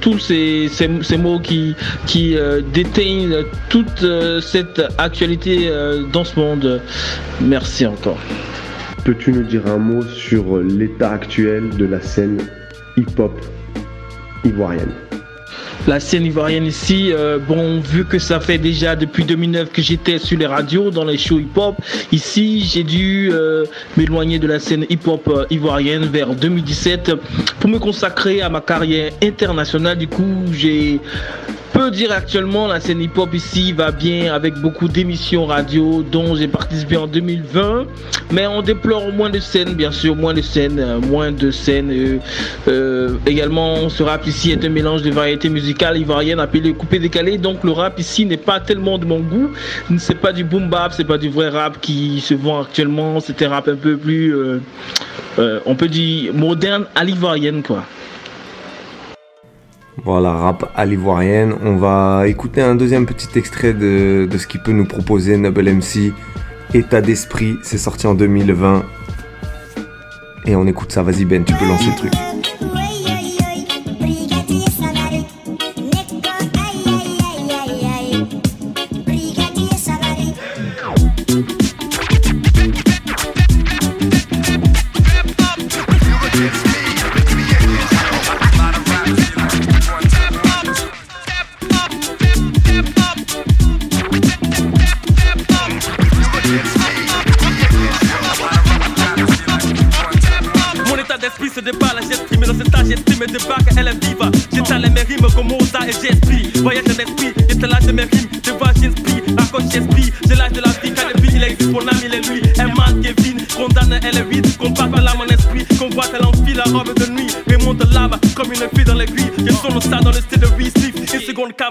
tous 0.00 0.18
ces, 0.18 1.18
mots 1.18 1.38
qui, 1.38 1.74
qui 2.06 2.36
euh, 2.36 2.60
déteignent 2.72 3.44
toute 3.68 4.02
euh, 4.02 4.40
cette 4.40 4.82
actualité 4.98 5.68
euh, 5.68 6.04
dans 6.12 6.24
ce 6.24 6.38
monde. 6.38 6.80
Merci 7.40 7.86
encore. 7.86 8.18
Peux-tu 9.04 9.32
nous 9.32 9.44
dire 9.44 9.66
un 9.66 9.78
mot 9.78 10.02
sur 10.02 10.58
l'état 10.58 11.12
actuel 11.12 11.70
de 11.70 11.84
la 11.84 12.00
scène 12.00 12.38
hip-hop 12.96 13.32
ivoirienne? 14.44 14.92
La 15.88 15.98
scène 15.98 16.24
ivoirienne 16.24 16.66
ici, 16.66 17.10
euh, 17.12 17.40
bon, 17.40 17.80
vu 17.80 18.04
que 18.04 18.20
ça 18.20 18.38
fait 18.38 18.58
déjà 18.58 18.94
depuis 18.94 19.24
2009 19.24 19.72
que 19.72 19.82
j'étais 19.82 20.18
sur 20.18 20.38
les 20.38 20.46
radios, 20.46 20.92
dans 20.92 21.04
les 21.04 21.18
shows 21.18 21.40
hip-hop, 21.40 21.74
ici 22.12 22.60
j'ai 22.60 22.84
dû 22.84 23.30
euh, 23.32 23.64
m'éloigner 23.96 24.38
de 24.38 24.46
la 24.46 24.60
scène 24.60 24.86
hip-hop 24.88 25.26
euh, 25.26 25.44
ivoirienne 25.50 26.04
vers 26.04 26.36
2017 26.36 27.14
pour 27.58 27.68
me 27.68 27.80
consacrer 27.80 28.42
à 28.42 28.48
ma 28.48 28.60
carrière 28.60 29.12
internationale. 29.24 29.98
Du 29.98 30.06
coup, 30.06 30.44
j'ai 30.52 31.00
peut 31.72 31.90
dire 31.90 32.12
actuellement 32.12 32.66
la 32.66 32.80
scène 32.80 33.00
hip-hop 33.00 33.32
ici 33.32 33.72
va 33.72 33.92
bien 33.92 34.34
avec 34.34 34.54
beaucoup 34.58 34.88
d'émissions 34.88 35.46
radio 35.46 36.02
dont 36.02 36.34
j'ai 36.34 36.48
participé 36.48 36.96
en 36.96 37.06
2020 37.06 37.86
mais 38.30 38.46
on 38.46 38.60
déplore 38.60 39.10
moins 39.10 39.30
de 39.30 39.38
scènes 39.38 39.74
bien 39.74 39.90
sûr 39.90 40.14
moins 40.14 40.34
de 40.34 40.42
scènes 40.42 40.78
euh, 40.78 40.98
moins 41.00 41.32
de 41.32 41.50
scènes 41.50 41.90
euh, 41.90 42.18
euh, 42.68 43.16
également 43.26 43.88
ce 43.88 44.02
rap 44.02 44.26
ici 44.26 44.52
est 44.52 44.62
un 44.64 44.68
mélange 44.68 45.02
de 45.02 45.10
variétés 45.10 45.48
musicales 45.48 45.96
ivoiriennes 45.96 46.40
appelées 46.40 46.74
coupé 46.74 46.98
décalé 46.98 47.38
donc 47.38 47.64
le 47.64 47.72
rap 47.72 47.98
ici 47.98 48.26
n'est 48.26 48.36
pas 48.36 48.60
tellement 48.60 48.98
de 48.98 49.06
mon 49.06 49.20
goût. 49.20 49.50
C'est 49.98 50.20
pas 50.20 50.32
du 50.32 50.44
boom 50.44 50.68
bap 50.68 50.92
c'est 50.92 51.04
pas 51.04 51.18
du 51.18 51.30
vrai 51.30 51.48
rap 51.48 51.80
qui 51.80 52.20
se 52.20 52.34
vend 52.34 52.62
actuellement. 52.62 53.20
C'est 53.20 53.40
un 53.42 53.48
rap 53.48 53.68
un 53.68 53.76
peu 53.76 53.96
plus 53.96 54.34
on 55.38 55.74
peut 55.74 55.88
dire 55.88 56.34
moderne 56.34 56.84
à 56.94 57.04
l'ivoirienne 57.04 57.62
quoi 57.62 57.84
Voilà, 60.04 60.32
rap 60.32 60.72
à 60.74 60.84
l'ivoirienne. 60.84 61.54
On 61.62 61.76
va 61.76 62.26
écouter 62.26 62.62
un 62.62 62.74
deuxième 62.74 63.06
petit 63.06 63.38
extrait 63.38 63.74
de, 63.74 64.26
de 64.30 64.38
ce 64.38 64.46
qu'il 64.46 64.62
peut 64.62 64.72
nous 64.72 64.86
proposer 64.86 65.36
Noble 65.36 65.70
MC. 65.70 66.12
État 66.74 67.00
d'esprit, 67.02 67.58
c'est 67.62 67.78
sorti 67.78 68.06
en 68.06 68.14
2020. 68.14 68.84
Et 70.46 70.56
on 70.56 70.66
écoute 70.66 70.90
ça, 70.90 71.02
vas-y 71.02 71.24
Ben, 71.24 71.44
tu 71.44 71.54
peux 71.54 71.66
lancer 71.66 71.90
le 71.90 71.96
truc. 71.96 72.41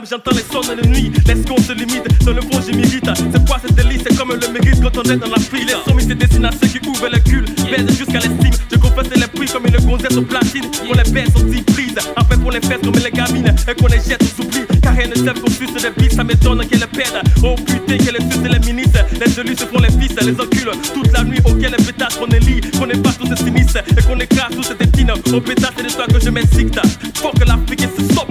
J'entends 0.09 0.32
les 0.32 0.43
sons 0.43 0.61
de 0.61 0.88
nuit. 0.88 1.11
Laisse 1.28 1.45
qu'on 1.45 1.61
se 1.61 1.74
limite, 1.74 2.03
dans 2.26 2.34
le 2.34 2.41
fond, 2.41 2.59
je. 2.61 2.72
C'est 2.72 3.45
quoi 3.47 3.57
ce 3.65 3.74
délice, 3.74 4.01
c'est 4.07 4.17
comme 4.17 4.30
le 4.32 4.47
mérite 4.47 4.82
quand 4.82 4.97
on 4.97 5.03
est 5.03 5.17
dans 5.17 5.30
la 5.30 5.39
file. 5.39 5.67
Les 5.67 5.74
sommes, 5.86 5.99
se 5.99 6.13
dessinent 6.13 6.45
à 6.45 6.51
ceux 6.51 6.67
qui 6.67 6.88
ouvrent 6.88 7.09
le 7.11 7.19
cul, 7.19 7.43
baise 7.69 7.97
jusqu'à 7.97 8.19
l'estime. 8.19 8.53
Je 8.72 8.78
confesse 8.78 9.09
les 9.15 9.28
prix 9.28 9.47
comme 9.47 9.65
une 9.65 9.86
gonzesse 9.86 10.17
au 10.17 10.22
platine. 10.22 10.65
Qu'on 10.72 10.93
les 10.93 11.09
baisse 11.11 11.34
10 11.34 11.61
prises, 11.63 11.95
après 12.15 12.38
qu'on 12.38 12.49
les 12.49 12.61
fête 12.61 12.82
comme 12.82 12.95
les 12.95 13.11
gamines. 13.11 13.53
Et 13.67 13.76
qu'on 13.76 13.88
les 13.88 13.99
jette 13.99 14.24
aux 14.24 14.43
oublis, 14.43 14.65
car 14.82 14.95
rien 14.95 15.07
ne 15.07 15.15
sert 15.15 15.34
qu'on 15.34 15.49
suce 15.49 15.74
des 15.74 15.89
bites. 15.97 16.13
Ça 16.13 16.24
m'étonne 16.24 16.65
qu'elles 16.67 16.88
pèdent. 16.88 17.22
Oh 17.43 17.55
putain, 17.55 17.97
qu'elles 17.97 18.22
sucent 18.32 18.51
les 18.51 18.74
ministres. 18.74 19.05
Les 19.19 19.39
élus 19.39 19.55
se 19.55 19.65
font 19.65 19.80
les 19.80 19.91
fils, 19.91 20.15
les 20.22 20.39
enculent. 20.39 20.72
Toute 20.93 21.11
la 21.13 21.24
nuit, 21.24 21.39
auquel 21.45 21.76
les 21.78 21.84
pétasses 21.84 22.15
qu'on 22.15 22.28
élit. 22.28 22.61
Qu'on 22.72 22.88
pas 23.01 23.13
tous 23.13 23.28
ces 23.28 23.43
sinistres. 23.43 23.84
Et 23.97 24.01
qu'on 24.03 24.19
écrase 24.19 24.51
tous 24.55 24.63
ces 24.63 24.76
tétines. 24.76 25.11
Au 25.11 25.41
pétasse, 25.41 25.72
c'est 25.78 25.84
de 25.84 25.91
toi 25.91 26.05
que 26.07 26.19
je 26.19 26.30
m'excite. 26.30 26.80
Faut 27.15 27.32
que 27.32 27.45
l'Afrique 27.45 27.88
se 27.97 28.03
stoppe 28.11 28.30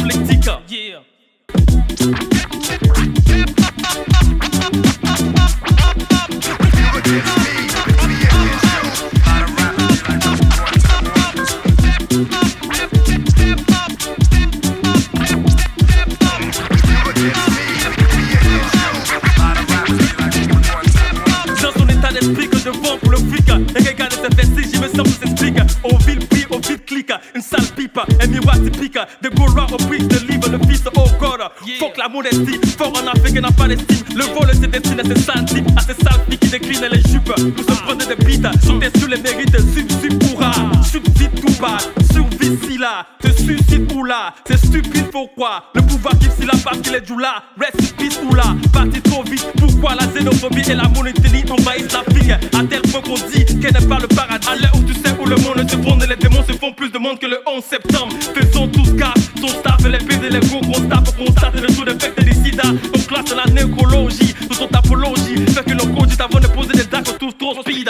miroir 28.61 28.73
typique 28.73 28.99
De 29.23 29.29
Gora 29.29 29.67
au 29.73 29.77
prix 29.77 30.07
de 30.07 30.19
livre, 30.31 30.49
le 30.51 30.59
fils 30.69 30.83
oh 30.97 31.05
God 31.19 31.41
Fuck 31.79 31.97
la 31.97 32.09
modestie, 32.09 32.61
fort 32.77 32.93
en 32.93 33.07
Afrique 33.07 33.41
n'a 33.41 33.51
pas 33.51 33.69
d'estime 33.69 34.05
Le 34.15 34.25
vol 34.25 34.55
se 34.55 34.67
destine 34.67 35.01
à 35.01 35.05
ces 35.05 35.21
sales 35.21 35.45
types 35.45 35.67
À 35.77 35.81
ces 35.81 35.95
sales 35.95 36.21
filles 36.29 36.39
qui 36.39 36.49
déclinent 36.49 36.89
les 36.91 37.11
jupes. 37.11 37.25
Pour 37.25 37.65
se 37.65 37.81
prendre 37.83 38.07
des 38.07 38.25
bites, 38.25 38.47
sauter 38.65 38.99
sur 38.99 39.09
les 39.09 39.19
mérites 39.19 39.57
Sub, 39.75 39.91
sub, 39.91 40.19
pourra, 40.19 40.53
subside 40.85 41.41
tout 41.41 41.61
bas 41.61 41.79
Survie 42.13 42.59
si 42.67 42.79
là, 42.79 43.07
te 43.21 43.29
suicide 43.29 43.91
ou 43.95 44.05
là. 44.05 44.35
C'est 44.47 44.57
stupide 44.57 45.11
pourquoi? 45.11 45.65
Le 45.75 45.83
pouvoir 45.83 46.19
qui 46.19 46.27
si 46.39 46.47
là 46.47 46.53
parce 46.65 46.79
qu'il 46.79 46.95
est 46.95 47.01
du 47.01 47.19
là. 47.21 47.43
Reste 47.59 47.97
peace 47.97 48.19
ou 48.25 48.35
là, 48.35 48.57
parti 48.73 49.01
trop 49.03 49.23
vite 49.23 49.47
Pourquoi 49.59 49.95
la 49.95 50.07
xénophobie 50.07 50.69
et 50.71 50.75
la 50.75 50.89
monotonie 50.89 51.45
envahissent 51.51 51.93
l'Afrique? 51.93 52.31
À 52.31 52.65
tel 52.69 52.83
point 52.83 53.03
qu'on 53.03 53.15
dit 53.15 53.45
qu'elle 53.61 53.73
n'est 53.73 53.87
pas 53.87 53.99
le 53.99 54.09
paradis. 54.09 54.49
À 54.49 54.77
où 54.77 54.83
tu 54.85 54.95
le 55.31 55.37
monde 55.37 55.71
se 55.71 55.77
fonde 55.77 56.03
et 56.03 56.07
les 56.09 56.17
démons 56.17 56.45
se 56.45 56.53
font 56.53 56.73
plus 56.73 56.91
de 56.91 56.99
monde 56.99 57.19
que 57.21 57.27
le 57.27 57.39
11 57.47 57.63
septembre. 57.63 58.13
Faisons 58.35 58.67
tous 58.67 58.93
cas, 58.95 59.15
ton 59.41 59.47
staff 59.47 59.85
et 59.87 59.89
les 59.89 59.99
PD, 59.99 60.29
les 60.29 60.41
gros 60.41 60.61
gros 60.61 60.83
staff 60.83 61.05
Pour 61.05 61.27
constater 61.27 61.61
le 61.61 61.69
taux 61.69 61.85
d'effet 61.85 62.25
des 62.25 62.35
sida 62.35 62.65
On 62.95 62.99
classe 62.99 63.35
la 63.35 63.45
nécrologie, 63.53 64.35
sous 64.51 64.67
ton 64.67 64.69
apologie. 64.77 65.37
Fait 65.55 65.65
que 65.65 65.73
l'on 65.73 65.95
cogite 65.95 66.21
avant 66.21 66.41
de 66.41 66.49
poser 66.49 66.73
des 66.73 66.85
dates 66.85 67.17
tous 67.19 67.33
trop 67.39 67.55
speed 67.63 67.89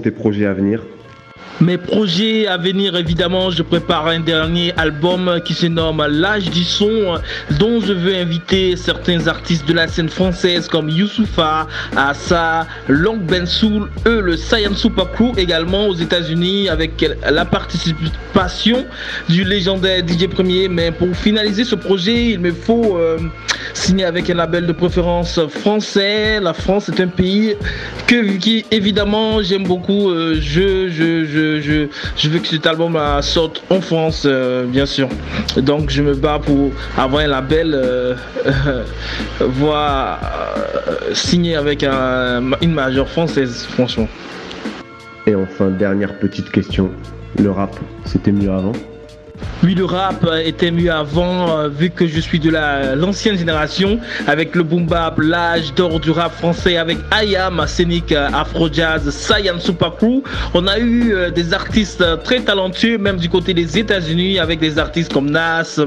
tes 0.00 0.10
projets 0.10 0.46
à 0.46 0.52
venir 0.52 0.82
Mes 1.60 1.76
projets 1.76 2.46
à 2.46 2.56
venir, 2.56 2.96
évidemment, 2.96 3.50
je 3.50 3.62
prépare 3.62 4.06
un 4.06 4.20
dernier 4.20 4.72
album 4.78 5.42
qui 5.44 5.52
se 5.52 5.66
nomme 5.66 6.02
L'âge 6.08 6.48
du 6.48 6.64
son, 6.64 7.18
dont 7.58 7.80
je 7.82 7.92
veux 7.92 8.14
inviter 8.14 8.76
certains 8.76 9.26
artistes 9.26 9.68
de 9.68 9.74
la 9.74 9.86
scène 9.86 10.08
française 10.08 10.68
comme 10.68 10.88
Youssoufa, 10.88 11.66
Assa, 11.94 12.66
Long 12.88 13.18
Ben 13.18 13.44
Soul, 13.44 13.90
eux, 14.06 14.22
le 14.22 14.38
Super 14.38 15.12
Crew, 15.12 15.32
également 15.36 15.88
aux 15.88 15.94
États-Unis, 15.94 16.70
avec 16.70 17.04
la 17.28 17.44
participation 17.44 18.86
du 19.28 19.44
légendaire 19.44 20.02
DJ 20.06 20.28
Premier. 20.28 20.66
Mais 20.66 20.90
pour 20.90 21.14
finaliser 21.14 21.64
ce 21.64 21.74
projet, 21.74 22.30
il 22.30 22.40
me 22.40 22.52
faut 22.52 22.96
euh, 22.96 23.18
signer 23.74 24.06
avec 24.06 24.30
un 24.30 24.34
label 24.34 24.66
de 24.66 24.72
préférence 24.72 25.38
français. 25.48 26.40
La 26.40 26.54
France 26.54 26.88
est 26.88 27.00
un 27.00 27.08
pays 27.08 27.54
que, 28.06 28.24
évidemment, 28.74 29.42
j'aime 29.42 29.64
beaucoup. 29.64 30.08
Euh, 30.10 30.38
je, 30.40 30.88
je, 30.88 31.26
je 31.26 31.49
je, 31.58 32.28
veux 32.28 32.38
que 32.38 32.46
cet 32.46 32.66
album 32.66 32.96
euh, 32.96 33.20
sorte 33.22 33.62
en 33.70 33.80
France, 33.80 34.24
euh, 34.26 34.64
bien 34.64 34.86
sûr. 34.86 35.08
Donc 35.56 35.90
je 35.90 36.02
me 36.02 36.14
bats 36.14 36.38
pour 36.38 36.70
avoir 36.96 37.22
un 37.22 37.26
label, 37.26 37.72
euh, 37.74 38.14
voire 39.40 40.20
signer 41.12 41.56
avec 41.56 41.82
une 41.82 42.72
majeure 42.72 43.08
française, 43.08 43.66
franchement. 43.70 44.08
Et 45.26 45.34
enfin, 45.34 45.70
dernière 45.70 46.18
petite 46.18 46.50
question. 46.50 46.90
Le 47.38 47.50
rap, 47.50 47.74
c'était 48.04 48.32
mieux 48.32 48.50
avant? 48.50 48.72
Oui, 49.62 49.74
le 49.74 49.84
rap 49.84 50.26
était 50.42 50.70
mieux 50.70 50.90
avant, 50.90 51.58
euh, 51.58 51.68
vu 51.68 51.90
que 51.90 52.06
je 52.06 52.18
suis 52.18 52.38
de 52.38 52.50
l'ancienne 52.96 53.36
génération, 53.36 54.00
avec 54.26 54.54
le 54.54 54.62
boom 54.62 54.86
bap, 54.86 55.18
l'âge 55.18 55.74
d'or 55.74 56.00
du 56.00 56.10
rap 56.10 56.32
français, 56.32 56.78
avec 56.78 56.96
Ayam, 57.10 57.62
Scénic, 57.66 58.10
euh, 58.10 58.30
Afro 58.32 58.72
Jazz, 58.72 59.10
Saiyan 59.10 59.58
Super 59.58 59.96
Crew. 59.96 60.22
On 60.54 60.66
a 60.66 60.78
eu 60.78 61.12
euh, 61.12 61.30
des 61.30 61.52
artistes 61.52 62.02
très 62.24 62.40
talentueux, 62.40 62.96
même 62.96 63.18
du 63.18 63.28
côté 63.28 63.52
des 63.52 63.76
États-Unis, 63.76 64.38
avec 64.38 64.60
des 64.60 64.78
artistes 64.78 65.12
comme 65.12 65.30
Nas, 65.30 65.78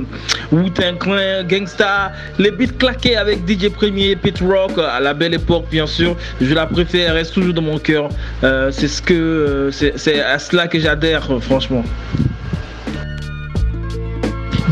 Wu-Tang 0.52 1.00
Clan, 1.00 1.44
Gangsta, 1.50 2.12
les 2.38 2.52
beats 2.52 2.78
claqués 2.78 3.16
avec 3.16 3.40
DJ 3.50 3.70
Premier, 3.70 4.16
Pit 4.16 4.40
Rock, 4.40 4.78
à 4.78 5.00
la 5.00 5.16
belle 5.16 5.34
époque, 5.34 5.66
bien 5.72 5.88
sûr. 5.88 6.16
Je 6.40 6.54
la 6.54 6.68
préfère, 6.68 7.16
reste 7.16 7.34
toujours 7.34 7.56
dans 7.56 7.64
mon 7.64 7.80
cœur. 7.80 8.10
que, 8.42 9.70
c'est 9.72 10.22
à 10.22 10.38
cela 10.38 10.68
que 10.68 10.80
j'adhère, 10.80 11.28
franchement. 11.42 11.84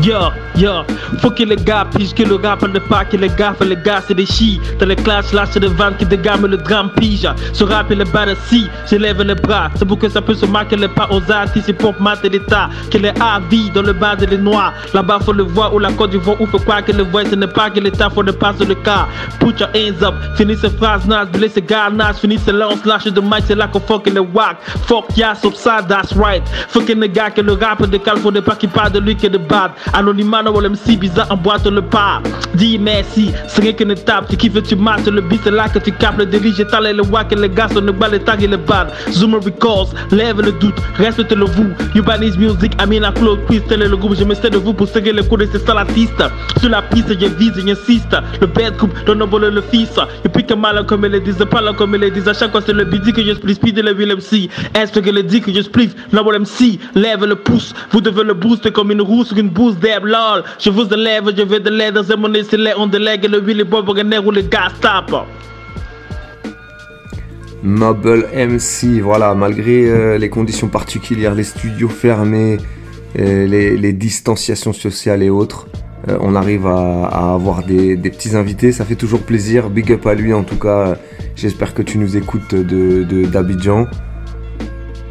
Yo, 0.00 0.32
yo, 0.56 0.84
faut 1.20 1.30
que 1.30 1.44
les 1.44 1.56
gars 1.56 1.86
puisque 1.94 2.20
le 2.20 2.36
rap 2.36 2.62
ne 2.62 2.78
pas 2.78 3.04
que 3.04 3.16
les 3.16 3.28
gars, 3.28 3.54
les 3.60 3.76
gars 3.76 4.02
c'est 4.06 4.14
des 4.14 4.24
chi. 4.24 4.58
Dans 4.80 4.86
les 4.86 4.96
classes, 4.96 5.34
c'est 5.50 5.60
des 5.60 5.68
ventes 5.68 5.98
qui 5.98 6.06
dégament 6.06 6.46
le 6.46 6.56
drame 6.56 6.90
pige. 6.96 7.28
Ce 7.52 7.62
rap 7.62 7.90
et 7.90 7.94
le 7.94 8.04
bas 8.04 8.26
si, 8.48 8.68
je 8.90 8.96
lève 8.96 9.20
les 9.22 9.34
bras. 9.34 9.70
C'est 9.76 9.84
pour 9.84 9.98
que 9.98 10.08
ça 10.08 10.22
peut 10.22 10.34
se 10.34 10.46
marquer 10.46 10.76
les 10.76 10.88
pas 10.88 11.08
aux 11.10 11.30
artistes 11.30 11.68
et 11.68 11.72
pour 11.74 11.94
mater 12.00 12.30
l'état. 12.30 12.70
Que 12.90 12.98
les 12.98 13.12
A 13.20 13.38
vie 13.50 13.70
dans 13.70 13.82
le 13.82 13.92
bas 13.92 14.16
de 14.16 14.26
les 14.26 14.38
noirs. 14.38 14.72
Là-bas 14.94 15.20
faut 15.20 15.32
le 15.32 15.42
voir 15.42 15.74
ou 15.74 15.78
la 15.78 15.92
Côte 15.92 16.10
d'Ivoire 16.10 16.40
ou 16.40 16.46
faut 16.46 16.58
croire 16.58 16.84
que 16.84 16.92
le 16.92 17.04
voix 17.04 17.24
ce 17.26 17.34
n'est 17.34 17.46
pas 17.46 17.68
que 17.68 17.78
l'état 17.78 18.08
faut 18.08 18.22
ne 18.22 18.32
pas 18.32 18.54
sur 18.54 18.66
le 18.66 18.74
cas. 18.76 19.06
Put 19.40 19.60
your 19.60 19.68
hands 19.74 20.02
up, 20.02 20.14
finis 20.36 20.56
ces 20.56 20.70
phrases 20.70 21.06
nas, 21.06 21.26
blé 21.26 21.50
ces 21.50 21.60
gars 21.60 21.90
nas, 21.90 22.14
finis 22.14 22.38
ces 22.38 22.52
lances, 22.52 22.84
lâche 22.86 23.04
de 23.04 23.20
mic, 23.20 23.44
c'est 23.46 23.54
là 23.54 23.68
qu'on 23.68 23.80
fuck 23.80 24.08
le 24.08 24.20
whack. 24.20 24.56
Fuck 24.86 25.16
yeah, 25.16 25.34
ça, 25.34 25.82
that's 25.86 26.14
right. 26.16 26.42
Fuck 26.68 26.88
les 26.88 27.08
gars 27.08 27.30
que 27.30 27.42
le 27.42 27.52
rap 27.52 27.82
de 27.82 27.98
cal, 27.98 28.16
faut 28.16 28.32
pas 28.32 28.56
qu'il 28.56 28.70
parle 28.70 28.92
de 28.92 29.00
lui 29.00 29.14
que 29.14 29.26
de 29.26 29.38
bad. 29.38 29.72
Anonymat, 29.92 30.50
ou 30.50 30.60
MC 30.60 30.98
bizarre 30.98 31.30
emboîte 31.30 31.66
le 31.66 31.82
pas. 31.82 32.22
Dis 32.54 32.78
merci, 32.78 33.32
c'est 33.46 33.62
rien 33.62 33.72
qu'une 33.72 33.90
étape. 33.90 34.28
Tu 34.28 34.36
kiffes, 34.36 34.62
tu 34.62 34.76
marches 34.76 35.06
le 35.06 35.20
beat, 35.20 35.40
c'est 35.44 35.50
là 35.50 35.68
que 35.68 35.78
tu 35.78 35.92
capes 35.92 36.18
le 36.18 36.26
dirige. 36.26 36.58
Le 36.58 37.02
wack 37.02 37.32
et 37.32 37.36
les 37.36 37.48
gars 37.48 37.68
sont 37.68 37.80
le 37.80 37.92
bal, 37.92 38.12
les 38.12 38.20
tags 38.20 38.36
et 38.38 38.46
les 38.46 38.56
bad. 38.56 38.88
Zoomer 39.10 39.38
Records, 39.38 39.90
lève 40.10 40.40
le 40.40 40.52
doute, 40.52 40.74
respecte 40.96 41.32
le 41.32 41.44
vous. 41.44 41.70
Urbanise 41.94 42.36
Music, 42.36 42.72
Amina 42.78 43.12
Claude, 43.12 43.44
Quiz, 43.46 43.62
tel 43.68 43.82
est 43.82 43.88
le 43.88 43.96
groupe. 43.96 44.14
Je 44.16 44.24
me 44.24 44.34
sers 44.34 44.50
de 44.50 44.58
vous 44.58 44.72
pour 44.72 44.88
serrer 44.88 45.12
le 45.12 45.22
coup 45.22 45.36
de 45.36 45.46
ces 45.46 45.58
salatistes. 45.58 46.22
Sur 46.60 46.70
la 46.70 46.82
piste, 46.82 47.08
je 47.08 47.26
vise, 47.26 47.52
j'insiste. 47.56 48.16
Le 48.40 48.46
bad 48.46 48.76
group, 48.76 48.92
donne 49.06 49.18
le 49.18 49.50
le 49.50 49.62
fils. 49.62 49.98
Et 50.24 50.28
puis 50.28 50.44
que 50.44 50.54
mal 50.54 50.84
comme 50.86 51.04
ils 51.04 51.12
le 51.12 51.20
disent, 51.20 51.44
pas 51.50 51.72
comme 51.74 51.94
ils 51.94 52.00
le 52.00 52.10
disent. 52.10 52.28
À 52.28 52.34
chaque 52.34 52.52
fois, 52.52 52.60
c'est 52.64 52.72
le 52.72 52.84
beat 52.84 53.12
que 53.12 53.22
je 53.22 53.34
split, 53.34 53.54
speed 53.54 53.78
le 53.78 53.92
Will 53.92 54.14
MC. 54.16 54.48
Est-ce 54.74 54.98
que 54.98 55.10
le 55.10 55.22
dit 55.22 55.40
que 55.40 55.52
je 55.52 55.62
split, 55.62 55.90
le 56.12 56.38
MC, 56.38 56.78
lève 56.94 57.24
le 57.24 57.36
pouce. 57.36 57.74
Vous 57.90 58.00
devez 58.00 58.24
le 58.24 58.34
booster 58.34 58.70
comme 58.70 58.90
une 58.90 59.02
roue 59.02 59.24
sur 59.24 59.36
une 59.36 59.48
bouse 59.48 59.71
lol. 60.02 60.44
Je 60.58 60.70
vous 60.70 60.86
élève, 60.92 61.24
je 61.36 61.42
vais 61.42 61.60
de 61.60 61.70
l'aide, 61.70 62.00
c'est 62.02 62.16
mon 62.16 62.32
essai, 62.34 62.56
on 62.76 62.86
délègue 62.86 63.28
le 63.28 63.40
Willy 63.40 63.64
Bob 63.64 63.88
ou 63.88 64.30
le 64.30 64.42
gars 64.42 64.70
stop. 64.76 65.24
Noble 67.62 68.26
MC, 68.34 69.00
voilà, 69.00 69.34
malgré 69.34 69.88
euh, 69.88 70.18
les 70.18 70.28
conditions 70.28 70.66
particulières, 70.66 71.34
les 71.34 71.44
studios 71.44 71.88
fermés, 71.88 72.58
euh, 73.18 73.46
les, 73.46 73.92
distanciations 73.92 74.72
sociales 74.72 75.22
et 75.22 75.30
autres, 75.30 75.68
euh, 76.08 76.18
on 76.20 76.34
arrive 76.34 76.66
à, 76.66 77.34
avoir 77.34 77.62
des, 77.64 77.96
petits 77.96 78.34
invités, 78.34 78.72
ça 78.72 78.84
fait 78.84 78.96
toujours 78.96 79.20
plaisir. 79.20 79.70
Big 79.70 79.92
up 79.92 80.06
à 80.06 80.14
lui 80.14 80.32
en 80.32 80.42
tout 80.42 80.58
cas, 80.58 80.96
j'espère 81.36 81.72
que 81.72 81.82
tu 81.82 81.98
nous 81.98 82.16
écoutes 82.16 82.54
de 82.54 83.24
d'Abidjan. 83.26 83.86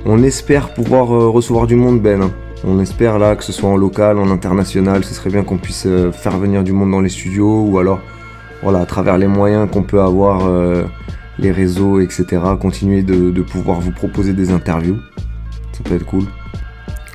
On 0.06 0.22
espère 0.24 0.74
pouvoir 0.74 1.08
recevoir 1.08 1.68
du 1.68 1.76
monde, 1.76 2.02
Ben. 2.02 2.22
Hein. 2.22 2.32
On 2.64 2.80
espère 2.80 3.18
là 3.18 3.36
que 3.36 3.44
ce 3.44 3.52
soit 3.52 3.70
en 3.70 3.76
local, 3.76 4.20
en 4.20 4.30
international, 4.30 5.04
ce 5.04 5.16
serait 5.16 5.32
bien 5.32 5.44
qu'on 5.44 5.58
puisse 5.58 5.86
euh, 5.88 6.12
faire 6.12 6.38
venir 6.38 6.64
du 6.64 6.74
monde 6.74 6.92
dans 6.92 7.02
les 7.02 7.10
studios 7.10 7.66
ou 7.66 7.80
alors 7.80 8.02
voilà, 8.62 8.82
à 8.82 8.86
travers 8.86 9.18
les 9.18 9.26
moyens 9.26 9.68
qu'on 9.72 9.82
peut 9.82 10.00
avoir, 10.00 10.46
euh, 10.46 10.84
les 11.40 11.52
réseaux, 11.52 12.00
etc., 12.00 12.26
continuer 12.60 13.02
de, 13.02 13.42
pouvoir 13.42 13.80
vous 13.80 13.92
proposer 13.92 14.34
des 14.34 14.52
interviews. 14.52 14.98
Ça 15.72 15.80
peut 15.84 15.96
être 15.96 16.06
cool. 16.06 16.26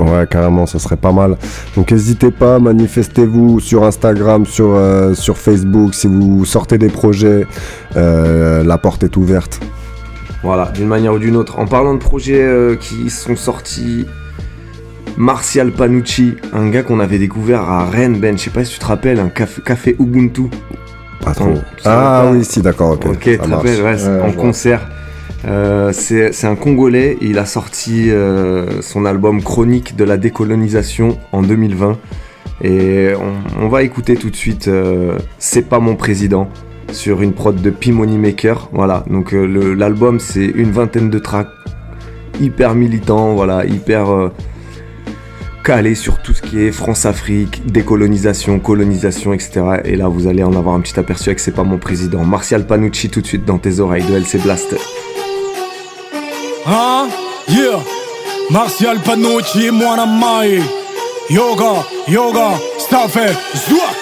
Ouais, 0.00 0.26
carrément, 0.28 0.66
ça 0.66 0.80
serait 0.80 0.96
pas 0.96 1.12
mal. 1.12 1.38
Donc 1.76 1.92
n'hésitez 1.92 2.32
pas, 2.32 2.58
manifestez-vous 2.58 3.60
sur 3.60 3.84
Instagram, 3.84 4.44
sur, 4.44 4.74
euh, 4.74 5.14
sur 5.14 5.38
Facebook. 5.38 5.94
Si 5.94 6.08
vous 6.08 6.44
sortez 6.44 6.78
des 6.78 6.88
projets, 6.88 7.46
la 7.94 8.78
porte 8.78 9.04
est 9.04 9.16
ouverte. 9.16 9.60
Voilà, 10.42 10.72
d'une 10.74 10.88
manière 10.88 11.14
ou 11.14 11.20
d'une 11.20 11.36
autre. 11.36 11.60
En 11.60 11.66
parlant 11.66 11.94
de 11.94 12.00
projets 12.00 12.76
qui 12.80 13.08
sont 13.08 13.36
sortis 13.36 14.06
Martial 15.16 15.72
Panucci, 15.72 16.34
un 16.52 16.68
gars 16.68 16.82
qu'on 16.82 17.00
avait 17.00 17.18
découvert 17.18 17.62
à 17.62 17.86
Rennes, 17.86 18.18
Ben, 18.18 18.36
je 18.36 18.44
sais 18.44 18.50
pas 18.50 18.64
si 18.64 18.74
tu 18.74 18.78
te 18.78 18.86
rappelles, 18.86 19.18
un 19.18 19.28
café, 19.30 19.96
Ubuntu. 19.98 20.50
Pas 21.24 21.32
trop. 21.32 21.54
Ah 21.84 22.28
oui, 22.30 22.44
si, 22.44 22.60
d'accord, 22.60 22.92
ok. 22.92 23.06
Ok, 23.06 23.20
tu 23.20 23.38
te 23.38 23.48
rappelles, 23.48 23.82
ouais, 23.82 24.22
en 24.22 24.32
concert. 24.32 24.86
Euh, 25.46 25.92
c'est 25.92 26.44
un 26.44 26.54
Congolais, 26.56 27.16
il 27.20 27.38
a 27.38 27.46
sorti 27.46 28.10
euh, 28.10 28.82
son 28.82 29.04
album 29.04 29.42
Chronique 29.42 29.96
de 29.96 30.04
la 30.04 30.16
décolonisation 30.16 31.18
en 31.32 31.42
2020. 31.42 31.96
Et 32.62 33.10
on, 33.60 33.68
va 33.68 33.82
écouter 33.82 34.16
tout 34.16 34.30
de 34.30 34.36
suite 34.36 34.66
euh, 34.68 35.18
C'est 35.38 35.68
pas 35.68 35.78
mon 35.78 35.94
président 35.94 36.48
sur 36.90 37.20
une 37.20 37.32
prod 37.32 37.60
de 37.60 37.70
P 37.70 37.92
Maker. 37.92 38.70
Voilà, 38.72 39.04
donc 39.10 39.32
l'album 39.32 40.20
c'est 40.20 40.46
une 40.46 40.70
vingtaine 40.70 41.10
de 41.10 41.18
tracks 41.18 41.48
hyper 42.40 42.74
militants, 42.74 43.34
voilà, 43.34 43.64
hyper 43.66 44.30
calé 45.66 45.96
sur 45.96 46.18
tout 46.18 46.32
ce 46.32 46.42
qui 46.42 46.60
est 46.60 46.70
France-Afrique, 46.70 47.66
décolonisation, 47.66 48.60
colonisation, 48.60 49.32
etc. 49.32 49.80
Et 49.84 49.96
là, 49.96 50.06
vous 50.06 50.28
allez 50.28 50.44
en 50.44 50.54
avoir 50.54 50.76
un 50.76 50.80
petit 50.80 50.96
aperçu 50.96 51.30
avec 51.30 51.40
C'est 51.40 51.50
pas 51.50 51.64
mon 51.64 51.76
président. 51.76 52.24
Martial 52.24 52.68
Panucci 52.68 53.10
tout 53.10 53.20
de 53.20 53.26
suite 53.26 53.44
dans 53.44 53.58
tes 53.58 53.80
oreilles 53.80 54.04
de 54.04 54.14
LC 54.14 54.40
Blast. 54.40 54.76
Hein? 56.68 57.08
Yeah! 57.48 57.80
Martial 58.48 59.00
Panucci, 59.00 59.72
moi 59.72 59.96
Yoga, 61.30 61.84
yoga, 62.06 62.50
staffé, 62.78 63.26
zoua! 63.68 63.96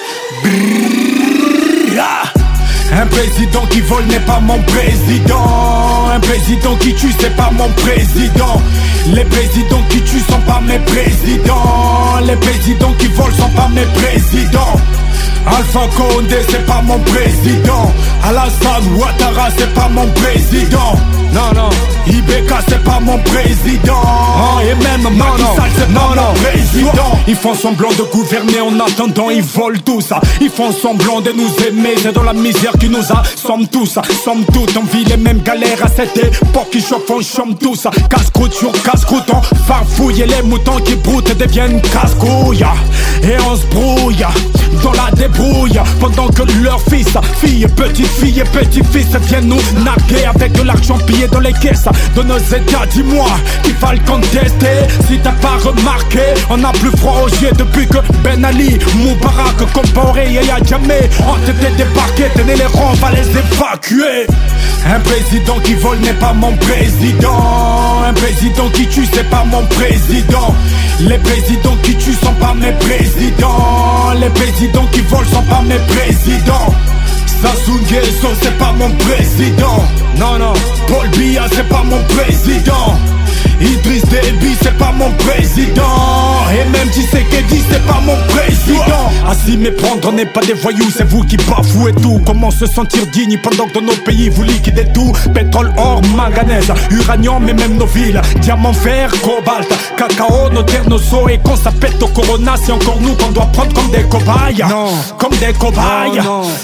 Un 2.97 3.07
président 3.07 3.66
qui 3.70 3.80
vole 3.80 4.05
n'est 4.07 4.20
pas 4.20 4.38
mon 4.40 4.61
président. 4.62 6.07
Un 6.14 6.20
président 6.20 6.76
qui 6.76 6.95
tue, 6.95 7.12
c'est 7.18 7.34
pas 7.36 7.51
mon 7.53 7.68
président. 7.70 8.62
Les 9.12 9.24
présidents 9.24 9.82
qui 9.90 10.01
tuent 10.03 10.20
sont 10.30 10.40
pas 10.47 10.61
mes 10.61 10.78
présidents. 10.78 12.20
Les 12.24 12.36
présidents 12.36 12.92
qui 12.99 13.07
volent 13.09 13.34
sont 13.34 13.51
pas 13.51 13.68
mes 13.74 13.84
présidents. 14.01 14.76
Alpha 15.47 15.80
Condé 15.97 16.36
c'est 16.49 16.64
pas 16.64 16.80
mon 16.82 16.99
président 17.01 17.92
Alassane 18.22 18.95
Ouattara 18.97 19.51
c'est 19.59 19.74
pas 19.74 19.88
mon 19.90 20.07
président 20.12 20.97
Non 21.35 21.53
non. 21.55 21.68
Ibeka 22.07 22.59
c'est 22.68 22.82
pas 22.85 23.01
mon 23.01 23.18
président. 23.18 24.01
Oh, 24.05 24.61
Et 24.61 24.74
même 24.82 25.03
Macky 25.16 25.43
Sall 25.57 25.70
c'est 25.76 25.93
pas 25.93 26.14
mon 26.14 26.35
président. 26.35 27.18
Ils 27.26 27.35
font 27.37 27.55
semblant 27.55 27.91
de 27.91 28.03
gouverner 28.12 28.61
en 28.61 28.78
attendant 28.78 29.30
ils 29.30 29.43
volent 29.43 29.78
tout 29.85 30.01
ça. 30.01 30.20
Ils 30.41 30.51
font 30.51 30.70
semblant 30.72 31.20
de 31.20 31.32
nous 31.32 31.49
aimer 31.66 31.95
C'est 32.01 32.12
dans 32.12 32.22
la 32.22 32.32
misère 32.32 32.72
qui 32.78 32.89
nous 32.89 33.01
a 33.12 33.22
Sommes 33.37 33.66
tous, 33.68 33.99
sommes 34.24 34.45
toutes 34.53 34.76
On 34.76 34.85
vit 34.85 35.05
les 35.05 35.16
mêmes 35.16 35.43
galères 35.43 35.82
à 35.82 35.89
cette 35.89 36.16
époque 36.16 36.70
Qui 36.70 36.80
chauffent 36.80 37.11
on 37.11 37.20
chôme 37.20 37.55
tous. 37.57 37.87
Casse-croûte 38.11 38.53
sur 38.53 38.72
casse-croûte 38.82 39.30
On 39.32 39.41
farfouille 39.64 40.22
et 40.22 40.26
les 40.26 40.43
moutons 40.43 40.76
qui 40.85 40.95
broutent 40.97 41.37
deviennent 41.37 41.80
casse-couilles. 41.80 42.64
Et 43.22 43.37
on 43.51 43.57
se 43.57 43.66
brouille 43.66 44.24
dans 44.82 44.93
la 44.93 45.11
débrouille 45.12 45.80
Pendant 46.01 46.28
que 46.28 46.43
leurs 46.62 46.80
fils, 46.82 47.09
filles, 47.43 47.66
petites 47.76 48.07
filles 48.07 48.41
et 48.41 48.45
petits-fils 48.45 49.07
Viennent 49.28 49.49
nous 49.49 49.82
narguer 49.85 50.24
avec 50.24 50.53
de 50.53 50.62
l'argent 50.62 50.99
pillé 51.07 51.24
dans 51.29 51.41
les 51.41 51.53
caisses 51.53 51.87
de 52.16 52.22
nos 52.22 52.39
états. 52.39 52.87
Dis-moi, 52.91 53.27
il 53.66 53.75
va 53.75 53.93
le 53.95 54.01
contester. 54.01 54.77
Si 55.09 55.18
t'as 55.18 55.33
pas 55.33 55.57
remarqué, 55.62 56.20
on 56.51 56.62
a 56.64 56.72
plus 56.72 56.91
froid 56.99 57.22
aux 57.25 57.29
yeux 57.29 57.53
depuis 57.57 57.87
que 57.87 57.99
Ben 58.22 58.45
Ali, 58.45 58.79
Moubarak, 58.97 59.72
Comporé 59.72 60.35
et 60.35 60.66
jamais 60.66 61.09
ont 61.27 61.51
été 61.51 61.70
débarqués. 61.77 62.31
Tenez 62.35 62.57
les 62.57 62.66
rangs, 62.66 62.93
on 62.93 62.95
va 62.95 63.11
les 63.12 63.29
évacuer. 63.29 64.27
Un 64.87 65.01
président 65.01 65.59
qui 65.61 65.75
vole 65.75 65.99
n'est 65.99 66.12
pas 66.14 66.33
mon 66.33 66.55
président. 66.57 68.03
Un 68.07 68.12
président 68.12 68.68
qui 68.70 68.87
tue, 68.89 69.07
c'est 69.12 69.29
pas 69.31 69.45
mon 69.45 69.64
président. 69.66 70.55
Les 71.01 71.18
présidents 71.18 71.77
qui 71.83 71.97
tuent 71.97 72.12
sont 72.12 72.35
pas 72.35 72.55
mes 72.55 72.72
présidents. 72.72 74.12
Les 74.20 74.29
présidents 74.31 74.87
qui 74.93 75.01
volent 75.01 75.29
sont 75.33 75.43
pas 75.43 75.62
mes 75.62 75.79
présidents. 75.95 76.75
Sassou 77.43 77.78
Nguesso, 77.80 78.28
c'est 78.43 78.59
pas 78.59 78.72
mon 78.72 78.91
président. 78.91 79.85
Non, 80.18 80.39
non. 80.39 80.53
Paul 80.87 81.09
Biya, 81.11 81.45
c'est 81.53 81.68
pas 81.68 81.82
mon 81.85 82.03
président. 82.05 82.99
Idriss 83.61 84.03
Déby, 84.05 84.57
c'est 84.62 84.76
pas 84.78 84.92
mon 84.92 85.11
président. 85.12 85.82
Et 86.53 86.68
même 86.70 86.90
si 86.92 87.03
c'est 87.11 87.86
pas 87.86 88.01
mon 88.05 88.16
président. 88.28 89.11
À 89.28 89.34
s'y 89.34 89.57
méprendre, 89.57 90.09
on 90.09 90.12
n'est 90.12 90.26
pas 90.26 90.40
des 90.42 90.53
voyous, 90.53 90.90
c'est 90.97 91.09
vous 91.09 91.22
qui 91.22 91.36
bafouez 91.36 91.92
tout. 91.95 92.20
Comment 92.26 92.51
se 92.51 92.66
sentir 92.66 93.07
digne 93.12 93.38
pendant 93.42 93.66
que 93.66 93.74
dans 93.74 93.86
nos 93.86 93.97
pays 94.05 94.28
vous 94.28 94.42
liquidez 94.42 94.86
tout? 94.92 95.12
Pétrole, 95.32 95.72
or, 95.76 96.01
manganèse, 96.14 96.72
uranium, 96.90 97.42
mais 97.45 97.55
même 97.55 97.76
nos 97.76 97.86
villes. 97.86 98.20
Diamant, 98.40 98.72
fer, 98.72 99.11
cobalt, 99.22 99.68
cacao, 99.97 100.51
nos 100.53 100.62
terres, 100.62 100.88
nos 100.88 100.99
eaux. 100.99 101.28
Et 101.28 101.38
qu'on 101.38 101.57
s'appelle 101.57 101.95
au 102.01 102.09
corona, 102.09 102.55
c'est 102.62 102.72
encore 102.72 102.99
nous 103.01 103.14
qu'on 103.14 103.30
doit 103.30 103.47
prendre 103.47 103.72
comme 103.74 103.90
des 103.90 104.03
cobayes. 104.05 104.64
Non. 104.68 104.88
Comme 105.18 105.36
des 105.38 105.53
cobayes. 105.59 106.20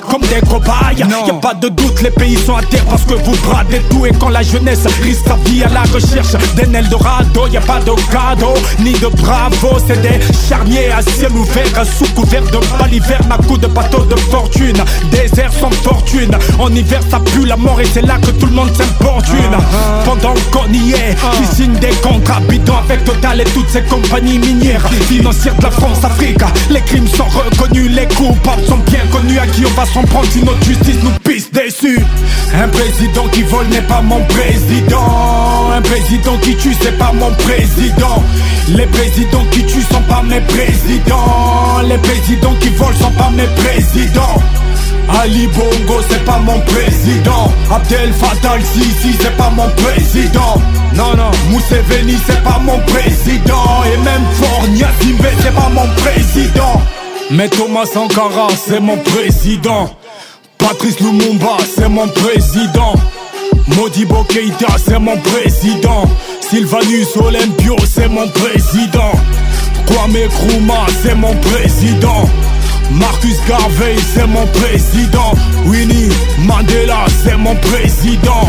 Comme 0.09 0.23
des 0.23 0.41
cobayes. 0.47 0.99
Y 0.99 1.31
a 1.31 1.35
pas 1.35 1.55
de 1.55 1.69
doute, 1.69 2.03
les 2.03 2.11
pays 2.11 2.37
sont 2.37 2.57
à 2.57 2.63
terre 2.63 2.85
parce 2.85 3.03
que 3.05 3.15
vous 3.15 3.37
bradez 3.49 3.81
tout. 3.91 4.07
Et 4.07 4.13
quand 4.13 4.29
la 4.29 4.43
jeunesse 4.43 4.87
risque 5.03 5.27
sa 5.27 5.37
vie 5.45 5.63
à 5.63 5.69
la 5.69 5.83
recherche 5.83 6.35
d'un 6.71 6.79
Eldorado, 6.79 7.47
y 7.49 7.57
a 7.57 7.61
pas 7.61 7.81
de 7.81 7.93
cadeau 8.11 8.55
ni 8.81 8.93
de 8.93 9.09
bravo. 9.09 9.79
C'est 9.87 10.01
des 10.03 10.21
charniers 10.49 10.91
à 10.91 11.03
ciel 11.03 11.33
ouvert, 11.33 11.87
sous 11.87 12.09
couvert 12.15 12.43
de 12.43 12.59
baliverne, 12.79 13.31
à 13.31 13.37
coups 13.37 13.61
de 13.61 13.67
bateau 13.67 14.05
de 14.05 14.17
fortune. 14.17 14.83
Désert 15.11 15.53
sans 15.53 15.71
fortune. 15.71 16.31
En 16.59 16.75
hiver, 16.75 17.01
ça 17.11 17.21
pue 17.21 17.47
la 17.47 17.57
mort 17.57 17.81
et 17.81 17.87
c'est 17.87 18.03
là 18.03 18.19
que 18.19 18.31
tout 18.33 18.47
le 18.47 18.53
monde 18.53 18.75
s'importune. 18.75 19.57
Pendant 20.05 20.35
qu'on 20.53 20.73
y 20.73 20.93
est, 20.93 21.17
qui 21.37 21.57
signe 21.57 21.75
des 21.75 21.95
contrats 22.03 22.41
bidons 22.49 22.77
avec 22.77 23.05
Total 23.05 23.41
et 23.41 23.45
toutes 23.45 23.71
ces 23.71 23.83
compagnies 23.83 24.39
minières 24.39 24.87
financières 25.09 25.57
de 25.57 25.63
la 25.63 25.71
France-Afrique. 25.71 26.41
Les 26.71 26.81
crimes 26.83 27.09
sont 27.09 27.25
reconnus, 27.25 27.91
les 27.91 28.07
coupables 28.15 28.65
sont 28.67 28.79
bien 28.79 29.01
connus. 29.11 29.39
À 29.39 29.47
qui 29.47 29.65
on 29.65 29.71
va 29.71 29.87
s'en 29.87 30.03
prendre 30.03 30.27
si 30.31 30.43
notre 30.45 30.63
justice 30.65 31.03
nous 31.03 31.11
pisse 31.25 31.51
dessus? 31.51 32.01
Un 32.55 32.69
président 32.69 33.27
qui 33.33 33.43
vole 33.43 33.67
n'est 33.69 33.83
pas 33.83 34.03
mon 34.03 34.23
président. 34.25 35.71
Un 35.77 35.81
président 35.83 36.37
qui 36.43 36.55
tue, 36.61 36.75
c'est 36.81 36.97
pas 36.99 37.13
mon 37.13 37.31
président. 37.35 38.23
Les 38.69 38.87
présidents 38.87 39.45
qui 39.51 39.65
tuent 39.65 39.83
sont 39.83 40.03
pas 40.03 40.23
mes 40.23 40.41
présidents. 40.41 41.81
Les 41.89 41.99
présidents 41.99 42.55
qui 42.61 42.69
volent 42.71 42.97
sont 42.97 43.11
pas 43.13 43.31
mes 43.31 43.49
présidents. 43.63 44.37
Ali 45.23 45.49
Bongo, 45.49 46.01
c'est 46.09 46.25
pas 46.25 46.39
mon 46.39 46.61
président. 46.61 47.53
Abdel 47.71 48.13
Fattah 48.13 48.59
Sisi, 48.61 49.17
c'est 49.21 49.37
pas 49.37 49.51
mon 49.51 49.69
président. 49.71 50.55
Non, 50.95 51.17
non, 51.17 51.31
Mousseveni, 51.51 52.17
c'est 52.27 52.43
pas 52.43 52.61
mon 52.63 52.79
président. 52.81 53.83
Et 53.93 53.97
même 53.99 54.25
Fornia 54.35 54.89
Simbe, 55.01 55.27
c'est 55.41 55.55
pas 55.55 55.69
mon 55.71 55.89
président. 56.03 56.81
Mais 57.31 57.49
Thomas 57.49 57.87
Sankara, 57.87 58.49
c'est 58.67 58.81
mon 58.81 58.99
président. 58.99 59.91
Patrice 60.59 61.01
Lumumba, 61.01 61.57
c'est 61.75 61.89
mon 61.89 62.07
président. 62.09 62.95
Modibo 63.69 64.25
Keita, 64.25 64.77
c'est 64.85 64.99
mon 64.99 65.17
président. 65.19 66.05
Sylvanus 66.41 67.17
Olympio, 67.17 67.77
c'est 67.87 68.09
mon 68.09 68.29
président. 68.29 69.13
Kwame 69.87 70.17
Nkrumah, 70.27 70.87
c'est 71.03 71.15
mon 71.15 71.35
président. 71.37 72.29
Marcus 72.93 73.37
Garvey, 73.49 73.95
c'est 74.15 74.27
mon 74.27 74.47
président. 74.49 75.33
Winnie 75.67 76.11
Mandela, 76.41 77.05
c'est 77.25 77.37
mon 77.37 77.55
président. 77.57 78.49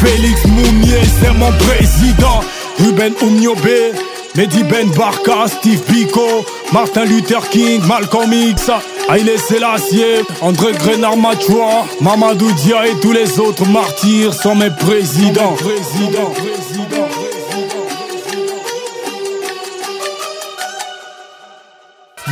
Félix 0.00 0.44
Moumier, 0.46 1.00
c'est 1.20 1.32
mon 1.34 1.52
président. 1.52 2.40
Ruben 2.78 3.12
Oumniobe, 3.22 3.94
Mehdi 4.36 4.62
Ben 4.64 4.88
Barka, 4.90 5.46
Steve 5.48 5.80
Biko, 5.88 6.44
Martin 6.72 7.04
Luther 7.04 7.48
King, 7.50 7.80
Malcolm 7.86 8.32
X, 8.32 8.70
Haile 9.08 9.38
Selassie, 9.38 10.02
André 10.40 10.72
Grenard 10.72 11.16
Machua, 11.16 11.86
Mamadou 12.00 12.50
Dia 12.52 12.88
et 12.88 12.98
tous 13.00 13.12
les 13.12 13.38
autres 13.38 13.66
martyrs 13.68 14.34
sont 14.34 14.56
mes 14.56 14.70
présidents. 14.70 15.52
présidents. 15.52 16.32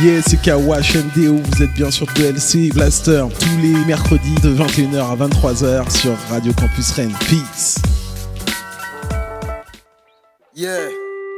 Yeah, 0.01 0.21
c'est 0.27 0.41
Kawash 0.41 0.95
NDO, 0.95 1.37
vous 1.37 1.63
êtes 1.63 1.73
bien 1.73 1.89
sur 1.89 2.05
DLC 2.07 2.69
Blaster 2.73 3.23
tous 3.39 3.61
les 3.61 3.85
mercredis 3.85 4.35
de 4.43 4.53
21h 4.53 4.99
à 4.99 5.15
23h 5.15 5.89
sur 5.89 6.11
Radio 6.29 6.51
Campus 6.51 6.91
Rennes. 6.91 7.15
Peace. 7.29 7.77
Yeah, 10.53 10.89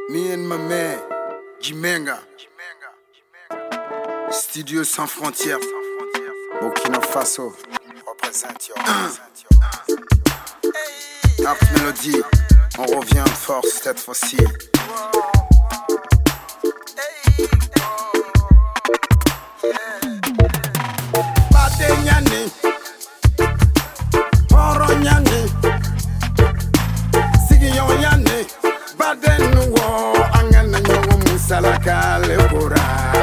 me 0.09 0.33
and 0.33 0.47
my 0.47 0.57
man, 0.57 0.97
Jimenga. 1.61 2.26
Studio 4.31 4.83
sans 4.83 5.07
frontières, 5.07 5.57
Burkina 6.61 6.99
Faso. 7.01 7.55
Représente 8.05 8.71
Art 11.45 11.57
Melody, 11.73 12.21
on 12.77 12.85
revient 12.85 13.21
en 13.21 13.25
force 13.25 13.69
cette 13.83 13.99
fois-ci. 13.99 14.37
Badenyani, 21.51 22.51
Oronyani, 24.51 25.41
Sigiyonyani, 27.47 28.47
Badenuwo, 28.97 30.13
Angana 30.33 30.79
Nyongo 30.81 31.17
Musalaka 31.17 32.19
Lekura. 32.19 33.16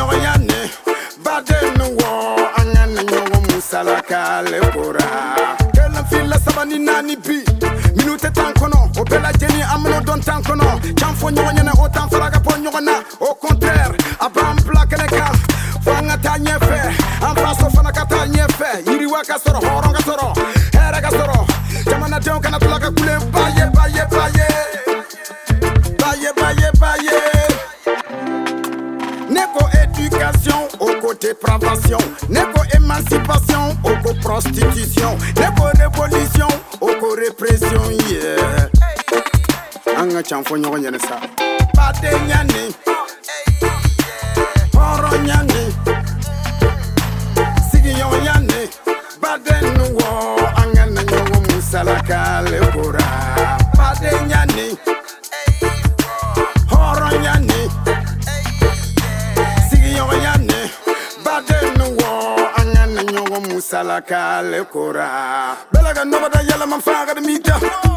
nyoyane 0.00 0.70
badenu 1.24 1.84
wo 1.98 2.36
angana 2.56 3.02
nyowo 3.02 3.40
musala 3.40 4.00
Girl 4.08 4.72
kura 4.72 5.06
feel 6.08 6.22
fila 6.22 6.38
sabani 6.38 6.78
nani 6.78 7.16
b, 7.16 7.44
minute 7.96 8.30
tan 8.32 8.54
kono 8.54 8.90
o 8.98 9.04
bela 9.04 9.30
jeni 9.38 9.62
amno 9.62 10.00
don 10.00 10.20
tan 10.20 10.42
kono 10.42 10.64
kan 10.96 11.14
fo 11.14 11.30
nyoyane 11.30 11.70
o 11.78 11.88
tan 11.88 12.08
faraga 12.08 12.40
po 12.40 12.56
nyogona. 12.56 13.04
Au 13.20 13.34
contraire 13.34 13.94
abam 14.20 14.56
plakele 14.56 15.06
fanga 15.84 16.16
tanyefe 16.16 16.80
am 17.22 17.36
faso 17.36 17.70
fana 17.70 17.92
ka 17.92 18.04
tanyefe 18.06 18.90
yiri 18.90 19.06
wa 19.06 19.22
fɔ 40.30 40.54
ɲɔgɔn 40.62 40.80
ɲɛnɛ 40.84 41.00
sa 41.08 41.16
baden 41.76 42.20
ɲani 42.30 42.62
hɔrɔn 44.74 45.22
ɲani 45.28 45.62
sigiɲɔgɔn 47.68 48.22
ɲani 48.26 48.60
baden 49.22 49.64
nu 49.76 49.84
wɔ 49.98 50.08
an 50.60 50.68
ka 50.76 50.84
na 50.94 51.02
ɲɔgɔn 51.10 51.42
musalaka 51.50 52.20
le 52.50 52.58
kora 52.74 53.06
baden 53.78 54.20
ɲani 54.30 54.66
hɔrɔn 56.70 57.16
ɲani 57.26 57.60
sigiɲɔgɔn 59.68 60.20
ɲani 60.26 60.60
baden 61.24 61.66
nu 61.78 61.86
wɔ 61.98 62.10
an 62.60 62.68
ka 62.74 62.84
na 62.86 63.02
ɲɔgɔn 63.02 63.42
musalaka 63.50 64.42
le 64.50 64.64
kora 64.72 65.08
yɛlɛma 66.48 66.78
fa 66.80 67.06
ka 67.06 67.20
mi 67.20 67.89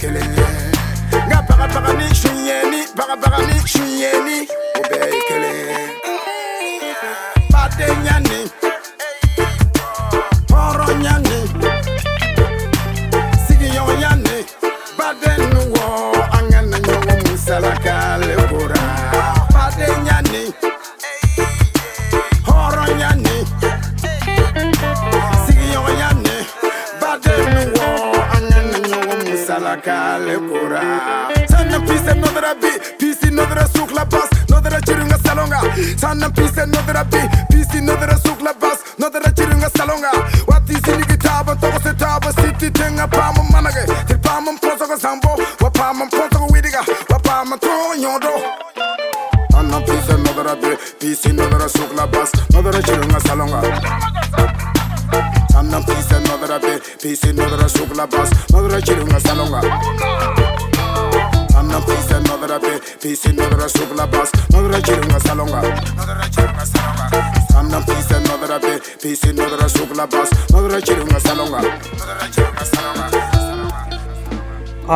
kelele. 0.00 0.46
Nga 1.26 1.42
paraparani 1.48 2.08
je 2.08 2.14
suis 2.14 2.38
yeni 2.48 2.80
paraparani 2.96 3.56
je 3.64 3.68
suis 3.68 4.00
yeni 4.00 4.48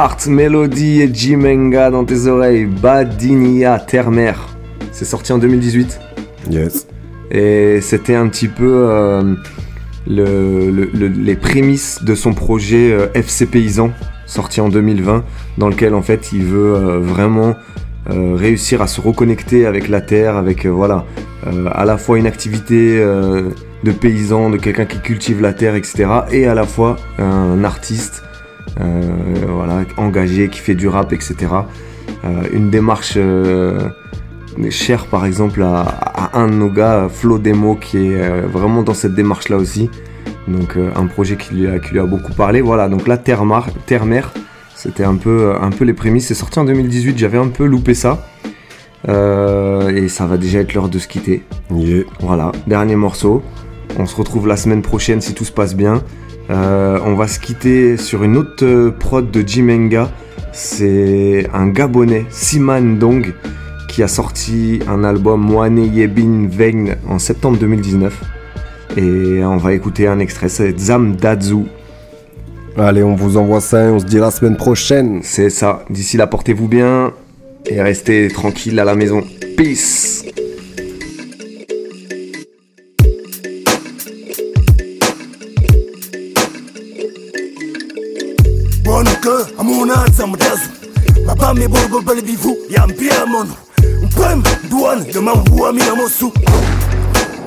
Art, 0.02 0.16
Melody 0.28 1.02
et 1.02 1.10
Jimenga 1.14 1.90
dans 1.90 2.06
tes 2.06 2.26
oreilles. 2.26 2.64
Badinia, 2.64 3.78
Terre-Mer. 3.78 4.48
C'est 4.92 5.04
sorti 5.04 5.30
en 5.34 5.36
2018. 5.36 6.00
Yes. 6.50 6.86
Et 7.30 7.82
c'était 7.82 8.14
un 8.14 8.26
petit 8.28 8.48
peu 8.48 8.86
euh, 8.88 9.34
le- 10.06 10.70
le- 10.70 10.88
le- 10.94 11.08
les 11.08 11.34
prémices 11.36 12.02
de 12.02 12.14
son 12.14 12.32
projet 12.32 12.90
euh, 12.90 13.08
FC 13.12 13.44
Paysan, 13.44 13.90
sorti 14.24 14.62
en 14.62 14.70
2020, 14.70 15.22
dans 15.58 15.68
lequel 15.68 15.92
en 15.94 16.00
fait 16.00 16.32
il 16.32 16.44
veut 16.44 16.74
euh, 16.76 16.98
vraiment 16.98 17.54
réussir 18.08 18.80
à 18.80 18.86
se 18.86 19.02
reconnecter 19.02 19.66
avec 19.66 19.86
la 19.88 20.00
terre, 20.00 20.36
avec 20.36 20.64
voilà, 20.66 21.04
à 21.72 21.84
la 21.84 21.96
fois 21.98 22.18
une 22.18 22.26
activité 22.26 22.98
de 22.98 23.92
paysan, 23.92 24.48
de 24.50 24.56
quelqu'un 24.56 24.86
qui 24.86 24.98
cultive 25.00 25.40
la 25.42 25.52
terre, 25.52 25.74
etc., 25.76 26.06
et 26.32 26.46
à 26.46 26.54
la 26.54 26.64
fois 26.64 26.96
un 27.18 27.62
artiste 27.62 28.24
engagé, 29.96 30.48
qui 30.48 30.60
fait 30.60 30.74
du 30.74 30.88
rap, 30.88 31.12
etc. 31.12 31.36
Euh, 32.24 32.42
une 32.52 32.70
démarche 32.70 33.14
euh, 33.16 33.88
chère 34.70 35.06
par 35.06 35.24
exemple 35.24 35.62
à, 35.62 35.82
à 35.82 36.38
un 36.38 36.48
de 36.48 36.54
nos 36.54 36.70
gars, 36.70 37.08
Flo 37.08 37.38
Demo, 37.38 37.76
qui 37.76 37.98
est 37.98 38.20
euh, 38.20 38.42
vraiment 38.46 38.82
dans 38.82 38.94
cette 38.94 39.14
démarche-là 39.14 39.56
aussi. 39.56 39.90
Donc 40.48 40.76
euh, 40.76 40.90
un 40.96 41.06
projet 41.06 41.36
qui 41.36 41.54
lui, 41.54 41.68
a, 41.68 41.78
qui 41.78 41.92
lui 41.92 42.00
a 42.00 42.06
beaucoup 42.06 42.32
parlé. 42.32 42.60
Voilà, 42.60 42.88
donc 42.88 43.06
là, 43.06 43.16
Terre-Mer, 43.16 44.32
c'était 44.74 45.04
un 45.04 45.16
peu, 45.16 45.54
un 45.60 45.70
peu 45.70 45.84
les 45.84 45.94
prémices. 45.94 46.26
C'est 46.26 46.34
sorti 46.34 46.58
en 46.58 46.64
2018, 46.64 47.18
j'avais 47.18 47.38
un 47.38 47.48
peu 47.48 47.64
loupé 47.64 47.94
ça. 47.94 48.26
Euh, 49.08 49.88
et 49.88 50.08
ça 50.08 50.26
va 50.26 50.36
déjà 50.36 50.60
être 50.60 50.74
l'heure 50.74 50.88
de 50.88 50.98
se 50.98 51.08
quitter. 51.08 51.42
Voilà, 52.20 52.52
dernier 52.66 52.96
morceau. 52.96 53.42
On 53.98 54.06
se 54.06 54.14
retrouve 54.14 54.46
la 54.46 54.56
semaine 54.56 54.82
prochaine 54.82 55.20
si 55.20 55.34
tout 55.34 55.44
se 55.44 55.52
passe 55.52 55.74
bien. 55.74 56.02
Euh, 56.50 56.98
on 57.04 57.14
va 57.14 57.28
se 57.28 57.38
quitter 57.38 57.96
sur 57.96 58.24
une 58.24 58.36
autre 58.36 58.64
euh, 58.64 58.90
prod 58.90 59.30
de 59.30 59.46
Jimenga. 59.46 60.10
C'est 60.52 61.46
un 61.54 61.68
Gabonais, 61.68 62.26
Siman 62.30 62.98
Dong, 62.98 63.32
qui 63.88 64.02
a 64.02 64.08
sorti 64.08 64.80
un 64.88 65.04
album 65.04 65.42
Moane 65.42 65.78
Yebin 65.78 66.48
Vein 66.50 66.96
en 67.08 67.20
septembre 67.20 67.58
2019. 67.58 68.20
Et 68.96 69.44
on 69.44 69.58
va 69.58 69.72
écouter 69.74 70.08
un 70.08 70.18
extrait, 70.18 70.48
c'est 70.48 70.76
Zam 70.76 71.14
Dazu. 71.14 71.66
Allez, 72.76 73.04
on 73.04 73.14
vous 73.14 73.36
envoie 73.36 73.60
ça 73.60 73.84
et 73.84 73.88
on 73.88 74.00
se 74.00 74.06
dit 74.06 74.18
la 74.18 74.32
semaine 74.32 74.56
prochaine. 74.56 75.20
C'est 75.22 75.50
ça. 75.50 75.84
D'ici 75.88 76.16
là, 76.16 76.26
portez-vous 76.26 76.66
bien 76.66 77.12
et 77.66 77.80
restez 77.80 78.28
tranquille 78.28 78.78
à 78.80 78.84
la 78.84 78.96
maison. 78.96 79.22
Peace. 79.56 80.24
Bonuka, 89.20 89.46
amuna 89.58 90.04
zamdazu 90.16 90.70
Mabame 91.26 91.68
borgo 91.68 92.00
bali 92.00 92.22
bivu, 92.22 92.56
yampia 92.70 93.26
mono 93.26 93.54
Mpem, 94.02 94.42
douane, 94.70 95.12
de 95.12 95.20
mamboua 95.20 95.72
mina 95.72 95.94
mosu 95.94 96.32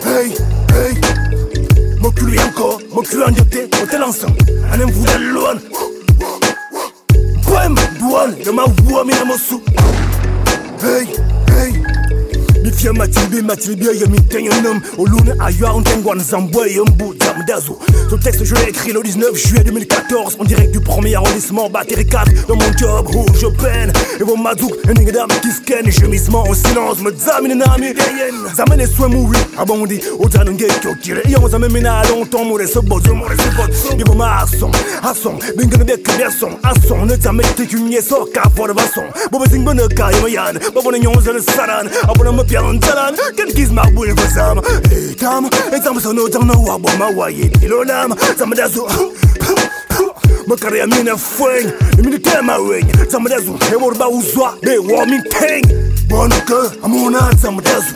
Hey, 0.04 0.30
hey. 0.74 0.96
Mon 2.02 2.12
cul 2.12 2.38
encore, 2.40 2.80
mon 2.94 3.02
cul 3.04 3.24
en 3.24 3.34
jeté, 3.34 3.70
mon 3.80 3.88
tel 3.88 4.04
ensemble. 4.04 4.38
Anem 4.72 4.90
vous 4.92 5.06
dans 5.06 5.20
loin 5.20 5.56
Mpem, 7.38 7.76
douane, 8.00 8.36
de 8.44 8.52
mamboua 8.52 9.04
mina 9.06 9.26
mosu 9.26 9.60
Hey, 10.84 11.08
hey 11.08 11.33
bifia 12.64 12.94
matilibi 12.94 13.42
matilibia 13.42 13.92
ya 13.92 14.08
mitenyanam 14.08 14.82
olune 14.98 15.34
ayoa 15.40 15.72
ontengwan 15.72 16.20
zambwe 16.20 16.74
yombu 16.74 17.16
zamdazo 17.26 17.78
ce 18.10 18.16
texte 18.18 18.46
je 18.46 18.56
l'ai 18.56 18.70
écrit 18.70 18.94
le 18.94 19.02
19 19.02 19.36
juillet 19.36 19.64
2014 19.64 20.38
en 20.40 20.44
direct 20.46 20.72
du 20.72 20.80
premier 20.80 21.16
arrondissement 21.16 21.70
batterie 21.70 22.06
4 22.06 22.48
dans 22.48 22.56
mon 22.56 22.72
job 22.78 23.08
où 23.16 23.26
je 23.42 23.48
peine 23.48 23.92
et 24.20 24.24
vos 24.24 24.38
mazouk 24.38 24.74
ningedam 24.86 25.28
kisken 25.42 25.90
gémissement 25.92 26.44
en 26.50 26.54
silence 26.54 27.02
me 27.02 27.12
zamine 27.12 27.56
nami 27.56 27.94
zamene 28.56 28.88
soin 28.88 29.10
mouri 29.10 29.38
abondi 29.58 30.00
otanunge 30.20 30.68
kyokire 30.82 31.22
iyo 31.28 31.48
zamemina 31.50 32.04
longtemps 32.10 32.46
mure 32.46 32.68
se 32.68 32.80
bozo 32.82 33.14
mure 33.16 33.36
se 33.38 33.50
bozo. 33.58 33.96
Bibo 33.98 34.14
ma 34.14 34.38
ason 34.42 34.72
bingene 35.58 35.84
bek 35.84 36.18
berson 36.18 36.52
ason 36.64 37.06
ne 37.06 37.16
zamete 37.18 37.66
kunye 37.68 38.02
so 38.02 38.26
ka 38.34 38.44
for 38.56 38.74
bason 38.74 39.04
bobo 39.32 39.46
zingbene 39.46 39.88
ka 39.96 40.12
yemayan 40.12 40.58
bobo 40.74 40.92
ne 40.92 41.00
nyonze 41.00 41.34
ne 41.34 41.40
saran. 41.42 41.90
Abona 42.08 42.32
bien 42.54 42.80
talan 42.80 43.16
ken 43.36 43.50
kiz 43.56 43.72
ma 43.72 43.84
bul 43.96 44.14
gozam 44.14 44.58
etam 44.92 45.50
etam 45.74 46.00
so 46.00 46.12
no 46.14 46.28
tang 46.28 46.46
no 46.46 46.54
wa 46.68 46.78
bo 46.78 46.90
ma 47.00 47.08
wa 47.18 47.28
ye 47.30 47.50
pilonam 47.50 48.14
zamadazo 48.38 48.86
makare 50.48 50.78
ya 50.78 50.88
mina 50.88 51.18
fweng 51.18 51.68
mini 51.98 52.20
tema 52.20 52.58
weng 52.58 52.86
zamadazo 53.10 53.58
e 53.74 53.78
borba 53.82 54.08
uzwa 54.08 54.54
de 54.62 54.78
wa 54.78 55.06
min 55.06 55.24
teng 55.34 55.66
bonuka 56.10 56.60
amuna 56.84 57.32
zamadazo 57.42 57.94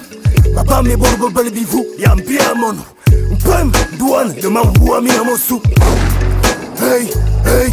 Papa 0.56 0.82
me 0.84 0.96
borgo 0.96 1.30
bal 1.30 1.50
bivu 1.52 1.86
ya 2.00 2.16
mpia 2.16 2.56
mono 2.56 2.82
Mpem 3.32 3.72
douane 4.00 4.42
de 4.42 4.50
ma 4.50 4.64
boua 4.64 5.02
mina 5.02 5.24
mosu 5.24 5.62
Hey, 6.80 7.06
hey. 7.46 7.70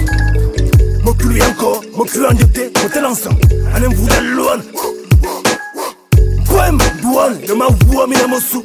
Jeté, 2.38 2.72
mon 2.82 2.88
tel 2.88 3.06
ensemble 3.06 3.48
Anem 3.74 3.92
dans 6.54 6.58
loin 6.58 6.72
Mpem 6.72 7.00
douane 7.02 7.38
de 7.46 7.52
ma 7.54 7.68
boua 7.70 8.06
mina 8.06 8.26
mosu 8.26 8.62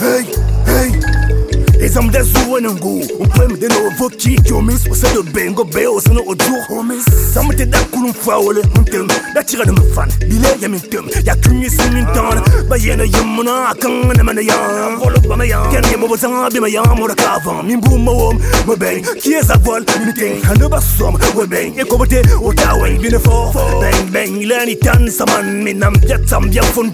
Hey, 0.00 0.24
hey 0.66 1.19
ezam 1.82 2.10
da 2.10 2.22
zuwa 2.22 2.60
nan 2.60 2.78
go 2.78 3.00
mpem 3.24 3.56
de 3.60 3.68
no 3.68 3.90
voki 3.98 4.36
kyomis 4.44 4.86
o 4.90 4.94
sado 4.94 5.22
bengo 5.22 5.64
be 5.64 5.86
o 5.86 6.00
sano 6.00 6.20
o 6.26 6.34
dur 6.34 6.60
homis 6.68 7.04
sam 7.34 7.48
te 7.56 7.64
da 7.64 7.78
kulum 7.90 8.12
fawole 8.12 8.60
mpem 8.80 9.08
da 9.34 9.42
tira 9.42 9.64
de 9.64 9.72
mfan 9.72 10.08
bile 10.28 10.48
ya 10.60 10.68
mintem 10.68 11.08
ya 11.24 11.34
kunyi 11.36 11.70
sinin 11.70 12.06
tan 12.14 12.42
ba 12.68 12.76
yena 12.76 13.04
yemuna 13.04 13.74
kan 13.80 14.12
na 14.16 14.22
mana 14.24 14.40
ya 14.40 14.56
volo 15.00 15.20
ba 15.28 15.36
ma 15.36 15.44
ya 15.44 15.62
ken 15.72 15.84
yemo 15.90 16.08
bozan 16.08 16.52
bi 16.52 16.60
ma 16.60 16.68
ya 16.68 16.82
mo 16.94 17.08
da 17.08 17.14
kavan 17.14 17.64
min 17.66 17.80
bu 17.80 17.98
mo 17.98 18.12
wom 18.12 18.36
mo 18.66 18.76
ben 18.76 19.02
ki 19.22 19.34
esa 19.40 19.56
vol 19.64 19.80
mi 20.04 20.12
ten 20.12 20.40
kan 20.42 20.68
ba 20.68 20.80
som 20.80 21.16
we 21.36 21.46
ben 21.46 21.72
e 21.80 21.84
ko 21.84 21.96
bote 21.96 22.20
o 22.44 22.52
ta 22.52 22.76
wen 22.76 23.00
bi 23.00 23.08
ne 23.08 23.18
fo 23.18 23.52
ben 23.80 24.10
ben 24.12 24.48
lani 24.48 24.76
tan 24.76 25.08
saman 25.10 25.64
mi 25.64 25.72
nam 25.72 25.94
sam 26.26 26.50
bien 26.50 26.64
fon 26.74 26.92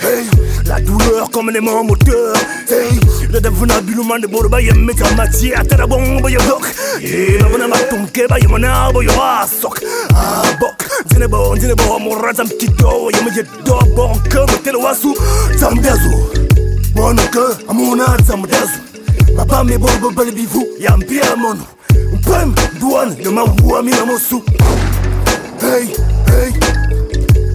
hey 0.00 0.24
la 0.66 0.80
douleur 0.80 1.30
comme 1.30 1.48
un 1.48 1.54
aimant 1.54 1.82
moteur 1.84 2.34
hey 2.68 2.98
da 3.40 3.50
da 3.50 3.50
vuna 3.50 3.80
bilu 3.80 4.04
man 4.04 4.20
de 4.20 4.26
boro 4.26 4.48
ba 4.48 4.60
yemme 4.60 4.92
ta 4.94 5.14
mati 5.16 5.54
atara 5.54 5.86
bon 5.86 6.20
bo 6.20 6.28
yo 6.28 6.40
dok 6.48 6.66
e 7.00 7.38
na 7.40 7.48
vuna 7.48 7.68
ma 7.68 7.76
tum 7.88 8.06
ke 8.08 8.26
ba 8.28 8.36
yema 8.38 8.58
na 8.58 8.90
bo 8.92 9.00
yo 9.00 9.12
asok 9.12 9.78
ah 10.14 10.42
bok 10.60 10.82
dine 11.08 11.28
bo 11.28 11.54
dine 11.54 11.74
bo 11.74 11.98
mo 11.98 12.14
razam 12.18 12.48
tito 12.58 13.10
yema 13.14 13.30
je 13.30 13.42
do 13.64 13.78
bon 13.94 14.18
ke 14.28 14.38
mo 14.38 14.56
tele 14.64 14.78
wasu 14.78 15.14
zamdazu 15.56 16.10
bono 16.94 17.22
ke 17.30 17.44
amuna 17.68 18.16
zamdazu 18.26 18.80
Papa 19.36 19.62
me 19.64 19.78
bon 19.78 20.00
bo 20.00 20.10
bal 20.10 20.32
bivu 20.32 20.66
ya 20.80 20.96
mpia 20.96 21.36
mono 21.36 21.62
Mpem 22.12 22.54
douane 22.80 23.14
de 23.22 23.30
ma 23.30 23.44
wua 23.62 23.82
mi 23.82 23.90
na 23.90 24.04
mosu 24.04 24.42
Hey 25.60 25.86
hey. 26.26 26.50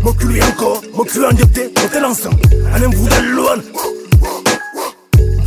Mon 0.03 0.13
cul 0.13 0.39
encore 0.43 0.81
mon 0.95 1.03
cul 1.03 1.25
injecté 1.25 1.71
mon 1.81 1.87
tel 1.87 2.05
ensemble. 2.05 2.39
Anem 2.75 2.91
vous 2.93 3.07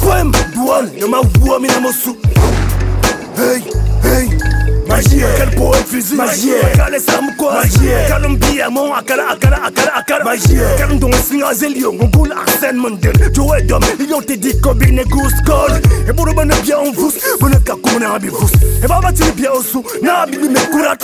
loin 0.06 0.24
Mpem 0.24 0.52
douane 0.54 0.90
de 1.00 1.06
ma 1.06 1.20
wua 1.40 1.58
mi 1.60 1.68
na 1.68 1.80
mosu 1.80 2.16
Hey 3.36 3.60
hey 4.02 4.28
Magie, 4.88 5.24
quel 5.36 5.50
poète 5.50 5.86
mbia 8.28 8.70
mon 8.70 8.92
akara 8.92 9.30
akara 9.30 9.64
akara 9.66 9.96
akara 9.96 10.24
Magie, 10.24 10.60
quel 10.76 10.98
don 10.98 11.10
singa 11.12 11.54
zelio 11.54 11.92
ngul 11.92 12.32
arsène 12.32 12.76
mandel. 12.76 13.12
Joe 13.34 13.62
dom, 13.62 13.80
ils 14.00 14.14
ont 14.14 14.22
te 14.22 14.32
dit 14.34 14.58
combine 14.60 15.02
call 15.46 15.80
on 16.78 16.92
vous, 16.92 17.12
abi 18.14 18.28
vous 18.28 18.48
baba 18.88 19.10
osu, 19.54 19.78
na 20.02 20.22
abi 20.22 20.38
me 20.38 20.58
kura 20.70 20.96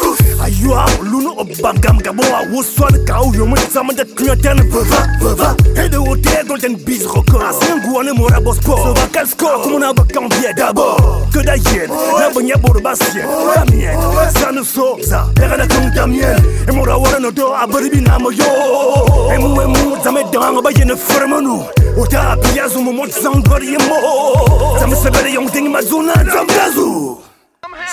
luno 1.02 1.34
obangam 1.38 1.98
gabo 2.02 2.22
a 2.22 2.42
woswan 2.52 3.04
ka 3.06 3.22
u 3.22 3.34
yo 3.34 3.46
mo 3.46 3.56
tsama 3.56 3.92
de 3.92 4.04
knyoten 4.04 4.60
vava 4.70 5.06
vava 5.20 5.56
Et 5.76 5.88
de 5.88 5.96
haute 5.96 6.46
golden 6.46 6.76
bees 6.76 7.06
record 7.06 7.42
Asen 7.42 7.80
guane 7.80 8.12
mora 8.12 8.40
boss 8.40 8.56
sport 8.56 8.82
So 8.82 8.94
va 8.94 9.08
quel 9.12 9.26
score, 9.26 9.62
kumuna 9.62 9.92
ba 9.92 10.04
cambier 10.12 10.52
d'abord. 10.56 11.28
Que 11.32 11.40
d'ailleurs, 11.40 11.88
la 12.18 12.56
borbasien 12.56 13.26
La 13.72 13.78
mienne, 13.78 13.98
ça 14.34 14.52
nous 14.52 14.64
sauve 14.64 15.02
ça 15.02 15.26
Era 15.42 15.56
na 15.56 15.66
kunta 15.66 16.06
mienne 16.06 16.36
Et 16.68 16.72
mora 16.72 16.98
wara 16.98 17.18
no 17.18 17.30
do 17.30 17.52
abaribi 17.54 18.00
na 18.02 18.18
mo 18.18 18.30
yo 18.30 18.44
Et 19.32 19.38
mu 19.38 19.60
e 19.60 19.66
mu 19.66 20.02
zame 20.04 20.24
dang 20.30 20.60
ba 20.62 20.70
yene 20.70 20.94
formanu 20.96 21.64
Uta 21.96 22.36
piazu 22.36 22.80
mo 22.80 22.92
mo 22.92 23.06
zangori 23.06 23.76
mo 23.88 24.78
Zame 24.78 24.94
sebele 24.94 25.32
yong 25.32 25.50
ding 25.50 25.70
mazuna 25.70 26.12
zamgazu 26.14 27.18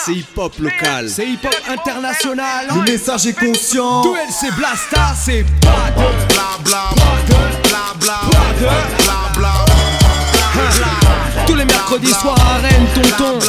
C'est 0.05 0.13
hip-hop 0.13 0.53
local. 0.59 1.09
C'est 1.09 1.25
hip-hop 1.25 1.55
international. 1.67 2.67
Le 2.75 2.91
message 2.91 3.27
est 3.27 3.33
conscient. 3.33 4.01
Duel, 4.01 4.27
c'est 4.29 4.51
Blasta, 4.55 5.13
c'est 5.15 5.43
pas 5.61 5.91
de 5.91 6.01
bla 6.33 6.49
bla 6.63 6.83
bla 6.93 7.93
bla 7.99 8.19
bla 8.39 8.69
bla 8.97 9.19
bla 9.37 9.53
Tous 11.45 11.55
les 11.55 11.65
mercredis 11.65 12.13
soirs 12.13 12.37
à 12.39 12.61
Rennes, 12.61 12.87
tonton, 12.95 13.39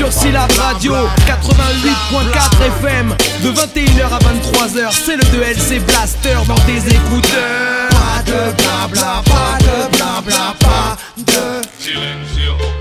sur 0.00 0.10
Syllab 0.10 0.50
Radio 0.52 0.94
88.4 1.26 2.66
FM, 2.80 3.14
de 3.42 3.50
21h 3.50 4.04
à 4.04 4.18
23h, 4.18 4.92
c'est 4.92 5.16
le 5.16 5.22
2LC 5.24 5.84
Blaster 5.84 6.38
dans 6.48 6.54
tes 6.54 6.78
écouteurs. 6.78 7.90
Pas 7.90 8.22
de 8.24 8.52
blabla, 8.56 9.22
pas 9.26 9.58
de 9.60 9.96
blabla, 9.96 10.54
pas 10.58 10.96
de. 11.18 12.79